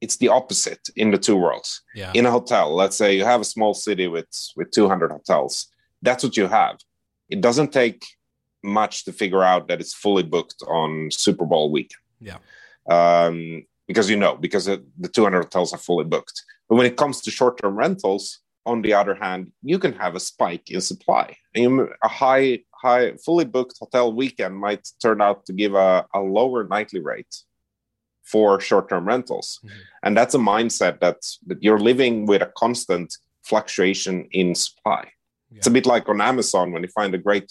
it's 0.00 0.16
the 0.16 0.28
opposite 0.28 0.88
in 0.96 1.10
the 1.10 1.18
two 1.18 1.36
worlds 1.36 1.82
yeah. 1.94 2.12
in 2.14 2.26
a 2.26 2.30
hotel 2.30 2.74
let's 2.74 2.96
say 2.96 3.16
you 3.16 3.24
have 3.24 3.40
a 3.40 3.44
small 3.44 3.74
city 3.74 4.06
with 4.06 4.28
with 4.56 4.70
200 4.70 5.10
hotels 5.10 5.68
that's 6.02 6.24
what 6.24 6.36
you 6.36 6.46
have 6.46 6.78
it 7.28 7.40
doesn't 7.40 7.72
take 7.72 8.04
much 8.62 9.04
to 9.04 9.12
figure 9.12 9.42
out 9.42 9.68
that 9.68 9.80
it's 9.80 9.94
fully 9.94 10.22
booked 10.22 10.62
on 10.66 11.10
Super 11.10 11.46
Bowl 11.46 11.70
week. 11.70 11.92
Yeah. 12.20 12.38
Um, 12.88 13.64
because 13.86 14.08
you 14.08 14.16
know, 14.16 14.36
because 14.36 14.66
the 14.66 15.08
200 15.12 15.42
hotels 15.42 15.72
are 15.72 15.78
fully 15.78 16.04
booked. 16.04 16.42
But 16.68 16.76
when 16.76 16.86
it 16.86 16.96
comes 16.96 17.20
to 17.22 17.30
short 17.30 17.58
term 17.60 17.76
rentals, 17.76 18.40
on 18.66 18.82
the 18.82 18.92
other 18.92 19.14
hand, 19.14 19.50
you 19.62 19.78
can 19.78 19.94
have 19.94 20.14
a 20.14 20.20
spike 20.20 20.70
in 20.70 20.80
supply. 20.80 21.36
And 21.54 21.88
a 22.04 22.08
high, 22.08 22.60
high, 22.70 23.14
fully 23.16 23.46
booked 23.46 23.78
hotel 23.80 24.12
weekend 24.12 24.56
might 24.56 24.86
turn 25.02 25.20
out 25.20 25.46
to 25.46 25.52
give 25.52 25.74
a, 25.74 26.06
a 26.14 26.20
lower 26.20 26.64
nightly 26.64 27.00
rate 27.00 27.34
for 28.30 28.60
short 28.60 28.88
term 28.88 29.06
rentals. 29.06 29.60
Mm-hmm. 29.64 29.78
And 30.04 30.16
that's 30.16 30.34
a 30.34 30.38
mindset 30.38 31.00
that, 31.00 31.18
that 31.46 31.62
you're 31.62 31.78
living 31.78 32.26
with 32.26 32.42
a 32.42 32.52
constant 32.56 33.16
fluctuation 33.42 34.28
in 34.32 34.54
supply. 34.54 35.08
Yeah. 35.50 35.58
It's 35.58 35.66
a 35.66 35.70
bit 35.70 35.86
like 35.86 36.08
on 36.08 36.20
Amazon 36.20 36.72
when 36.72 36.82
you 36.82 36.88
find 36.88 37.14
a 37.14 37.18
great 37.18 37.50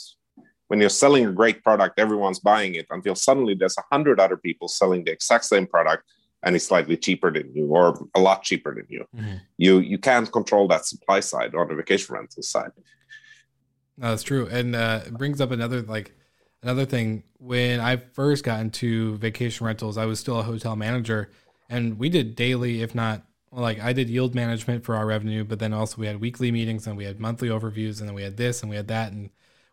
when 0.68 0.80
you're 0.80 0.89
selling 0.89 1.26
a 1.26 1.32
great 1.32 1.63
product, 1.63 2.00
everyone's 2.00 2.39
buying 2.39 2.76
it 2.76 2.86
until 2.92 3.15
suddenly 3.15 3.56
there's 3.56 3.77
a 3.80 3.84
hundred 3.92 4.19
other 4.19 4.38
people 4.38 4.67
selling 4.67 5.04
the 5.04 5.12
exact 5.12 5.46
same 5.46 5.65
product 5.65 6.04
and 6.44 6.56
it's 6.56 6.67
slightly 6.67 6.96
cheaper 6.96 7.32
than 7.32 7.52
you 7.56 7.65
or 7.67 8.08
a 8.15 8.19
lot 8.19 8.44
cheaper 8.44 8.73
than 8.75 8.86
you. 8.88 9.06
Mm-hmm. 9.15 9.38
You 9.58 9.80
you 9.80 9.98
can't 9.98 10.32
control 10.32 10.67
that 10.69 10.86
supply 10.86 11.19
side 11.19 11.56
on 11.56 11.67
the 11.67 11.75
vacation 11.75 12.15
rental 12.15 12.44
side. 12.44 12.71
No, 13.98 14.10
that's 14.12 14.23
true, 14.23 14.48
and 14.48 14.75
uh, 14.75 15.02
it 15.08 15.17
brings 15.17 15.42
up 15.42 15.52
another 15.52 15.82
like 15.82 16.13
another 16.62 16.85
thing 16.85 17.23
when 17.37 17.79
I 17.79 17.97
first 17.97 18.43
got 18.43 18.60
into 18.60 19.17
vacation 19.17 19.65
rentals, 19.65 19.97
I 19.97 20.05
was 20.05 20.19
still 20.19 20.39
a 20.39 20.43
hotel 20.43 20.75
manager, 20.75 21.29
and 21.69 21.97
we 21.97 22.10
did 22.10 22.35
daily, 22.35 22.81
if 22.81 22.93
not 22.93 23.23
like 23.51 23.79
I 23.79 23.93
did 23.93 24.10
yield 24.10 24.35
management 24.35 24.83
for 24.83 24.95
our 24.95 25.05
revenue, 25.05 25.43
but 25.43 25.60
then 25.60 25.73
also 25.73 25.97
we 25.97 26.07
had 26.07 26.21
weekly 26.21 26.51
meetings 26.51 26.85
and 26.85 26.95
we 26.95 27.05
had 27.05 27.19
monthly 27.19 27.49
overviews, 27.49 27.99
and 27.99 28.07
then 28.07 28.15
we 28.15 28.23
had 28.23 28.37
this 28.37 28.62
and 28.62 28.69
we 28.69 28.75
had 28.75 28.87
that, 28.89 29.12
and 29.12 29.29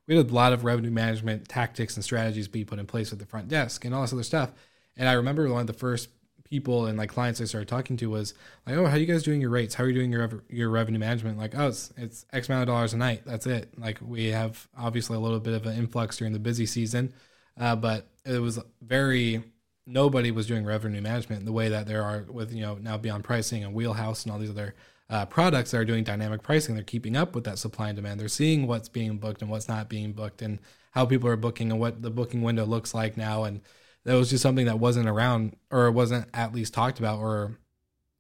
we 0.07 0.17
had 0.17 0.31
a 0.31 0.35
lot 0.35 0.53
of 0.53 0.65
revenue 0.65 0.91
management 0.91 1.49
tactics 1.49 1.97
and 1.97 2.05
strategies 2.05 2.49
be 2.49 2.65
put 2.65 2.79
in 2.79 2.87
place 2.87 3.13
at 3.13 3.19
the 3.19 3.27
front 3.27 3.49
desk 3.49 3.85
and 3.85 3.95
all 3.95 4.03
this 4.03 4.13
other 4.13 4.23
stuff. 4.23 4.53
And 4.97 5.09
I 5.09 5.13
remember 5.13 5.51
one 5.51 5.63
of 5.63 5.67
the 5.67 5.73
first 5.73 6.09
people 6.49 6.87
and 6.87 6.99
like 6.99 7.11
clients 7.11 7.41
I 7.41 7.45
started 7.45 7.69
talking 7.69 7.97
to 7.99 8.11
was 8.11 8.35
like, 8.67 8.77
"Oh, 8.77 8.87
how 8.87 8.97
are 8.97 8.99
you 8.99 9.07
guys 9.07 9.23
doing 9.23 9.41
your 9.41 9.51
rates? 9.51 9.75
How 9.75 9.85
are 9.85 9.89
you 9.89 9.95
doing 9.95 10.13
your 10.13 10.45
your 10.49 10.71
revenue 10.71 10.99
management?" 10.99 11.39
Like, 11.39 11.55
"Oh, 11.57 11.69
it's, 11.69 11.93
it's 11.97 12.27
X 12.33 12.49
amount 12.49 12.63
of 12.63 12.69
dollars 12.69 12.95
a 12.95 12.97
night. 12.97 13.23
That's 13.27 13.47
it." 13.47 13.79
Like 13.79 13.99
we 14.01 14.27
have 14.27 14.69
obviously 14.77 15.17
a 15.17 15.21
little 15.21 15.41
bit 15.41 15.55
of 15.55 15.67
an 15.67 15.77
influx 15.77 16.17
during 16.19 16.33
the 16.33 16.39
busy 16.39 16.67
season, 16.67 17.13
uh, 17.59 17.77
but 17.77 18.07
it 18.25 18.41
was 18.41 18.59
very 18.81 19.43
nobody 19.87 20.31
was 20.31 20.47
doing 20.47 20.65
revenue 20.65 21.01
management 21.01 21.45
the 21.45 21.53
way 21.53 21.69
that 21.69 21.87
there 21.87 22.03
are 22.03 22.27
with 22.29 22.53
you 22.53 22.63
know 22.63 22.75
now 22.77 22.97
beyond 22.97 23.25
pricing 23.25 23.65
and 23.65 23.75
wheelhouse 23.75 24.25
and 24.25 24.33
all 24.33 24.39
these 24.39 24.51
other 24.51 24.75
uh, 25.09 25.25
products 25.27 25.71
that 25.71 25.79
are 25.79 25.85
doing 25.85 26.05
dynamic 26.05 26.43
pricing. 26.43 26.75
They're 26.75 26.85
keeping 26.85 27.17
up 27.17 27.35
with 27.35 27.45
that 27.45 27.59
supply 27.59 27.89
and 27.89 27.97
demand. 27.97 28.21
They're 28.21 28.29
seeing 28.29 28.67
what's 28.67 28.89
being 28.89 29.19
booked 29.19 29.43
and 29.43 29.51
what's 29.51 29.69
not 29.69 29.89
being 29.89 30.13
booked 30.13 30.43
and 30.43 30.59
how 30.91 31.07
people 31.07 31.29
are 31.29 31.37
booking 31.37 31.71
and 31.71 31.81
what 31.81 32.03
the 32.03 32.11
booking 32.11 32.43
window 32.43 32.65
looks 32.65 32.95
like 32.95 33.17
now 33.17 33.45
and 33.45 33.61
that 34.07 34.15
was 34.15 34.31
just 34.31 34.43
something 34.43 34.67
that 34.67 34.79
wasn't 34.79 35.09
around 35.09 35.57
or 35.71 35.91
wasn't 35.91 36.29
at 36.33 36.55
least 36.55 36.73
talked 36.73 37.01
about 37.01 37.19
or 37.19 37.59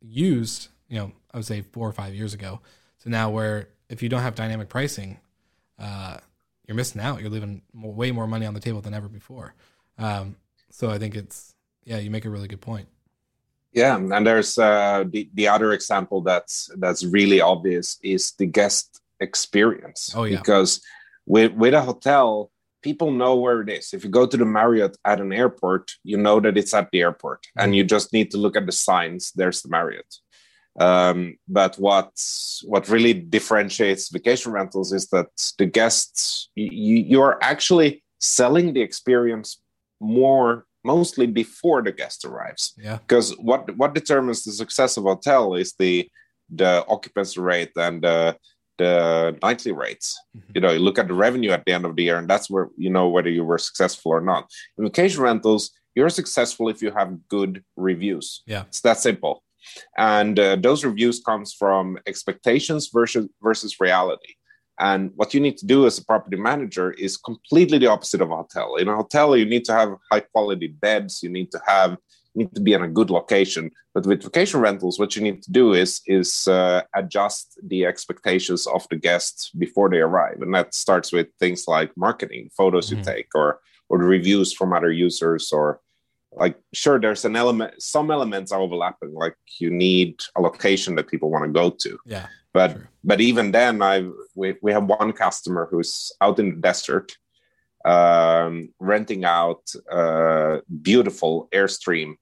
used, 0.00 0.68
you 0.88 0.98
know, 0.98 1.12
I 1.32 1.36
would 1.38 1.46
say 1.46 1.62
four 1.62 1.88
or 1.88 1.92
five 1.92 2.12
years 2.12 2.34
ago. 2.34 2.60
So 2.98 3.08
now 3.08 3.30
where 3.30 3.68
if 3.88 4.02
you 4.02 4.08
don't 4.08 4.22
have 4.22 4.34
dynamic 4.34 4.68
pricing, 4.68 5.20
uh, 5.78 6.18
you're 6.66 6.74
missing 6.74 7.00
out. 7.00 7.20
You're 7.20 7.30
leaving 7.30 7.62
way 7.72 8.10
more 8.10 8.26
money 8.26 8.46
on 8.46 8.54
the 8.54 8.60
table 8.60 8.80
than 8.80 8.94
ever 8.94 9.08
before. 9.08 9.54
Um, 9.96 10.34
so 10.70 10.90
I 10.90 10.98
think 10.98 11.14
it's, 11.14 11.54
yeah, 11.84 11.98
you 11.98 12.10
make 12.10 12.24
a 12.24 12.30
really 12.30 12.48
good 12.48 12.60
point. 12.60 12.88
Yeah, 13.72 13.96
and 13.96 14.26
there's 14.26 14.58
uh, 14.58 15.04
the 15.06 15.28
the 15.34 15.48
other 15.48 15.72
example 15.72 16.22
that's 16.22 16.70
that's 16.78 17.04
really 17.04 17.42
obvious 17.42 17.98
is 18.02 18.32
the 18.32 18.46
guest 18.46 19.02
experience. 19.20 20.14
Oh 20.16 20.24
yeah, 20.24 20.38
because 20.38 20.80
with 21.26 21.52
with 21.52 21.74
a 21.74 21.82
hotel, 21.82 22.50
people 22.86 23.10
know 23.10 23.34
where 23.34 23.60
it 23.62 23.70
is. 23.78 23.92
If 23.92 24.04
you 24.04 24.10
go 24.18 24.26
to 24.26 24.36
the 24.36 24.50
Marriott 24.58 24.96
at 25.04 25.20
an 25.20 25.32
airport, 25.32 25.84
you 26.04 26.16
know 26.24 26.38
that 26.44 26.56
it's 26.60 26.74
at 26.80 26.88
the 26.92 27.00
airport, 27.06 27.40
mm-hmm. 27.42 27.60
and 27.60 27.68
you 27.76 27.82
just 27.96 28.12
need 28.16 28.28
to 28.30 28.38
look 28.38 28.56
at 28.56 28.66
the 28.66 28.78
signs. 28.88 29.32
There's 29.38 29.60
the 29.62 29.70
Marriott. 29.76 30.12
Um, 30.78 31.18
but 31.48 31.72
what 31.86 32.10
what 32.72 32.88
really 32.94 33.14
differentiates 33.36 34.10
vacation 34.18 34.52
rentals 34.52 34.92
is 34.98 35.04
that 35.14 35.30
the 35.60 35.68
guests 35.78 36.48
you, 36.54 36.96
you 37.12 37.18
are 37.22 37.38
actually 37.52 37.90
selling 38.20 38.66
the 38.72 38.82
experience 38.88 39.48
more 40.00 40.50
mostly 40.84 41.26
before 41.42 41.80
the 41.82 41.96
guest 42.00 42.24
arrives. 42.28 42.64
Yeah. 42.86 42.98
Because 43.02 43.28
what 43.48 43.62
what 43.80 43.98
determines 44.00 44.40
the 44.44 44.52
success 44.62 44.96
of 44.96 45.06
a 45.06 45.14
hotel 45.14 45.42
is 45.62 45.70
the 45.82 45.94
the 46.60 46.72
occupancy 46.94 47.40
rate 47.40 47.74
and 47.86 47.96
the 48.06 48.36
the 48.78 49.36
nightly 49.42 49.72
rates. 49.72 50.18
Mm-hmm. 50.36 50.52
You 50.54 50.60
know, 50.60 50.72
you 50.72 50.78
look 50.78 50.98
at 50.98 51.08
the 51.08 51.14
revenue 51.14 51.50
at 51.50 51.64
the 51.64 51.72
end 51.72 51.84
of 51.84 51.96
the 51.96 52.04
year, 52.04 52.18
and 52.18 52.28
that's 52.28 52.50
where 52.50 52.68
you 52.76 52.90
know 52.90 53.08
whether 53.08 53.30
you 53.30 53.44
were 53.44 53.58
successful 53.58 54.12
or 54.12 54.20
not. 54.20 54.50
In 54.78 54.84
vacation 54.84 55.22
rentals, 55.22 55.70
you're 55.94 56.10
successful 56.10 56.68
if 56.68 56.82
you 56.82 56.90
have 56.90 57.28
good 57.28 57.64
reviews. 57.76 58.42
Yeah, 58.46 58.64
it's 58.68 58.80
that 58.82 58.98
simple. 58.98 59.42
And 59.98 60.38
uh, 60.38 60.56
those 60.56 60.84
reviews 60.84 61.20
comes 61.20 61.52
from 61.52 61.98
expectations 62.06 62.90
versus 62.92 63.28
versus 63.42 63.80
reality. 63.80 64.34
And 64.78 65.12
what 65.16 65.32
you 65.32 65.40
need 65.40 65.56
to 65.58 65.66
do 65.66 65.86
as 65.86 65.98
a 65.98 66.04
property 66.04 66.36
manager 66.36 66.92
is 66.92 67.16
completely 67.16 67.78
the 67.78 67.86
opposite 67.86 68.20
of 68.20 68.30
a 68.30 68.36
hotel. 68.36 68.76
In 68.76 68.88
a 68.88 68.96
hotel, 68.96 69.36
you 69.36 69.46
need 69.46 69.64
to 69.66 69.72
have 69.72 69.94
high 70.12 70.20
quality 70.20 70.68
beds. 70.68 71.22
You 71.22 71.30
need 71.30 71.50
to 71.52 71.60
have 71.66 71.96
need 72.36 72.54
to 72.54 72.60
be 72.60 72.74
in 72.74 72.82
a 72.82 72.88
good 72.88 73.10
location. 73.10 73.70
But 73.94 74.06
with 74.06 74.22
vacation 74.22 74.60
rentals, 74.60 74.98
what 74.98 75.16
you 75.16 75.22
need 75.22 75.42
to 75.42 75.50
do 75.50 75.72
is 75.72 76.00
is 76.06 76.46
uh, 76.46 76.82
adjust 76.94 77.58
the 77.66 77.86
expectations 77.86 78.66
of 78.66 78.86
the 78.90 78.96
guests 78.96 79.50
before 79.50 79.88
they 79.88 80.00
arrive, 80.00 80.42
and 80.42 80.54
that 80.54 80.74
starts 80.74 81.12
with 81.12 81.28
things 81.40 81.64
like 81.66 81.90
marketing, 81.96 82.50
photos 82.56 82.90
mm-hmm. 82.90 82.98
you 82.98 83.04
take, 83.04 83.28
or 83.34 83.60
or 83.88 83.98
the 83.98 84.04
reviews 84.04 84.52
from 84.52 84.72
other 84.72 84.92
users, 84.92 85.52
or 85.52 85.80
like 86.32 86.56
sure, 86.74 87.00
there's 87.00 87.24
an 87.24 87.36
element, 87.36 87.82
some 87.82 88.10
elements 88.10 88.52
are 88.52 88.60
overlapping. 88.60 89.14
Like 89.14 89.36
you 89.58 89.70
need 89.70 90.20
a 90.36 90.40
location 90.40 90.94
that 90.96 91.08
people 91.08 91.30
want 91.30 91.44
to 91.44 91.50
go 91.50 91.70
to. 91.70 91.98
Yeah. 92.04 92.26
But 92.52 92.72
sure. 92.72 92.90
but 93.04 93.20
even 93.20 93.52
then, 93.52 93.82
I 93.82 94.08
we, 94.34 94.56
we 94.62 94.72
have 94.72 94.84
one 94.84 95.12
customer 95.12 95.68
who's 95.70 96.12
out 96.20 96.38
in 96.38 96.50
the 96.50 96.60
desert, 96.60 97.16
um, 97.84 98.70
renting 98.78 99.24
out 99.24 99.62
uh, 99.90 100.58
beautiful 100.82 101.48
Airstream 101.54 102.16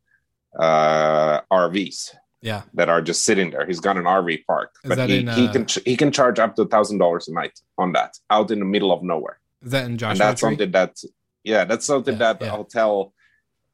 uh, 0.58 1.40
RVs. 1.52 2.14
Yeah, 2.42 2.62
that 2.74 2.90
are 2.90 3.00
just 3.00 3.24
sitting 3.24 3.50
there. 3.50 3.64
He's 3.64 3.80
got 3.80 3.96
an 3.96 4.04
RV 4.04 4.44
park, 4.46 4.70
is 4.84 4.90
but 4.90 5.08
he, 5.08 5.20
in, 5.20 5.28
uh, 5.30 5.34
he 5.34 5.48
can 5.48 5.66
he 5.86 5.96
can 5.96 6.12
charge 6.12 6.38
up 6.38 6.54
to 6.56 6.62
a 6.62 6.66
thousand 6.66 6.98
dollars 6.98 7.26
a 7.28 7.32
night 7.32 7.58
on 7.78 7.92
that 7.92 8.18
out 8.28 8.50
in 8.50 8.58
the 8.58 8.66
middle 8.66 8.92
of 8.92 9.02
nowhere. 9.02 9.38
Is 9.64 9.70
that 9.70 9.86
in 9.86 9.96
Joshua 9.96 10.10
And 10.10 10.20
that's 10.20 10.40
Tree? 10.40 10.50
something 10.50 10.70
that 10.72 10.94
yeah, 11.42 11.64
that's 11.64 11.86
something 11.86 12.12
Yeah, 12.14 12.34
that 12.34 12.42
yeah. 12.42 12.50
hotel 12.50 13.14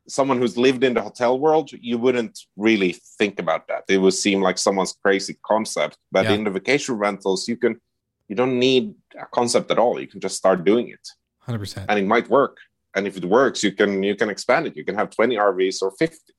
someone 0.08 0.38
who's 0.38 0.56
lived 0.56 0.82
in 0.84 0.94
the 0.94 1.02
hotel 1.02 1.38
world, 1.38 1.70
you 1.72 1.96
wouldn't 1.98 2.36
really 2.56 2.92
think 3.18 3.38
about 3.40 3.66
that. 3.68 3.84
It 3.88 3.98
would 3.98 4.14
seem 4.14 4.40
like 4.40 4.56
someone's 4.58 4.92
crazy 5.04 5.36
concept. 5.44 5.98
But 6.10 6.24
Yeah. 6.26 6.32
in 6.34 6.44
the 6.44 6.50
vacation 6.50 6.94
rentals, 6.96 7.48
you 7.48 7.56
can 7.56 7.80
you 8.28 8.36
don't 8.36 8.56
need 8.60 8.94
a 9.20 9.26
concept 9.38 9.68
at 9.72 9.78
all. 9.80 10.00
You 10.00 10.06
can 10.06 10.20
just 10.20 10.36
start 10.36 10.64
doing 10.64 10.88
it. 10.90 11.04
Hundred 11.40 11.58
percent. 11.58 11.86
And 11.88 11.98
it 11.98 12.06
might 12.06 12.28
work. 12.30 12.58
And 12.94 13.08
if 13.08 13.16
it 13.16 13.24
works, 13.24 13.64
you 13.64 13.72
can 13.72 13.90
you 14.04 14.14
can 14.14 14.30
expand 14.30 14.68
it. 14.68 14.76
You 14.76 14.84
can 14.84 14.94
have 14.94 15.10
20 15.10 15.34
RVs 15.36 15.82
or 15.82 15.90
50. 15.98 16.32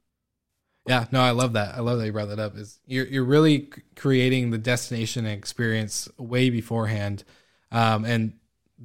Yeah, 0.88 1.06
no, 1.12 1.22
I 1.22 1.32
love 1.32 1.54
that. 1.54 1.76
I 1.76 1.82
love 1.82 2.00
that 2.00 2.06
you 2.06 2.12
brought 2.12 2.30
that 2.30 2.40
up. 2.40 2.58
Is 2.58 2.80
you're 2.88 3.06
you're 3.06 3.24
really 3.24 3.70
creating 3.96 4.50
the 4.50 4.58
destination 4.58 5.26
and 5.26 5.38
experience 5.38 6.10
way 6.18 6.50
beforehand, 6.50 7.24
um, 7.72 8.04
and 8.04 8.34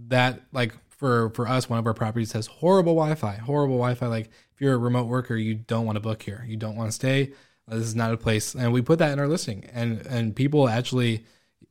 that 0.08 0.42
like 0.52 0.74
for 0.88 1.30
for 1.30 1.48
us, 1.48 1.70
one 1.70 1.78
of 1.78 1.86
our 1.86 1.94
properties 1.94 2.32
has 2.32 2.46
horrible 2.46 2.94
Wi-Fi. 2.94 3.36
Horrible 3.36 3.76
Wi-Fi. 3.76 4.06
Like 4.06 4.26
if 4.26 4.60
you're 4.60 4.74
a 4.74 4.78
remote 4.78 5.06
worker, 5.06 5.36
you 5.36 5.54
don't 5.54 5.86
want 5.86 5.96
to 5.96 6.00
book 6.00 6.22
here. 6.22 6.44
You 6.46 6.56
don't 6.56 6.76
want 6.76 6.88
to 6.88 6.92
stay. 6.94 7.32
This 7.68 7.84
is 7.84 7.96
not 7.96 8.12
a 8.12 8.16
place. 8.16 8.54
And 8.54 8.72
we 8.72 8.82
put 8.82 8.98
that 9.00 9.12
in 9.12 9.18
our 9.18 9.28
listing, 9.28 9.64
and 9.72 10.06
and 10.06 10.36
people 10.36 10.68
actually 10.68 11.24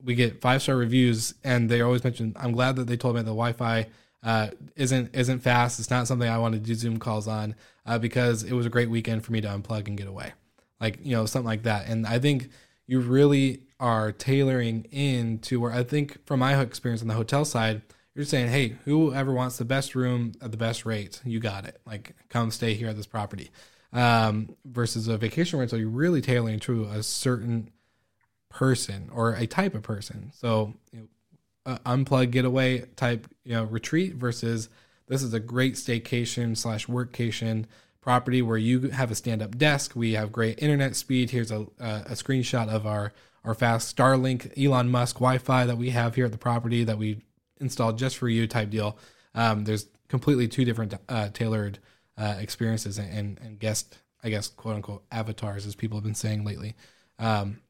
we 0.03 0.15
get 0.15 0.41
five 0.41 0.63
star 0.63 0.76
reviews, 0.76 1.36
and 1.43 1.69
they 1.69 1.82
always 1.82 2.03
mention. 2.03 2.34
I'm 2.36 2.51
glad 2.51 2.78
that 2.78 2.88
they 2.88 2.97
told 2.97 3.15
me 3.15 3.21
the 3.21 3.28
Wi-Fi 3.28 3.88
uh, 4.26 4.49
isn't 4.76 5.15
isn't 5.15 5.39
fast. 5.39 5.80
It's 5.80 5.91
not 5.91 6.07
something 6.07 6.28
I 6.28 6.39
want 6.39 6.55
to 6.55 6.59
do 6.59 6.73
Zoom 6.73 6.97
calls 6.97 7.28
on 7.28 7.55
uh, 7.86 7.99
because 7.99 8.43
it 8.43 8.53
was 8.53 8.65
a 8.65 8.69
great 8.69 8.89
weekend 8.89 9.23
for 9.23 9.32
me 9.32 9.39
to 9.39 9.47
unplug 9.47 9.88
and 9.88 9.95
get 9.95 10.07
away, 10.07 10.34
like 10.82 10.99
you 11.03 11.15
know 11.15 11.28
something 11.28 11.45
like 11.45 11.63
that. 11.63 11.88
And 11.88 12.07
I 12.07 12.17
think 12.17 12.49
you 12.88 12.99
really 12.99 13.61
are 13.80 14.11
tailoring 14.11 14.88
in 14.91 15.39
to 15.39 15.59
where 15.59 15.71
I 15.71 15.84
think 15.84 16.26
from 16.26 16.39
my 16.39 16.59
experience 16.59 17.01
on 17.01 17.07
the 17.07 17.13
hotel 17.13 17.45
side, 17.45 17.84
you're 18.15 18.26
saying, 18.26 18.49
hey, 18.49 18.76
whoever 18.86 19.32
wants 19.32 19.57
the 19.57 19.65
best 19.65 19.93
room 19.93 20.34
at 20.41 20.51
the 20.51 20.57
best 20.57 20.86
rate, 20.86 21.21
you 21.23 21.39
got 21.39 21.65
it. 21.65 21.80
Like 21.86 22.15
come 22.30 22.49
stay 22.49 22.73
here 22.73 22.89
at 22.89 22.97
this 22.97 23.07
property. 23.07 23.51
Um, 23.93 24.55
versus 24.65 25.07
a 25.07 25.17
vacation 25.17 25.59
rental, 25.59 25.80
you're 25.80 25.88
really 25.88 26.19
tailoring 26.19 26.59
to 26.61 26.86
a 26.86 27.03
certain 27.03 27.69
person 28.49 29.09
or 29.13 29.34
a 29.34 29.45
type 29.45 29.76
of 29.76 29.84
person. 29.84 30.32
So 30.34 30.73
you 30.91 31.01
know, 31.01 31.07
uh, 31.66 31.78
unplug 31.86 32.32
getaway 32.32 32.82
type 32.95 33.28
you 33.43 33.53
know 33.53 33.63
retreat 33.63 34.16
versus 34.16 34.70
this 35.07 35.22
is 35.22 35.34
a 35.34 35.39
great 35.39 35.76
staycation 35.76 36.57
slash 36.57 36.88
workcation 36.88 37.66
property 38.01 38.41
where 38.41 38.57
you 38.57 38.89
have 38.89 39.09
a 39.09 39.16
stand 39.16 39.41
up 39.41 39.57
desk. 39.57 39.95
We 39.95 40.13
have 40.13 40.32
great 40.32 40.61
internet 40.61 40.95
speed. 40.95 41.32
Here's 41.32 41.51
a, 41.51 41.61
a, 41.80 42.05
a 42.07 42.11
screenshot 42.11 42.70
of 42.70 42.86
our 42.86 43.13
our 43.43 43.53
fast 43.53 43.95
Starlink 43.95 44.51
Elon 44.63 44.89
Musk 44.89 45.18
Wi-Fi 45.18 45.66
that 45.66 45.78
we 45.78 45.91
have 45.91 46.16
here 46.16 46.26
at 46.26 46.32
the 46.32 46.38
property 46.38 46.84
that 46.84 46.97
we 46.97 47.22
installed 47.59 47.97
just 47.97 48.18
for 48.18 48.28
you 48.28 48.47
type 48.47 48.72
deal. 48.72 48.97
Um, 49.36 49.66
there's 49.66 49.88
completely 50.07 50.47
two 50.47 50.66
different 50.66 50.95
uh, 51.09 51.30
tailored 51.30 51.80
uh, 52.18 52.36
experiences 52.39 52.97
and, 52.97 53.11
and 53.11 53.39
and 53.41 53.59
guest 53.59 53.97
I 54.24 54.30
guess 54.30 54.47
quote 54.47 54.76
unquote 54.76 55.03
avatars 55.11 55.66
as 55.66 55.76
people 55.76 55.97
have 55.97 56.03
been 56.03 56.16
saying 56.16 56.43
lately. 56.43 56.76
Um, 57.20 57.61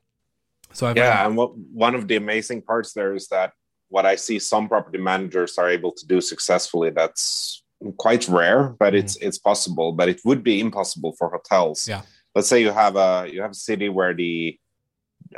so 0.73 0.87
I've 0.87 0.97
Yeah, 0.97 1.25
and 1.25 1.37
what 1.37 1.57
one 1.57 1.95
of 1.95 2.07
the 2.07 2.17
amazing 2.17 2.61
parts 2.61 2.93
there 2.93 3.13
is 3.13 3.27
that 3.29 3.53
what 3.95 4.05
I 4.05 4.17
see 4.17 4.39
some 4.39 4.67
property 4.67 4.97
managers 4.97 5.57
are 5.57 5.69
able 5.69 5.93
to 5.93 6.05
do 6.05 6.19
successfully. 6.19 6.89
That's 6.89 7.63
quite 7.97 8.27
rare, 8.27 8.75
but 8.77 8.91
it's 8.93 9.15
it's 9.27 9.39
possible. 9.49 9.93
But 9.93 10.09
it 10.09 10.19
would 10.25 10.43
be 10.43 10.59
impossible 10.59 11.13
for 11.17 11.29
hotels. 11.29 11.87
Yeah. 11.87 12.01
Let's 12.35 12.49
say 12.49 12.59
you 12.61 12.71
have 12.71 12.97
a 12.97 13.11
you 13.31 13.41
have 13.41 13.51
a 13.51 13.61
city 13.69 13.87
where 13.87 14.13
the 14.13 14.59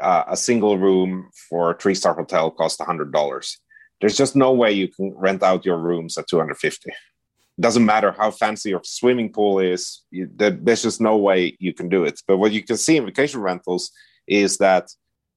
uh, 0.10 0.24
a 0.36 0.38
single 0.50 0.76
room 0.88 1.30
for 1.48 1.62
a 1.72 1.78
three 1.78 1.94
star 2.02 2.16
hotel 2.16 2.50
costs 2.50 2.82
hundred 2.92 3.12
dollars. 3.18 3.48
There's 4.00 4.18
just 4.18 4.36
no 4.36 4.52
way 4.62 4.72
you 4.72 4.88
can 4.88 5.08
rent 5.16 5.44
out 5.44 5.64
your 5.64 5.78
rooms 5.90 6.18
at 6.18 6.28
two 6.28 6.40
hundred 6.42 6.58
fifty. 6.58 6.92
Doesn't 7.60 7.86
matter 7.94 8.12
how 8.12 8.32
fancy 8.32 8.70
your 8.70 8.82
swimming 8.84 9.32
pool 9.32 9.60
is. 9.60 9.82
You, 10.10 10.24
there, 10.40 10.56
there's 10.66 10.82
just 10.82 11.00
no 11.00 11.16
way 11.18 11.56
you 11.60 11.74
can 11.74 11.90
do 11.90 12.06
it. 12.10 12.18
But 12.28 12.38
what 12.38 12.54
you 12.56 12.64
can 12.64 12.78
see 12.78 12.98
in 12.98 13.06
vacation 13.06 13.40
rentals 13.40 13.92
is 14.26 14.58
that 14.58 14.86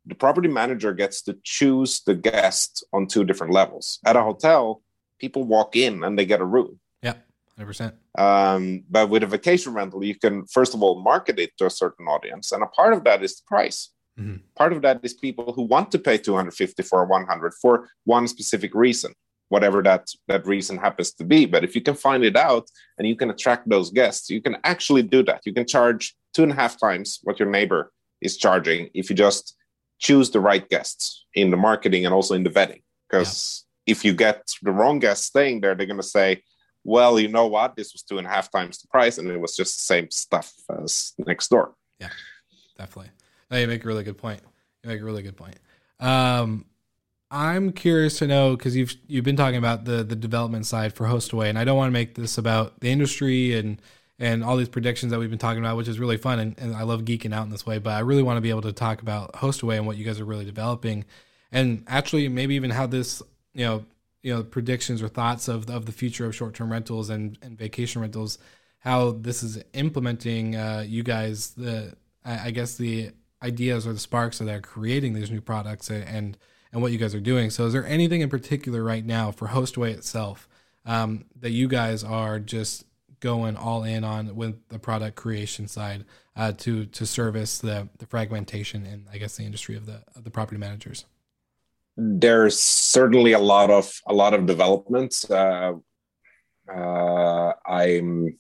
the 0.07 0.15
property 0.15 0.49
manager 0.49 0.93
gets 0.93 1.23
to 1.23 1.37
choose 1.45 2.01
the 2.01 2.15
guest 2.15 2.85
on 2.93 3.07
two 3.07 3.25
different 3.25 3.53
levels. 3.53 3.99
At 4.05 4.17
a 4.17 4.23
hotel, 4.23 4.83
people 5.19 5.45
walk 5.45 5.77
in 5.77 6.03
and 6.03 6.19
they 6.19 6.25
get 6.25 6.41
a 6.41 6.45
room. 6.45 6.81
Yeah. 7.03 7.15
100%. 7.59 7.93
Um, 8.19 8.85
but 8.91 9.11
with 9.11 9.23
a 9.23 9.27
vacation 9.27 9.75
rental, 9.75 10.03
you 10.03 10.15
can 10.15 10.47
first 10.47 10.75
of 10.75 10.83
all 10.83 11.01
market 11.03 11.39
it 11.39 11.57
to 11.59 11.67
a 11.67 11.71
certain 11.71 12.07
audience, 12.07 12.53
and 12.53 12.63
a 12.63 12.67
part 12.67 12.93
of 12.93 13.05
that 13.05 13.23
is 13.23 13.37
the 13.37 13.43
price. 13.47 13.91
Mm-hmm. 14.19 14.37
Part 14.57 14.73
of 14.73 14.83
that 14.83 15.01
is 15.03 15.15
people 15.15 15.53
who 15.53 15.63
want 15.63 15.93
to 15.93 15.99
pay 15.99 16.19
250 16.19 16.83
for 16.83 17.05
100 17.05 17.55
for 17.55 17.89
one 18.05 18.27
specific 18.27 18.75
reason, 18.75 19.15
whatever 19.49 19.83
that 19.83 20.09
that 20.29 20.47
reason 20.47 20.79
happens 20.79 21.13
to 21.15 21.25
be. 21.25 21.47
But 21.47 21.65
if 21.65 21.75
you 21.75 21.81
can 21.81 21.95
find 21.95 22.25
it 22.25 22.37
out 22.37 22.69
and 22.99 23.07
you 23.07 23.17
can 23.17 23.31
attract 23.31 23.69
those 23.69 23.91
guests, 23.91 24.31
you 24.31 24.41
can 24.43 24.57
actually 24.65 25.03
do 25.03 25.23
that. 25.25 25.43
You 25.45 25.53
can 25.53 25.67
charge 25.67 26.15
two 26.35 26.43
and 26.43 26.53
a 26.53 26.55
half 26.55 26.81
times 26.81 27.21
what 27.23 27.39
your 27.39 27.51
neighbor 27.51 27.93
is 28.21 28.37
charging 28.37 28.91
if 28.95 29.09
you 29.11 29.17
just 29.17 29.57
choose 30.01 30.31
the 30.31 30.41
right 30.41 30.69
guests 30.69 31.27
in 31.35 31.51
the 31.51 31.57
marketing 31.57 32.05
and 32.05 32.13
also 32.13 32.35
in 32.35 32.43
the 32.43 32.51
vetting. 32.51 32.83
Because 33.09 33.65
yeah. 33.87 33.93
if 33.93 34.05
you 34.05 34.13
get 34.13 34.51
the 34.63 34.73
wrong 34.73 34.99
guests 34.99 35.27
staying 35.27 35.61
there, 35.61 35.75
they're 35.75 35.87
going 35.87 36.01
to 36.01 36.03
say, 36.03 36.43
well, 36.83 37.21
you 37.21 37.29
know 37.29 37.47
what? 37.47 37.77
This 37.77 37.93
was 37.93 38.03
two 38.03 38.19
and 38.19 38.27
a 38.27 38.31
half 38.31 38.51
times 38.51 38.79
the 38.79 38.89
price, 38.89 39.19
and 39.19 39.29
it 39.29 39.39
was 39.39 39.55
just 39.55 39.77
the 39.77 39.83
same 39.83 40.11
stuff 40.11 40.53
as 40.83 41.13
next 41.19 41.49
door. 41.49 41.75
Yeah, 41.99 42.09
definitely. 42.79 43.13
No, 43.51 43.59
you 43.59 43.67
make 43.67 43.85
a 43.85 43.87
really 43.87 44.03
good 44.03 44.17
point. 44.17 44.41
You 44.83 44.89
make 44.89 45.01
a 45.01 45.05
really 45.05 45.23
good 45.23 45.37
point. 45.37 45.57
Um, 45.99 46.65
I'm 47.31 47.73
curious 47.73 48.19
to 48.19 48.27
know 48.27 48.57
because 48.57 48.75
you've 48.75 48.95
you've 49.07 49.25
been 49.25 49.37
talking 49.37 49.59
about 49.59 49.85
the 49.85 50.03
the 50.03 50.17
development 50.17 50.67
side 50.67 50.95
for 50.95 51.07
Hostaway, 51.07 51.49
and 51.51 51.59
I 51.59 51.65
don't 51.65 51.77
want 51.77 51.89
to 51.89 51.93
make 51.93 52.15
this 52.15 52.39
about 52.39 52.81
the 52.81 52.91
industry 52.91 53.57
and 53.57 53.81
and 54.21 54.45
all 54.45 54.57
these 54.59 54.69
predictions 54.69 55.11
that 55.11 55.19
we've 55.19 55.31
been 55.31 55.39
talking 55.39 55.65
about, 55.65 55.79
which 55.79 55.89
is 55.89 55.99
really 55.99 56.19
fun, 56.19 56.39
and, 56.39 56.59
and 56.59 56.77
I 56.77 56.83
love 56.83 57.03
geeking 57.03 57.35
out 57.35 57.45
in 57.45 57.51
this 57.51 57.65
way. 57.65 57.79
But 57.79 57.95
I 57.95 58.01
really 58.01 58.23
want 58.23 58.37
to 58.37 58.43
be 58.43 58.51
able 58.51 58.63
to 58.63 58.73
talk 58.73 59.01
about 59.01 59.33
Hostaway 59.33 59.79
and 59.79 59.87
what 59.87 59.97
you 59.97 60.05
guys 60.05 60.21
are 60.21 60.27
really 60.27 60.45
developing, 60.45 61.07
and 61.51 61.83
actually 61.89 62.29
maybe 62.29 62.55
even 62.55 62.71
how 62.71 62.87
this 62.87 63.23
you 63.55 63.65
know 63.65 63.85
you 64.23 64.33
know 64.33 64.45
predictions 64.45 65.03
or 65.03 65.09
thoughts 65.09 65.49
of 65.49 65.69
of 65.71 65.87
the 65.87 65.93
future 65.93 66.27
of 66.27 66.37
short 66.37 66.55
term 66.55 66.71
rentals 66.71 67.09
and 67.11 67.39
and 67.43 67.59
vacation 67.59 68.03
rentals, 68.03 68.39
how 68.81 69.13
this 69.13 69.43
is 69.43 69.63
implementing 69.73 70.55
uh, 70.55 70.85
you 70.87 71.03
guys 71.03 71.53
the 71.53 71.95
I 72.25 72.51
guess 72.51 72.77
the 72.77 73.13
ideas 73.43 73.87
or 73.87 73.95
the 73.95 73.99
sparks 73.99 74.39
that 74.39 74.49
are 74.49 74.61
creating 74.61 75.15
these 75.15 75.31
new 75.31 75.41
products 75.41 75.91
and 75.91 76.37
and 76.73 76.83
what 76.83 76.93
you 76.93 76.99
guys 76.99 77.15
are 77.15 77.21
doing. 77.21 77.51
So, 77.51 77.67
is 77.67 77.73
there 77.73 77.87
anything 77.87 78.21
in 78.21 78.29
particular 78.29 78.83
right 78.85 79.05
now 79.05 79.31
for 79.31 79.49
Hostaway 79.49 79.93
itself 79.93 80.49
um, 80.85 81.25
that 81.41 81.51
you 81.51 81.69
guys 81.69 82.05
are 82.05 82.39
just 82.39 82.85
going 83.21 83.57
all 83.57 83.85
in 83.85 84.05
on 84.05 84.35
with 84.35 84.69
the 84.69 84.79
product 84.79 85.17
creation 85.17 85.69
side 85.69 86.05
uh, 86.37 86.53
to 86.53 86.87
to 86.87 87.07
service 87.07 87.59
the 87.59 87.89
the 87.99 88.07
fragmentation 88.07 88.87
and 88.87 89.07
I 89.13 89.19
guess 89.19 89.37
the 89.37 89.45
industry 89.45 89.77
of 89.77 89.87
the 89.87 90.03
of 90.17 90.25
the 90.25 90.31
property 90.31 90.59
managers? 90.59 91.05
there's 92.01 92.59
certainly 92.59 93.33
a 93.33 93.39
lot 93.39 93.71
of 93.71 94.01
a 94.07 94.15
lot 94.15 94.35
of 94.35 94.47
developments. 94.47 95.31
Uh, 95.31 95.75
uh, 96.73 97.53
I'm 97.67 98.39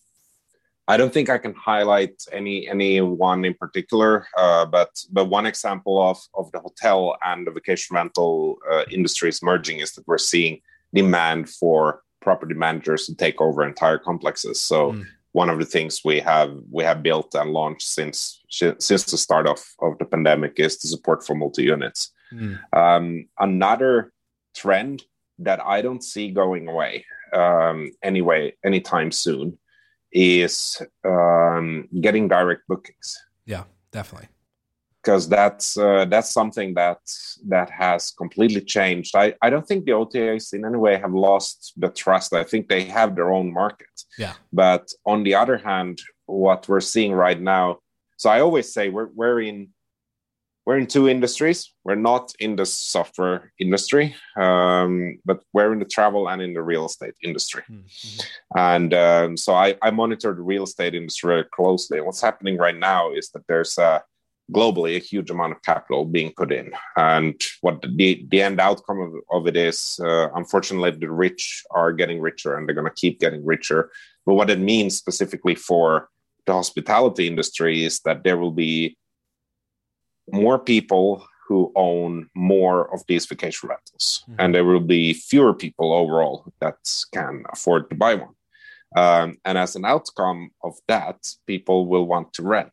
I 0.88 0.96
don't 0.96 1.12
think 1.12 1.30
I 1.30 1.38
can 1.38 1.54
highlight 1.54 2.22
any 2.32 2.68
any 2.68 3.00
one 3.00 3.44
in 3.44 3.54
particular, 3.54 4.26
uh, 4.36 4.64
but 4.66 4.90
but 5.10 5.26
one 5.26 5.46
example 5.46 6.00
of 6.02 6.18
of 6.34 6.50
the 6.52 6.60
hotel 6.60 7.16
and 7.24 7.46
the 7.46 7.50
vacation 7.50 7.94
rental 7.94 8.58
uh, 8.70 8.84
industries 8.90 9.42
merging 9.42 9.80
is 9.80 9.92
that 9.92 10.06
we're 10.06 10.18
seeing 10.18 10.60
demand 10.94 11.48
for 11.48 12.02
property 12.20 12.54
managers 12.54 13.06
to 13.06 13.14
take 13.14 13.40
over 13.40 13.64
entire 13.64 13.98
complexes. 13.98 14.60
So. 14.62 14.92
Mm. 14.92 15.04
One 15.32 15.48
of 15.48 15.60
the 15.60 15.64
things 15.64 16.00
we 16.04 16.18
have 16.18 16.50
we 16.72 16.82
have 16.82 17.04
built 17.04 17.36
and 17.36 17.52
launched 17.52 17.86
since 17.86 18.42
since 18.48 19.04
the 19.04 19.16
start 19.16 19.46
of, 19.46 19.64
of 19.80 19.96
the 19.98 20.04
pandemic 20.04 20.54
is 20.58 20.76
the 20.80 20.88
support 20.88 21.24
for 21.24 21.36
multi 21.36 21.62
units. 21.62 22.10
Mm. 22.32 22.58
Um, 22.72 23.28
another 23.38 24.12
trend 24.56 25.04
that 25.38 25.60
I 25.64 25.82
don't 25.82 26.02
see 26.02 26.30
going 26.30 26.66
away 26.68 27.04
um, 27.32 27.92
anyway 28.02 28.54
anytime 28.64 29.12
soon 29.12 29.58
is 30.12 30.80
um, 31.04 31.88
getting 32.00 32.28
direct 32.28 32.62
bookings. 32.68 33.16
Yeah, 33.46 33.64
definitely. 33.92 34.28
Because 35.02 35.28
that's 35.28 35.78
uh, 35.78 36.04
that's 36.04 36.30
something 36.30 36.74
that 36.74 36.98
that 37.48 37.70
has 37.70 38.10
completely 38.10 38.60
changed. 38.60 39.16
I, 39.16 39.34
I 39.40 39.48
don't 39.48 39.66
think 39.66 39.86
the 39.86 39.92
OTAs 39.92 40.52
in 40.52 40.64
any 40.66 40.76
way 40.76 40.98
have 40.98 41.14
lost 41.14 41.72
the 41.76 41.88
trust. 41.88 42.34
I 42.34 42.44
think 42.44 42.68
they 42.68 42.84
have 42.84 43.16
their 43.16 43.32
own 43.32 43.52
market. 43.52 43.88
Yeah. 44.18 44.34
But 44.52 44.90
on 45.06 45.22
the 45.22 45.34
other 45.34 45.56
hand, 45.56 46.02
what 46.26 46.68
we're 46.68 46.80
seeing 46.80 47.12
right 47.12 47.40
now. 47.40 47.78
So 48.18 48.28
I 48.28 48.40
always 48.40 48.72
say 48.72 48.90
we're 48.90 49.08
we're 49.14 49.40
in 49.40 49.70
we're 50.66 50.78
in 50.78 50.86
two 50.86 51.08
industries. 51.08 51.72
We're 51.84 51.94
not 51.94 52.32
in 52.38 52.54
the 52.54 52.66
software 52.66 53.52
industry, 53.58 54.14
um, 54.36 55.18
but 55.24 55.42
we're 55.52 55.72
in 55.72 55.78
the 55.78 55.84
travel 55.84 56.28
and 56.28 56.42
in 56.42 56.52
the 56.54 56.62
real 56.62 56.86
estate 56.86 57.14
industry. 57.24 57.62
Mm-hmm. 57.70 58.58
And 58.58 58.94
um, 58.94 59.36
so 59.36 59.54
I, 59.54 59.76
I, 59.82 59.90
monitor 59.90 60.34
the 60.34 60.42
real 60.42 60.64
estate 60.64 60.94
industry 60.94 61.28
very 61.28 61.44
closely. 61.44 61.96
And 61.98 62.06
what's 62.06 62.20
happening 62.20 62.56
right 62.58 62.76
now 62.76 63.10
is 63.12 63.30
that 63.30 63.46
there's 63.48 63.78
a, 63.78 64.02
globally 64.52 64.96
a 64.96 65.00
huge 65.00 65.30
amount 65.30 65.52
of 65.52 65.62
capital 65.62 66.04
being 66.04 66.32
put 66.36 66.52
in. 66.52 66.72
And 66.96 67.40
what 67.60 67.82
the, 67.82 68.26
the 68.28 68.42
end 68.42 68.60
outcome 68.60 69.00
of, 69.00 69.12
of 69.30 69.46
it 69.46 69.56
is, 69.56 69.98
uh, 70.02 70.28
unfortunately, 70.34 70.90
the 70.92 71.10
rich 71.10 71.62
are 71.70 71.92
getting 71.92 72.20
richer 72.20 72.56
and 72.56 72.66
they're 72.66 72.74
going 72.74 72.86
to 72.86 73.00
keep 73.00 73.20
getting 73.20 73.44
richer. 73.44 73.90
But 74.26 74.34
what 74.34 74.50
it 74.50 74.58
means 74.58 74.96
specifically 74.96 75.54
for 75.54 76.08
the 76.46 76.52
hospitality 76.52 77.26
industry 77.26 77.84
is 77.84 78.00
that 78.00 78.24
there 78.24 78.36
will 78.36 78.52
be 78.52 78.96
more 80.32 80.58
people 80.58 81.26
who 81.48 81.72
own 81.74 82.30
more 82.34 82.92
of 82.94 83.02
these 83.08 83.26
vacation 83.26 83.68
rentals, 83.68 84.22
mm-hmm. 84.22 84.36
and 84.38 84.54
there 84.54 84.64
will 84.64 84.78
be 84.78 85.12
fewer 85.12 85.52
people 85.52 85.92
overall 85.92 86.44
that 86.60 86.76
can 87.12 87.42
afford 87.52 87.90
to 87.90 87.96
buy 87.96 88.14
one. 88.14 88.34
Um, 88.96 89.36
and 89.44 89.58
as 89.58 89.76
an 89.76 89.84
outcome 89.84 90.50
of 90.62 90.74
that, 90.86 91.16
people 91.46 91.86
will 91.86 92.06
want 92.06 92.32
to 92.34 92.42
rent. 92.42 92.72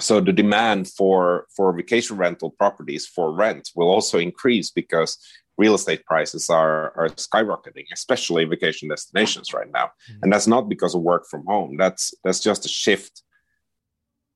So 0.00 0.20
the 0.20 0.32
demand 0.32 0.88
for 0.88 1.46
for 1.56 1.72
vacation 1.72 2.16
rental 2.16 2.50
properties 2.50 3.06
for 3.06 3.32
rent 3.32 3.70
will 3.76 3.88
also 3.88 4.18
increase 4.18 4.70
because 4.70 5.18
real 5.56 5.74
estate 5.74 6.04
prices 6.04 6.50
are 6.50 6.92
are 6.96 7.08
skyrocketing, 7.10 7.86
especially 7.92 8.44
vacation 8.44 8.88
destinations 8.88 9.52
right 9.52 9.70
now. 9.72 9.86
Mm-hmm. 9.86 10.20
And 10.22 10.32
that's 10.32 10.46
not 10.46 10.68
because 10.68 10.94
of 10.94 11.02
work 11.02 11.26
from 11.30 11.44
home. 11.46 11.76
That's 11.76 12.12
that's 12.24 12.40
just 12.40 12.64
a 12.64 12.68
shift 12.68 13.22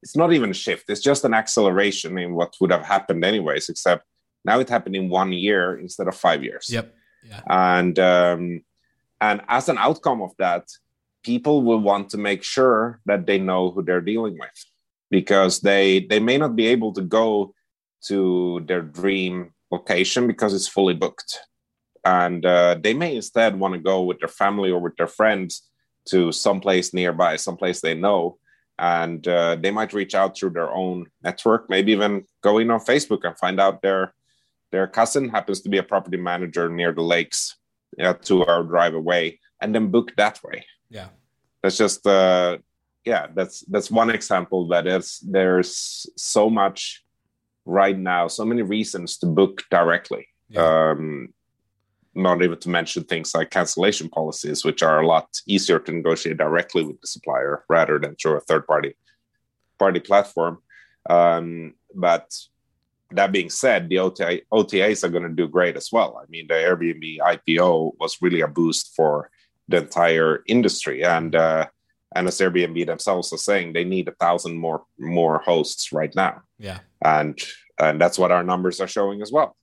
it's 0.02 0.16
not 0.16 0.32
even 0.32 0.50
a 0.50 0.54
shift 0.54 0.84
it's 0.88 1.00
just 1.00 1.24
an 1.24 1.34
acceleration 1.34 2.18
in 2.18 2.34
what 2.34 2.54
would 2.60 2.70
have 2.70 2.84
happened 2.84 3.24
anyways 3.24 3.68
except 3.68 4.04
now 4.44 4.58
it 4.60 4.68
happened 4.68 4.96
in 4.96 5.08
one 5.08 5.32
year 5.32 5.78
instead 5.78 6.08
of 6.08 6.14
five 6.14 6.42
years 6.42 6.68
yep 6.70 6.94
yeah. 7.24 7.40
and 7.48 7.98
um, 7.98 8.62
and 9.20 9.40
as 9.48 9.68
an 9.68 9.78
outcome 9.78 10.22
of 10.22 10.32
that 10.38 10.64
people 11.22 11.62
will 11.62 11.80
want 11.80 12.10
to 12.10 12.18
make 12.18 12.42
sure 12.42 13.00
that 13.06 13.26
they 13.26 13.38
know 13.38 13.70
who 13.70 13.82
they're 13.82 14.00
dealing 14.00 14.38
with 14.38 14.64
because 15.10 15.60
they 15.60 16.00
they 16.00 16.20
may 16.20 16.38
not 16.38 16.56
be 16.56 16.66
able 16.66 16.92
to 16.92 17.02
go 17.02 17.54
to 18.06 18.64
their 18.66 18.82
dream 18.82 19.52
location 19.70 20.26
because 20.26 20.54
it's 20.54 20.68
fully 20.68 20.94
booked. 20.94 21.40
And 22.04 22.46
uh, 22.46 22.76
they 22.80 22.94
may 22.94 23.16
instead 23.16 23.58
want 23.58 23.74
to 23.74 23.80
go 23.80 24.02
with 24.02 24.18
their 24.20 24.28
family 24.28 24.70
or 24.70 24.80
with 24.80 24.96
their 24.96 25.08
friends 25.08 25.68
to 26.08 26.32
someplace 26.32 26.94
nearby 26.94 27.36
someplace 27.36 27.80
they 27.80 27.94
know. 27.94 28.38
And 28.78 29.26
uh, 29.26 29.56
they 29.56 29.72
might 29.72 29.92
reach 29.92 30.14
out 30.14 30.36
through 30.36 30.50
their 30.50 30.70
own 30.70 31.06
network 31.22 31.68
maybe 31.68 31.90
even 31.92 32.24
go 32.42 32.58
in 32.58 32.70
on 32.70 32.78
facebook 32.78 33.24
and 33.24 33.36
find 33.36 33.58
out 33.58 33.82
their 33.82 34.14
their 34.70 34.86
cousin 34.86 35.28
happens 35.28 35.60
to 35.62 35.68
be 35.68 35.78
a 35.78 35.82
property 35.82 36.16
manager 36.16 36.68
near 36.68 36.92
the 36.92 37.02
lakes 37.02 37.58
yeah, 37.96 38.12
two 38.12 38.46
hour 38.46 38.62
drive 38.64 38.94
away 38.94 39.40
and 39.60 39.74
then 39.74 39.90
book 39.90 40.12
that 40.16 40.40
way. 40.42 40.64
Yeah. 40.90 41.08
That's 41.62 41.78
just 41.78 42.06
uh 42.06 42.58
yeah 43.10 43.24
that's 43.34 43.56
that's 43.72 43.90
one 43.90 44.10
example 44.10 44.60
that 44.68 44.86
is 44.86 45.06
there's 45.36 46.06
so 46.16 46.48
much 46.50 47.04
right 47.64 47.98
now 47.98 48.28
so 48.28 48.44
many 48.44 48.62
reasons 48.62 49.18
to 49.18 49.26
book 49.26 49.62
directly 49.70 50.24
yeah. 50.48 50.90
um 50.90 51.28
not 52.18 52.42
even 52.42 52.58
to 52.58 52.68
mention 52.68 53.04
things 53.04 53.34
like 53.34 53.50
cancellation 53.50 54.08
policies, 54.08 54.64
which 54.64 54.82
are 54.82 55.00
a 55.00 55.06
lot 55.06 55.28
easier 55.46 55.78
to 55.78 55.92
negotiate 55.92 56.36
directly 56.36 56.82
with 56.84 57.00
the 57.00 57.06
supplier 57.06 57.64
rather 57.68 57.98
than 57.98 58.16
through 58.16 58.36
a 58.36 58.40
third 58.40 58.66
party 58.66 58.96
party 59.78 60.00
platform. 60.00 60.58
Um, 61.08 61.74
but 61.94 62.34
that 63.12 63.32
being 63.32 63.48
said, 63.48 63.88
the 63.88 64.00
OTA, 64.00 64.42
OTAs 64.52 65.04
are 65.04 65.08
going 65.08 65.22
to 65.22 65.28
do 65.28 65.48
great 65.48 65.76
as 65.76 65.90
well. 65.92 66.20
I 66.20 66.26
mean, 66.28 66.46
the 66.48 66.54
Airbnb 66.54 67.18
IPO 67.18 67.92
was 67.98 68.20
really 68.20 68.40
a 68.40 68.48
boost 68.48 68.94
for 68.96 69.30
the 69.68 69.78
entire 69.78 70.42
industry, 70.46 71.04
and 71.04 71.34
uh, 71.34 71.66
and 72.14 72.26
as 72.26 72.38
Airbnb 72.38 72.86
themselves 72.86 73.32
are 73.32 73.38
saying, 73.38 73.72
they 73.72 73.84
need 73.84 74.08
a 74.08 74.12
thousand 74.12 74.56
more 74.56 74.84
more 74.98 75.38
hosts 75.38 75.92
right 75.92 76.14
now. 76.14 76.42
Yeah, 76.58 76.80
and 77.04 77.38
and 77.78 78.00
that's 78.00 78.18
what 78.18 78.32
our 78.32 78.42
numbers 78.42 78.80
are 78.80 78.88
showing 78.88 79.22
as 79.22 79.30
well. 79.30 79.56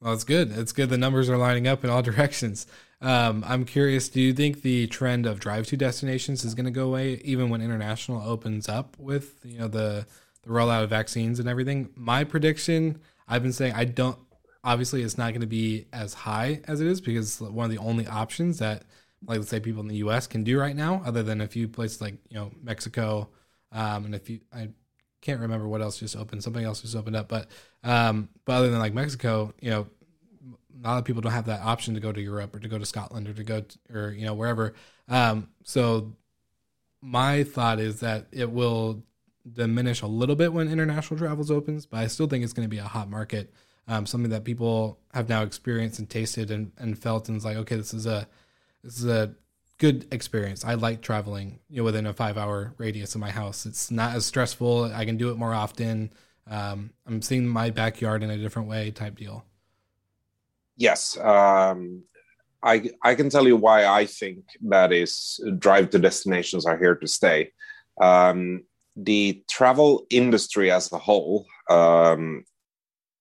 Well, 0.00 0.12
it's 0.12 0.24
good. 0.24 0.52
It's 0.56 0.72
good. 0.72 0.90
The 0.90 0.98
numbers 0.98 1.30
are 1.30 1.38
lining 1.38 1.66
up 1.66 1.82
in 1.84 1.90
all 1.90 2.02
directions. 2.10 2.66
Um, 3.00 3.44
I'm 3.46 3.64
curious. 3.64 4.08
Do 4.08 4.20
you 4.20 4.32
think 4.32 4.62
the 4.62 4.86
trend 4.86 5.26
of 5.26 5.40
drive-to 5.40 5.76
destinations 5.76 6.44
is 6.44 6.54
going 6.54 6.66
to 6.66 6.70
go 6.70 6.86
away, 6.86 7.14
even 7.24 7.50
when 7.50 7.60
international 7.60 8.22
opens 8.22 8.68
up 8.68 8.96
with 8.98 9.40
you 9.44 9.58
know 9.58 9.68
the 9.68 10.06
the 10.42 10.50
rollout 10.50 10.84
of 10.84 10.90
vaccines 10.90 11.40
and 11.40 11.48
everything? 11.48 11.90
My 11.94 12.24
prediction, 12.24 13.00
I've 13.26 13.42
been 13.42 13.52
saying, 13.52 13.72
I 13.74 13.84
don't. 13.84 14.18
Obviously, 14.64 15.02
it's 15.02 15.16
not 15.16 15.30
going 15.30 15.42
to 15.42 15.46
be 15.46 15.86
as 15.92 16.12
high 16.12 16.60
as 16.66 16.80
it 16.80 16.88
is 16.88 17.00
because 17.00 17.40
one 17.40 17.64
of 17.64 17.70
the 17.70 17.78
only 17.78 18.06
options 18.06 18.58
that 18.58 18.82
like 19.24 19.38
let's 19.38 19.50
say 19.50 19.60
people 19.60 19.80
in 19.82 19.88
the 19.88 19.96
U.S. 19.96 20.26
can 20.26 20.44
do 20.44 20.58
right 20.58 20.76
now, 20.76 21.02
other 21.04 21.22
than 21.22 21.40
a 21.40 21.46
few 21.46 21.68
places 21.68 22.00
like 22.00 22.14
you 22.28 22.36
know 22.36 22.50
Mexico, 22.62 23.28
um, 23.72 24.06
and 24.06 24.14
if 24.14 24.28
you 24.28 24.40
I 24.52 24.68
can't 25.20 25.40
remember 25.40 25.66
what 25.66 25.82
else 25.82 25.98
just 25.98 26.16
opened, 26.16 26.42
something 26.42 26.64
else 26.64 26.82
just 26.82 26.96
opened 26.96 27.16
up, 27.16 27.28
but 27.28 27.48
um, 27.82 28.28
but 28.44 28.54
other 28.54 28.70
than 28.70 28.78
like 28.78 28.94
Mexico, 28.94 29.54
you 29.60 29.70
know, 29.70 29.86
a 30.84 30.86
lot 30.86 30.98
of 30.98 31.04
people 31.04 31.22
don't 31.22 31.32
have 31.32 31.46
that 31.46 31.62
option 31.62 31.94
to 31.94 32.00
go 32.00 32.12
to 32.12 32.20
Europe 32.20 32.54
or 32.54 32.60
to 32.60 32.68
go 32.68 32.78
to 32.78 32.86
Scotland 32.86 33.28
or 33.28 33.32
to 33.32 33.44
go 33.44 33.60
to, 33.62 33.78
or 33.92 34.10
you 34.12 34.26
know 34.26 34.34
wherever. 34.34 34.74
Um, 35.08 35.48
so 35.64 36.12
my 37.00 37.44
thought 37.44 37.78
is 37.80 38.00
that 38.00 38.26
it 38.32 38.50
will 38.50 39.02
diminish 39.50 40.02
a 40.02 40.06
little 40.06 40.36
bit 40.36 40.52
when 40.52 40.68
international 40.68 41.18
travels 41.18 41.50
opens, 41.50 41.86
but 41.86 41.98
I 41.98 42.06
still 42.08 42.26
think 42.26 42.44
it's 42.44 42.52
going 42.52 42.66
to 42.66 42.70
be 42.70 42.78
a 42.78 42.84
hot 42.84 43.08
market. 43.08 43.52
Um, 43.88 44.04
something 44.04 44.30
that 44.30 44.44
people 44.44 44.98
have 45.14 45.28
now 45.28 45.42
experienced 45.42 46.00
and 46.00 46.10
tasted 46.10 46.50
and, 46.50 46.72
and 46.76 46.98
felt 46.98 47.28
and 47.28 47.36
is 47.36 47.44
like, 47.44 47.56
okay, 47.58 47.76
this 47.76 47.94
is 47.94 48.06
a 48.06 48.26
this 48.86 48.98
is 48.98 49.06
a 49.06 49.34
good 49.78 50.06
experience. 50.12 50.64
I 50.64 50.74
like 50.74 51.02
traveling, 51.02 51.58
you 51.68 51.78
know, 51.78 51.84
within 51.84 52.06
a 52.06 52.12
five 52.12 52.38
hour 52.38 52.72
radius 52.78 53.14
of 53.14 53.20
my 53.20 53.30
house. 53.30 53.66
It's 53.66 53.90
not 53.90 54.14
as 54.14 54.24
stressful. 54.24 54.84
I 54.94 55.04
can 55.04 55.16
do 55.16 55.30
it 55.30 55.36
more 55.36 55.52
often. 55.52 56.12
Um, 56.48 56.90
I'm 57.06 57.20
seeing 57.20 57.46
my 57.48 57.70
backyard 57.70 58.22
in 58.22 58.30
a 58.30 58.38
different 58.38 58.68
way, 58.68 58.92
type 58.92 59.16
deal. 59.16 59.44
Yes, 60.76 61.18
um, 61.18 62.04
I 62.62 62.90
I 63.02 63.14
can 63.16 63.28
tell 63.28 63.46
you 63.46 63.56
why 63.56 63.86
I 63.86 64.06
think 64.06 64.44
that 64.62 64.92
is 64.92 65.40
drive 65.58 65.90
to 65.90 65.98
destinations 65.98 66.64
are 66.64 66.78
here 66.78 66.94
to 66.94 67.08
stay. 67.08 67.50
Um, 68.00 68.64
the 68.94 69.42
travel 69.50 70.06
industry 70.10 70.70
as 70.70 70.92
a 70.92 70.98
whole, 70.98 71.44
um, 71.68 72.44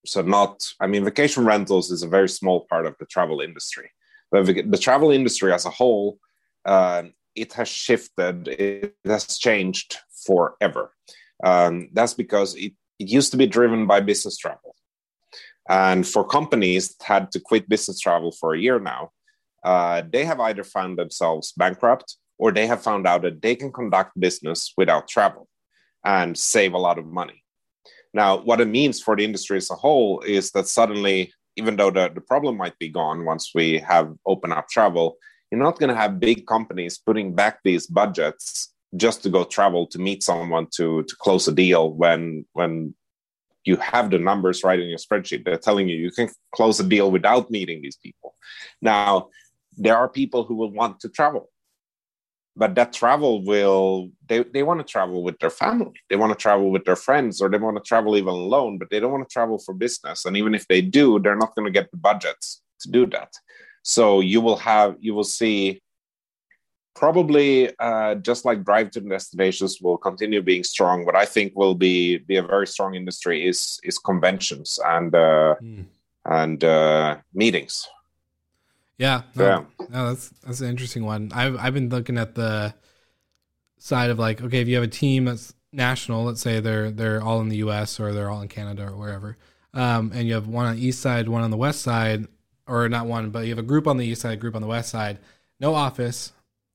so 0.05 0.21
not 0.21 0.61
I 0.79 0.85
mean 0.85 1.03
vacation 1.03 1.43
rentals 1.43 1.89
is 1.89 2.03
a 2.03 2.07
very 2.07 2.29
small 2.29 2.67
part 2.69 2.85
of 2.85 2.95
the 2.99 3.05
travel 3.07 3.41
industry, 3.41 3.89
but 4.31 4.45
the 4.45 4.77
travel 4.77 5.11
industry 5.11 5.53
as 5.53 5.65
a 5.65 5.69
whole 5.69 6.19
uh, 6.65 7.03
it 7.35 7.53
has 7.53 7.67
shifted, 7.67 8.47
it 8.47 8.95
has 9.05 9.37
changed 9.37 9.97
forever. 10.25 10.93
Um, 11.43 11.89
that's 11.93 12.13
because 12.13 12.55
it, 12.55 12.73
it 12.97 13.09
used 13.09 13.31
to 13.31 13.37
be 13.37 13.45
driven 13.45 13.87
by 13.87 13.99
business 13.99 14.37
travel. 14.37 14.75
And 15.67 16.07
for 16.07 16.25
companies 16.25 16.95
that 16.95 17.05
had 17.05 17.31
to 17.31 17.39
quit 17.39 17.67
business 17.67 17.99
travel 17.99 18.31
for 18.31 18.53
a 18.53 18.59
year 18.59 18.79
now, 18.79 19.11
uh, 19.63 20.03
they 20.07 20.23
have 20.25 20.39
either 20.39 20.63
found 20.63 20.97
themselves 20.97 21.51
bankrupt 21.57 22.17
or 22.37 22.51
they 22.51 22.67
have 22.67 22.83
found 22.83 23.07
out 23.07 23.23
that 23.23 23.41
they 23.41 23.55
can 23.55 23.71
conduct 23.71 24.19
business 24.19 24.73
without 24.77 25.07
travel 25.07 25.47
and 26.03 26.37
save 26.37 26.73
a 26.73 26.77
lot 26.77 26.99
of 26.99 27.05
money. 27.05 27.43
Now, 28.13 28.37
what 28.37 28.61
it 28.61 28.67
means 28.67 29.01
for 29.01 29.15
the 29.15 29.25
industry 29.25 29.57
as 29.57 29.71
a 29.71 29.75
whole 29.75 30.21
is 30.21 30.51
that 30.51 30.67
suddenly, 30.67 31.33
even 31.55 31.75
though 31.75 31.91
the, 31.91 32.11
the 32.13 32.21
problem 32.21 32.57
might 32.57 32.77
be 32.79 32.89
gone 32.89 33.25
once 33.25 33.51
we 33.53 33.79
have 33.79 34.13
open 34.25 34.51
up 34.51 34.67
travel, 34.69 35.17
you're 35.51 35.61
not 35.61 35.79
going 35.79 35.89
to 35.89 35.95
have 35.95 36.19
big 36.19 36.45
companies 36.47 36.97
putting 36.97 37.33
back 37.33 37.59
these 37.63 37.87
budgets 37.87 38.73
just 38.95 39.23
to 39.23 39.29
go 39.29 39.43
travel 39.43 39.87
to 39.87 39.99
meet 39.99 40.23
someone 40.23 40.67
to 40.75 41.03
to 41.03 41.15
close 41.17 41.47
a 41.47 41.51
deal 41.51 41.91
when 41.93 42.45
when 42.53 42.93
you 43.65 43.75
have 43.77 44.11
the 44.11 44.19
numbers 44.19 44.63
right 44.63 44.79
in 44.79 44.87
your 44.87 44.99
spreadsheet. 44.99 45.43
They're 45.43 45.57
telling 45.57 45.89
you 45.89 45.97
you 45.97 46.11
can 46.11 46.29
close 46.53 46.79
a 46.79 46.83
deal 46.83 47.11
without 47.11 47.49
meeting 47.49 47.81
these 47.81 47.97
people. 47.97 48.35
Now 48.81 49.29
there 49.77 49.97
are 49.97 50.07
people 50.07 50.43
who 50.43 50.55
will 50.55 50.71
want 50.71 50.99
to 51.01 51.09
travel 51.09 51.49
but 52.55 52.75
that 52.75 52.93
travel 52.93 53.43
will 53.43 54.09
they, 54.27 54.43
they 54.43 54.63
want 54.63 54.79
to 54.79 54.91
travel 54.91 55.23
with 55.23 55.37
their 55.39 55.49
family 55.49 55.99
they 56.09 56.15
want 56.15 56.31
to 56.31 56.41
travel 56.41 56.71
with 56.71 56.85
their 56.85 56.95
friends 56.95 57.41
or 57.41 57.49
they 57.49 57.57
want 57.57 57.77
to 57.77 57.83
travel 57.83 58.15
even 58.15 58.33
alone 58.33 58.77
but 58.77 58.89
they 58.89 58.99
don't 58.99 59.11
want 59.11 59.27
to 59.27 59.33
travel 59.33 59.57
for 59.59 59.73
business 59.73 60.25
and 60.25 60.37
even 60.37 60.55
if 60.55 60.67
they 60.67 60.81
do 60.81 61.19
they're 61.19 61.35
not 61.35 61.55
going 61.55 61.65
to 61.65 61.71
get 61.71 61.89
the 61.91 61.97
budgets 61.97 62.61
to 62.79 62.89
do 62.89 63.05
that 63.05 63.31
so 63.83 64.19
you 64.19 64.41
will 64.41 64.57
have 64.57 64.95
you 64.99 65.13
will 65.13 65.23
see 65.23 65.81
probably 66.95 67.69
uh, 67.79 68.15
just 68.15 68.45
like 68.45 68.63
drive 68.63 68.89
to 68.89 69.01
destinations 69.01 69.79
will 69.81 69.97
continue 69.97 70.41
being 70.41 70.63
strong. 70.63 71.05
What 71.05 71.15
I 71.15 71.25
think 71.25 71.53
will 71.55 71.75
be 71.75 72.17
be 72.19 72.37
a 72.37 72.41
very 72.41 72.65
strong 72.65 72.95
industry 72.95 73.45
is 73.45 73.79
is 73.83 73.99
conventions 73.99 74.79
and 74.83 75.13
uh, 75.13 75.55
mm. 75.61 75.85
and 76.25 76.63
uh, 76.63 77.17
meetings. 77.33 77.87
Yeah, 78.97 79.23
no, 79.35 79.45
yeah, 79.45 79.85
no, 79.89 80.07
that's 80.09 80.29
that's 80.29 80.61
an 80.61 80.69
interesting 80.69 81.03
one. 81.05 81.31
I've 81.33 81.57
I've 81.57 81.73
been 81.73 81.89
looking 81.89 82.17
at 82.17 82.35
the 82.35 82.73
side 83.77 84.09
of 84.09 84.19
like, 84.19 84.41
okay, 84.41 84.61
if 84.61 84.67
you 84.67 84.75
have 84.75 84.83
a 84.83 84.87
team 84.87 85.25
that's 85.25 85.53
national, 85.73 86.23
let's 86.23 86.41
say 86.41 86.59
they're 86.59 86.91
they're 86.91 87.21
all 87.21 87.41
in 87.41 87.49
the 87.49 87.57
U.S. 87.57 87.99
or 87.99 88.13
they're 88.13 88.29
all 88.29 88.41
in 88.41 88.47
Canada 88.47 88.87
or 88.87 88.95
wherever, 88.95 89.37
um, 89.73 90.11
and 90.13 90.27
you 90.27 90.33
have 90.33 90.47
one 90.47 90.65
on 90.65 90.75
the 90.77 90.85
east 90.85 91.01
side, 91.01 91.27
one 91.27 91.43
on 91.43 91.51
the 91.51 91.57
west 91.57 91.81
side, 91.81 92.27
or 92.67 92.87
not 92.87 93.05
one, 93.05 93.31
but 93.31 93.41
you 93.41 93.49
have 93.49 93.59
a 93.59 93.63
group 93.63 93.87
on 93.87 93.97
the 93.97 94.05
east 94.05 94.21
side, 94.21 94.39
group 94.39 94.55
on 94.55 94.61
the 94.61 94.67
west 94.67 94.89
side. 94.89 95.19
No 95.59 95.75
office, 95.75 96.31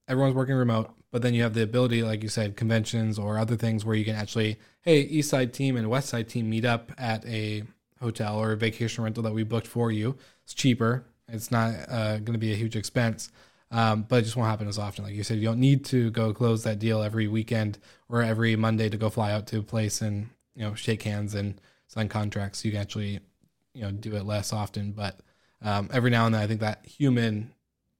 everyone's 0.07 0.35
working 0.35 0.55
remote, 0.55 0.91
but 1.11 1.21
then 1.23 1.33
you 1.33 1.43
have 1.43 1.53
the 1.53 1.63
ability, 1.63 2.03
like 2.03 2.23
you 2.23 2.29
said, 2.29 2.55
conventions 2.55 3.17
or 3.19 3.37
other 3.37 3.55
things 3.55 3.83
where 3.83 3.95
you 3.95 4.05
can 4.05 4.15
actually, 4.15 4.59
hey, 4.81 5.01
east 5.01 5.29
side 5.29 5.53
team 5.53 5.75
and 5.75 5.89
west 5.89 6.09
side 6.09 6.29
team 6.29 6.49
meet 6.49 6.65
up 6.65 6.91
at 6.97 7.25
a 7.25 7.63
hotel 7.99 8.37
or 8.37 8.51
a 8.53 8.57
vacation 8.57 9.03
rental 9.03 9.23
that 9.23 9.33
we 9.33 9.43
booked 9.43 9.67
for 9.67 9.91
you. 9.91 10.17
It's 10.43 10.53
cheaper. 10.53 11.05
It's 11.31 11.51
not 11.51 11.73
uh, 11.89 12.17
going 12.17 12.33
to 12.33 12.39
be 12.39 12.53
a 12.53 12.57
huge 12.57 12.75
expense. 12.75 13.31
Um, 13.71 14.03
but 14.03 14.17
it 14.17 14.21
just 14.23 14.35
won't 14.35 14.49
happen 14.49 14.67
as 14.67 14.77
often. 14.77 15.05
Like 15.05 15.13
you 15.13 15.23
said, 15.23 15.37
you 15.37 15.45
don't 15.45 15.59
need 15.59 15.85
to 15.85 16.11
go 16.11 16.33
close 16.33 16.63
that 16.63 16.77
deal 16.77 17.01
every 17.01 17.27
weekend 17.27 17.79
or 18.09 18.21
every 18.21 18.57
Monday 18.57 18.89
to 18.89 18.97
go 18.97 19.09
fly 19.09 19.31
out 19.31 19.47
to 19.47 19.59
a 19.59 19.63
place 19.63 20.01
and 20.01 20.29
you 20.55 20.63
know 20.63 20.75
shake 20.75 21.03
hands 21.03 21.33
and 21.35 21.59
sign 21.87 22.09
contracts. 22.09 22.65
You 22.65 22.71
can 22.71 22.81
actually 22.81 23.21
you 23.73 23.83
know 23.83 23.91
do 23.91 24.15
it 24.15 24.25
less 24.25 24.51
often, 24.51 24.91
but 24.91 25.21
um, 25.61 25.89
every 25.93 26.09
now 26.09 26.25
and 26.25 26.35
then, 26.35 26.41
I 26.41 26.47
think 26.47 26.59
that 26.59 26.85
human 26.85 27.53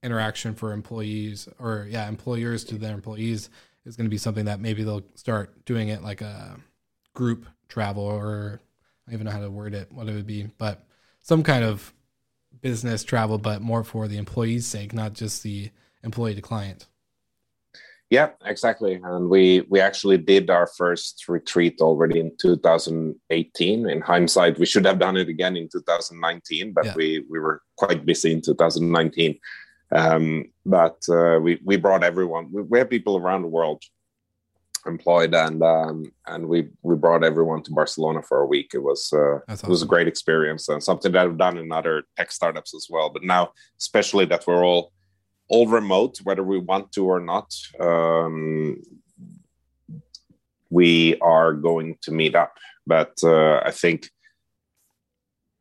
interaction 0.03 0.55
for 0.55 0.73
employees 0.73 1.47
or 1.57 1.87
yeah, 1.89 2.07
employers 2.09 2.63
to 2.65 2.75
their 2.75 2.93
employees 2.93 3.49
is 3.85 3.95
going 3.95 4.05
to 4.05 4.11
be 4.11 4.17
something 4.17 4.45
that 4.45 4.59
maybe 4.59 4.83
they'll 4.83 5.05
start 5.15 5.63
doing 5.65 5.89
it 5.89 6.03
like 6.03 6.21
a 6.21 6.57
group 7.13 7.45
travel 7.69 8.03
or 8.03 8.59
I 9.07 9.11
don't 9.11 9.21
even 9.21 9.25
know 9.25 9.31
how 9.31 9.41
to 9.41 9.51
word 9.51 9.73
it, 9.73 9.91
what 9.91 10.07
it 10.07 10.13
would 10.13 10.27
be, 10.27 10.49
but 10.57 10.85
some 11.19 11.43
kind 11.43 11.63
of 11.63 11.93
business 12.61 13.03
travel, 13.03 13.37
but 13.37 13.61
more 13.61 13.83
for 13.83 14.07
the 14.07 14.17
employee's 14.17 14.65
sake, 14.65 14.93
not 14.93 15.13
just 15.13 15.43
the 15.43 15.71
employee 16.03 16.35
to 16.35 16.41
client. 16.41 16.87
Yeah, 18.09 18.31
exactly. 18.45 18.99
And 19.01 19.29
we 19.29 19.65
we 19.69 19.79
actually 19.79 20.17
did 20.17 20.49
our 20.49 20.67
first 20.67 21.29
retreat 21.29 21.79
already 21.79 22.19
in 22.19 22.35
2018. 22.41 23.89
In 23.89 24.01
hindsight, 24.01 24.59
we 24.59 24.65
should 24.65 24.85
have 24.85 24.99
done 24.99 25.15
it 25.15 25.29
again 25.29 25.55
in 25.55 25.69
2019, 25.69 26.73
but 26.73 26.85
yeah. 26.85 26.93
we 26.95 27.23
we 27.29 27.39
were 27.39 27.61
quite 27.77 28.05
busy 28.05 28.33
in 28.33 28.41
2019. 28.41 29.39
Um, 29.93 30.51
but 30.65 30.97
uh, 31.09 31.39
we 31.41 31.61
we 31.63 31.77
brought 31.77 32.03
everyone. 32.03 32.49
We, 32.51 32.63
we 32.63 32.79
have 32.79 32.89
people 32.89 33.15
around 33.15 33.43
the 33.43 33.47
world 33.47 33.81
employed, 34.85 35.33
and 35.33 35.61
um, 35.63 36.11
and 36.27 36.47
we 36.47 36.69
we 36.81 36.95
brought 36.95 37.23
everyone 37.23 37.63
to 37.63 37.71
Barcelona 37.71 38.21
for 38.21 38.39
a 38.41 38.45
week. 38.45 38.71
It 38.73 38.83
was 38.83 39.11
uh, 39.13 39.39
awesome. 39.47 39.67
it 39.67 39.69
was 39.69 39.83
a 39.83 39.87
great 39.87 40.07
experience 40.07 40.69
and 40.69 40.83
something 40.83 41.11
that 41.11 41.25
I've 41.25 41.37
done 41.37 41.57
in 41.57 41.71
other 41.71 42.03
tech 42.17 42.31
startups 42.31 42.73
as 42.75 42.87
well. 42.89 43.09
But 43.09 43.23
now, 43.23 43.51
especially 43.79 44.25
that 44.25 44.45
we're 44.47 44.65
all 44.65 44.91
all 45.47 45.67
remote, 45.67 46.19
whether 46.23 46.43
we 46.43 46.59
want 46.59 46.91
to 46.93 47.05
or 47.05 47.19
not. 47.19 47.53
Um, 47.79 48.81
we 50.69 51.17
are 51.19 51.51
going 51.51 51.97
to 52.03 52.11
meet 52.11 52.33
up, 52.33 52.57
but 52.87 53.13
uh, 53.23 53.57
I 53.57 53.71
think 53.71 54.09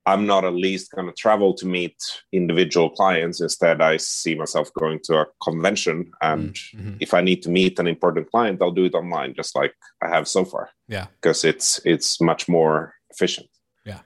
I'm 0.06 0.26
not 0.26 0.44
at 0.44 0.54
least 0.54 0.92
going 0.92 1.06
to 1.06 1.12
travel 1.12 1.54
to 1.54 1.66
meet 1.66 1.96
individual 2.32 2.90
clients. 2.90 3.40
Instead, 3.40 3.80
I 3.80 3.98
see 3.98 4.34
myself 4.34 4.72
going 4.74 5.00
to 5.04 5.20
a 5.20 5.26
convention, 5.42 6.10
and 6.22 6.54
mm-hmm. 6.54 6.94
if 7.00 7.12
I 7.12 7.20
need 7.20 7.42
to 7.42 7.50
meet 7.50 7.78
an 7.78 7.86
important 7.86 8.30
client, 8.30 8.62
I'll 8.62 8.70
do 8.70 8.86
it 8.86 8.94
online, 8.94 9.34
just 9.34 9.54
like 9.54 9.74
I 10.02 10.08
have 10.08 10.26
so 10.26 10.44
far. 10.44 10.70
Yeah, 10.88 11.06
because 11.20 11.44
it's 11.44 11.80
it's 11.84 12.20
much 12.20 12.48
more 12.48 12.94
efficient. 13.10 13.48
Yeah, 13.84 14.00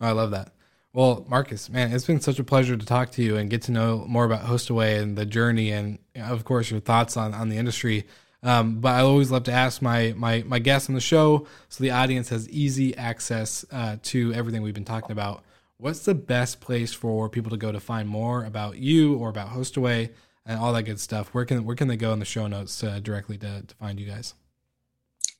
I 0.00 0.12
love 0.12 0.30
that. 0.30 0.52
Well, 0.92 1.24
Marcus, 1.28 1.70
man, 1.70 1.92
it's 1.92 2.04
been 2.04 2.20
such 2.20 2.38
a 2.38 2.44
pleasure 2.44 2.76
to 2.76 2.86
talk 2.86 3.10
to 3.12 3.22
you 3.22 3.36
and 3.36 3.48
get 3.50 3.62
to 3.62 3.72
know 3.72 4.04
more 4.06 4.24
about 4.24 4.44
Hostaway 4.44 5.00
and 5.00 5.16
the 5.16 5.26
journey, 5.26 5.72
and 5.72 5.98
of 6.16 6.44
course 6.44 6.70
your 6.70 6.80
thoughts 6.80 7.16
on 7.16 7.34
on 7.34 7.48
the 7.48 7.56
industry. 7.56 8.06
Um, 8.42 8.80
but 8.80 8.94
I 8.94 9.00
always 9.00 9.30
love 9.30 9.44
to 9.44 9.52
ask 9.52 9.80
my 9.80 10.14
my 10.16 10.42
my 10.46 10.58
guests 10.58 10.88
on 10.88 10.94
the 10.94 11.00
show, 11.00 11.46
so 11.68 11.82
the 11.82 11.90
audience 11.90 12.28
has 12.30 12.48
easy 12.48 12.96
access 12.96 13.64
uh, 13.70 13.96
to 14.04 14.32
everything 14.34 14.62
we've 14.62 14.74
been 14.74 14.84
talking 14.84 15.12
about. 15.12 15.44
What's 15.76 16.04
the 16.04 16.14
best 16.14 16.60
place 16.60 16.92
for 16.92 17.28
people 17.28 17.50
to 17.50 17.56
go 17.56 17.72
to 17.72 17.80
find 17.80 18.08
more 18.08 18.44
about 18.44 18.78
you 18.78 19.16
or 19.16 19.28
about 19.28 19.48
Hostaway 19.48 20.10
and 20.44 20.58
all 20.58 20.72
that 20.72 20.84
good 20.84 21.00
stuff? 21.00 21.28
Where 21.34 21.44
can 21.44 21.64
where 21.64 21.76
can 21.76 21.88
they 21.88 21.96
go 21.96 22.12
in 22.12 22.18
the 22.18 22.24
show 22.24 22.46
notes 22.48 22.82
uh, 22.82 22.98
directly 23.00 23.38
to, 23.38 23.62
to 23.62 23.74
find 23.76 24.00
you 24.00 24.06
guys? 24.06 24.34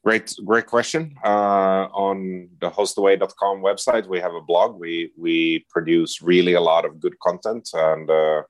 Great, 0.04 0.34
great 0.44 0.66
question. 0.66 1.14
Uh, 1.24 1.86
on 1.92 2.48
the 2.60 2.68
hostaway.com 2.68 3.62
website, 3.62 4.08
we 4.08 4.18
have 4.18 4.34
a 4.34 4.40
blog. 4.40 4.78
We 4.78 5.12
we 5.16 5.64
produce 5.70 6.20
really 6.22 6.54
a 6.54 6.60
lot 6.60 6.84
of 6.84 6.98
good 7.00 7.18
content, 7.20 7.68
and 7.72 8.10
uh, 8.10 8.42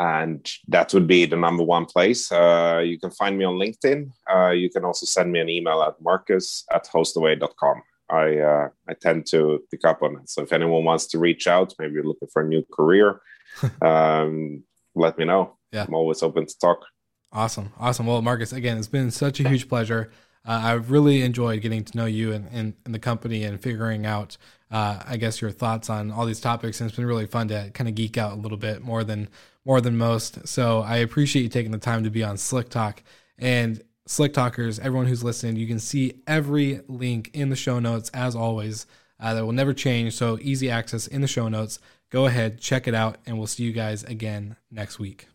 and 0.00 0.50
that 0.68 0.94
would 0.94 1.06
be 1.06 1.26
the 1.26 1.36
number 1.36 1.62
one 1.62 1.84
place. 1.84 2.32
Uh, 2.32 2.80
you 2.82 2.98
can 2.98 3.10
find 3.10 3.36
me 3.36 3.44
on 3.44 3.56
LinkedIn. 3.56 4.10
Uh, 4.34 4.48
you 4.48 4.70
can 4.70 4.82
also 4.82 5.04
send 5.04 5.30
me 5.30 5.40
an 5.40 5.50
email 5.50 5.82
at 5.82 6.00
marcus 6.00 6.64
at 6.72 6.86
hostaway.com. 6.86 7.82
I 8.08 8.38
uh, 8.38 8.68
I 8.88 8.94
tend 8.94 9.26
to 9.26 9.62
pick 9.70 9.84
up 9.84 10.02
on 10.02 10.16
it. 10.16 10.30
So 10.30 10.42
if 10.42 10.54
anyone 10.54 10.84
wants 10.84 11.06
to 11.08 11.18
reach 11.18 11.46
out, 11.46 11.74
maybe 11.78 11.94
you're 11.94 12.04
looking 12.04 12.28
for 12.32 12.42
a 12.42 12.48
new 12.48 12.64
career, 12.72 13.20
um, 13.82 14.64
let 14.94 15.18
me 15.18 15.26
know. 15.26 15.58
Yeah. 15.70 15.84
I'm 15.86 15.94
always 15.94 16.22
open 16.22 16.46
to 16.46 16.58
talk. 16.58 16.80
Awesome. 17.30 17.72
Awesome. 17.78 18.06
Well, 18.06 18.22
Marcus, 18.22 18.52
again, 18.52 18.78
it's 18.78 18.88
been 18.88 19.10
such 19.10 19.38
a 19.38 19.48
huge 19.48 19.68
pleasure. 19.68 20.10
Uh, 20.46 20.60
I've 20.64 20.90
really 20.90 21.22
enjoyed 21.22 21.60
getting 21.60 21.84
to 21.84 21.96
know 21.96 22.06
you 22.06 22.32
and, 22.32 22.48
and, 22.50 22.74
and 22.86 22.94
the 22.94 22.98
company 22.98 23.44
and 23.44 23.60
figuring 23.60 24.06
out, 24.06 24.38
uh, 24.70 25.00
I 25.06 25.16
guess, 25.16 25.40
your 25.40 25.50
thoughts 25.50 25.90
on 25.90 26.10
all 26.10 26.26
these 26.26 26.40
topics. 26.40 26.80
And 26.80 26.88
it's 26.88 26.96
been 26.96 27.06
really 27.06 27.26
fun 27.26 27.48
to 27.48 27.70
kind 27.74 27.88
of 27.88 27.94
geek 27.94 28.16
out 28.16 28.32
a 28.32 28.36
little 28.36 28.58
bit 28.58 28.82
more 28.82 29.04
than 29.04 29.28
more 29.64 29.80
than 29.80 29.96
most. 29.96 30.48
So 30.48 30.80
I 30.80 30.98
appreciate 30.98 31.42
you 31.42 31.48
taking 31.48 31.72
the 31.72 31.78
time 31.78 32.04
to 32.04 32.10
be 32.10 32.24
on 32.24 32.38
Slick 32.38 32.70
Talk. 32.70 33.02
And 33.38 33.82
Slick 34.06 34.32
Talkers, 34.32 34.78
everyone 34.78 35.06
who's 35.06 35.22
listening, 35.22 35.56
you 35.56 35.66
can 35.66 35.78
see 35.78 36.22
every 36.26 36.80
link 36.88 37.30
in 37.34 37.50
the 37.50 37.56
show 37.56 37.78
notes 37.78 38.10
as 38.14 38.34
always. 38.34 38.86
Uh, 39.18 39.34
that 39.34 39.44
will 39.44 39.52
never 39.52 39.74
change. 39.74 40.14
So 40.14 40.38
easy 40.40 40.70
access 40.70 41.06
in 41.06 41.20
the 41.20 41.28
show 41.28 41.48
notes. 41.48 41.78
Go 42.08 42.26
ahead, 42.26 42.58
check 42.58 42.88
it 42.88 42.94
out, 42.94 43.18
and 43.26 43.36
we'll 43.38 43.46
see 43.46 43.64
you 43.64 43.72
guys 43.72 44.02
again 44.02 44.56
next 44.70 44.98
week. 44.98 45.28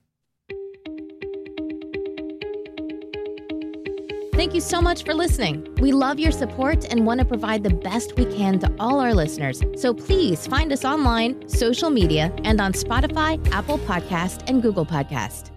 Thank 4.35 4.53
you 4.53 4.59
so 4.59 4.81
much 4.81 5.05
for 5.05 5.13
listening. 5.13 5.65
We 5.79 5.93
love 5.93 6.19
your 6.19 6.33
support 6.33 6.91
and 6.91 7.05
want 7.05 7.21
to 7.21 7.25
provide 7.25 7.63
the 7.63 7.69
best 7.69 8.17
we 8.17 8.25
can 8.25 8.59
to 8.59 8.75
all 8.81 8.99
our 8.99 9.13
listeners. 9.13 9.63
So 9.77 9.93
please 9.93 10.45
find 10.45 10.73
us 10.73 10.83
online, 10.83 11.47
social 11.47 11.89
media, 11.89 12.33
and 12.43 12.59
on 12.59 12.73
Spotify, 12.73 13.39
Apple 13.53 13.77
Podcast, 13.77 14.43
and 14.49 14.61
Google 14.61 14.85
Podcast. 14.85 15.51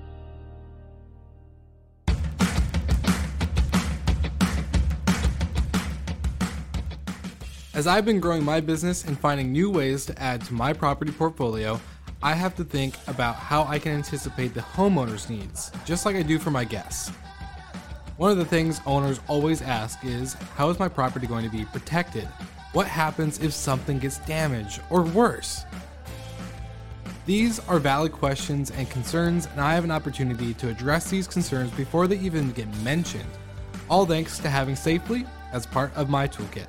As 7.74 7.89
I've 7.89 8.05
been 8.05 8.20
growing 8.20 8.45
my 8.45 8.61
business 8.61 9.05
and 9.05 9.18
finding 9.18 9.51
new 9.51 9.72
ways 9.72 10.07
to 10.07 10.16
add 10.22 10.45
to 10.45 10.55
my 10.55 10.72
property 10.72 11.11
portfolio, 11.11 11.81
I 12.22 12.35
have 12.35 12.55
to 12.55 12.62
think 12.62 12.95
about 13.09 13.35
how 13.35 13.64
I 13.64 13.81
can 13.81 13.91
anticipate 13.91 14.55
the 14.55 14.61
homeowner's 14.61 15.29
needs, 15.29 15.72
just 15.85 16.07
like 16.07 16.14
I 16.14 16.22
do 16.22 16.39
for 16.39 16.53
my 16.53 16.62
guests. 16.62 17.11
One 18.19 18.33
of 18.33 18.37
the 18.37 18.45
things 18.45 18.81
owners 18.85 19.21
always 19.29 19.62
ask 19.62 20.05
is 20.05 20.33
how 20.57 20.71
is 20.71 20.81
my 20.81 20.89
property 20.89 21.29
going 21.29 21.45
to 21.49 21.57
be 21.57 21.64
protected? 21.66 22.25
What 22.73 22.89
happens 22.89 23.39
if 23.39 23.53
something 23.53 24.01
gets 24.01 24.19
damaged 24.19 24.81
or 24.91 25.03
worse? 25.03 25.64
These 27.27 27.61
are 27.69 27.79
valid 27.79 28.11
questions 28.11 28.73
and 28.73 28.91
concerns, 28.91 29.47
and 29.47 29.61
I 29.61 29.73
have 29.75 29.85
an 29.85 29.93
opportunity 29.93 30.53
to 30.55 30.69
address 30.69 31.09
these 31.09 31.29
concerns 31.29 31.71
before 31.71 32.09
they 32.09 32.19
even 32.19 32.51
get 32.51 32.66
mentioned, 32.79 33.31
all 33.89 34.05
thanks 34.05 34.39
to 34.39 34.51
having 34.51 34.75
Safely 34.75 35.25
as 35.53 35.64
part 35.64 35.97
of 35.97 36.11
my 36.11 36.27
toolkit. 36.27 36.66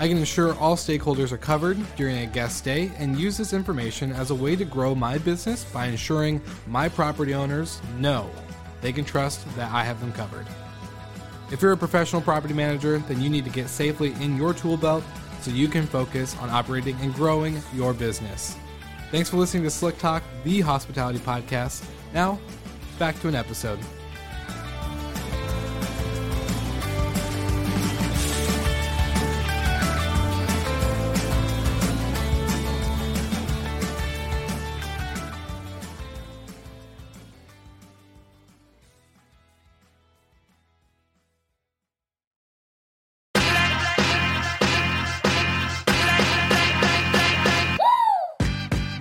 I 0.00 0.08
can 0.08 0.18
ensure 0.18 0.56
all 0.56 0.74
stakeholders 0.74 1.30
are 1.30 1.38
covered 1.38 1.78
during 1.94 2.18
a 2.18 2.26
guest 2.26 2.56
stay 2.56 2.90
and 2.98 3.16
use 3.16 3.36
this 3.36 3.52
information 3.52 4.10
as 4.10 4.32
a 4.32 4.34
way 4.34 4.56
to 4.56 4.64
grow 4.64 4.92
my 4.92 5.18
business 5.18 5.64
by 5.66 5.86
ensuring 5.86 6.42
my 6.66 6.88
property 6.88 7.32
owners 7.32 7.80
know 7.98 8.28
they 8.80 8.92
can 8.92 9.04
trust 9.04 9.46
that 9.56 9.70
I 9.72 9.84
have 9.84 10.00
them 10.00 10.12
covered. 10.12 10.46
If 11.50 11.62
you're 11.62 11.72
a 11.72 11.76
professional 11.76 12.22
property 12.22 12.54
manager, 12.54 12.98
then 12.98 13.20
you 13.20 13.30
need 13.30 13.44
to 13.44 13.50
get 13.50 13.68
safely 13.68 14.12
in 14.14 14.36
your 14.36 14.52
tool 14.52 14.76
belt 14.76 15.04
so 15.40 15.50
you 15.50 15.68
can 15.68 15.86
focus 15.86 16.36
on 16.38 16.50
operating 16.50 16.96
and 17.00 17.14
growing 17.14 17.62
your 17.72 17.94
business. 17.94 18.56
Thanks 19.10 19.30
for 19.30 19.36
listening 19.36 19.62
to 19.62 19.70
Slick 19.70 19.98
Talk, 19.98 20.24
the 20.42 20.60
hospitality 20.60 21.20
podcast. 21.20 21.84
Now, 22.12 22.40
back 22.98 23.20
to 23.20 23.28
an 23.28 23.36
episode. 23.36 23.78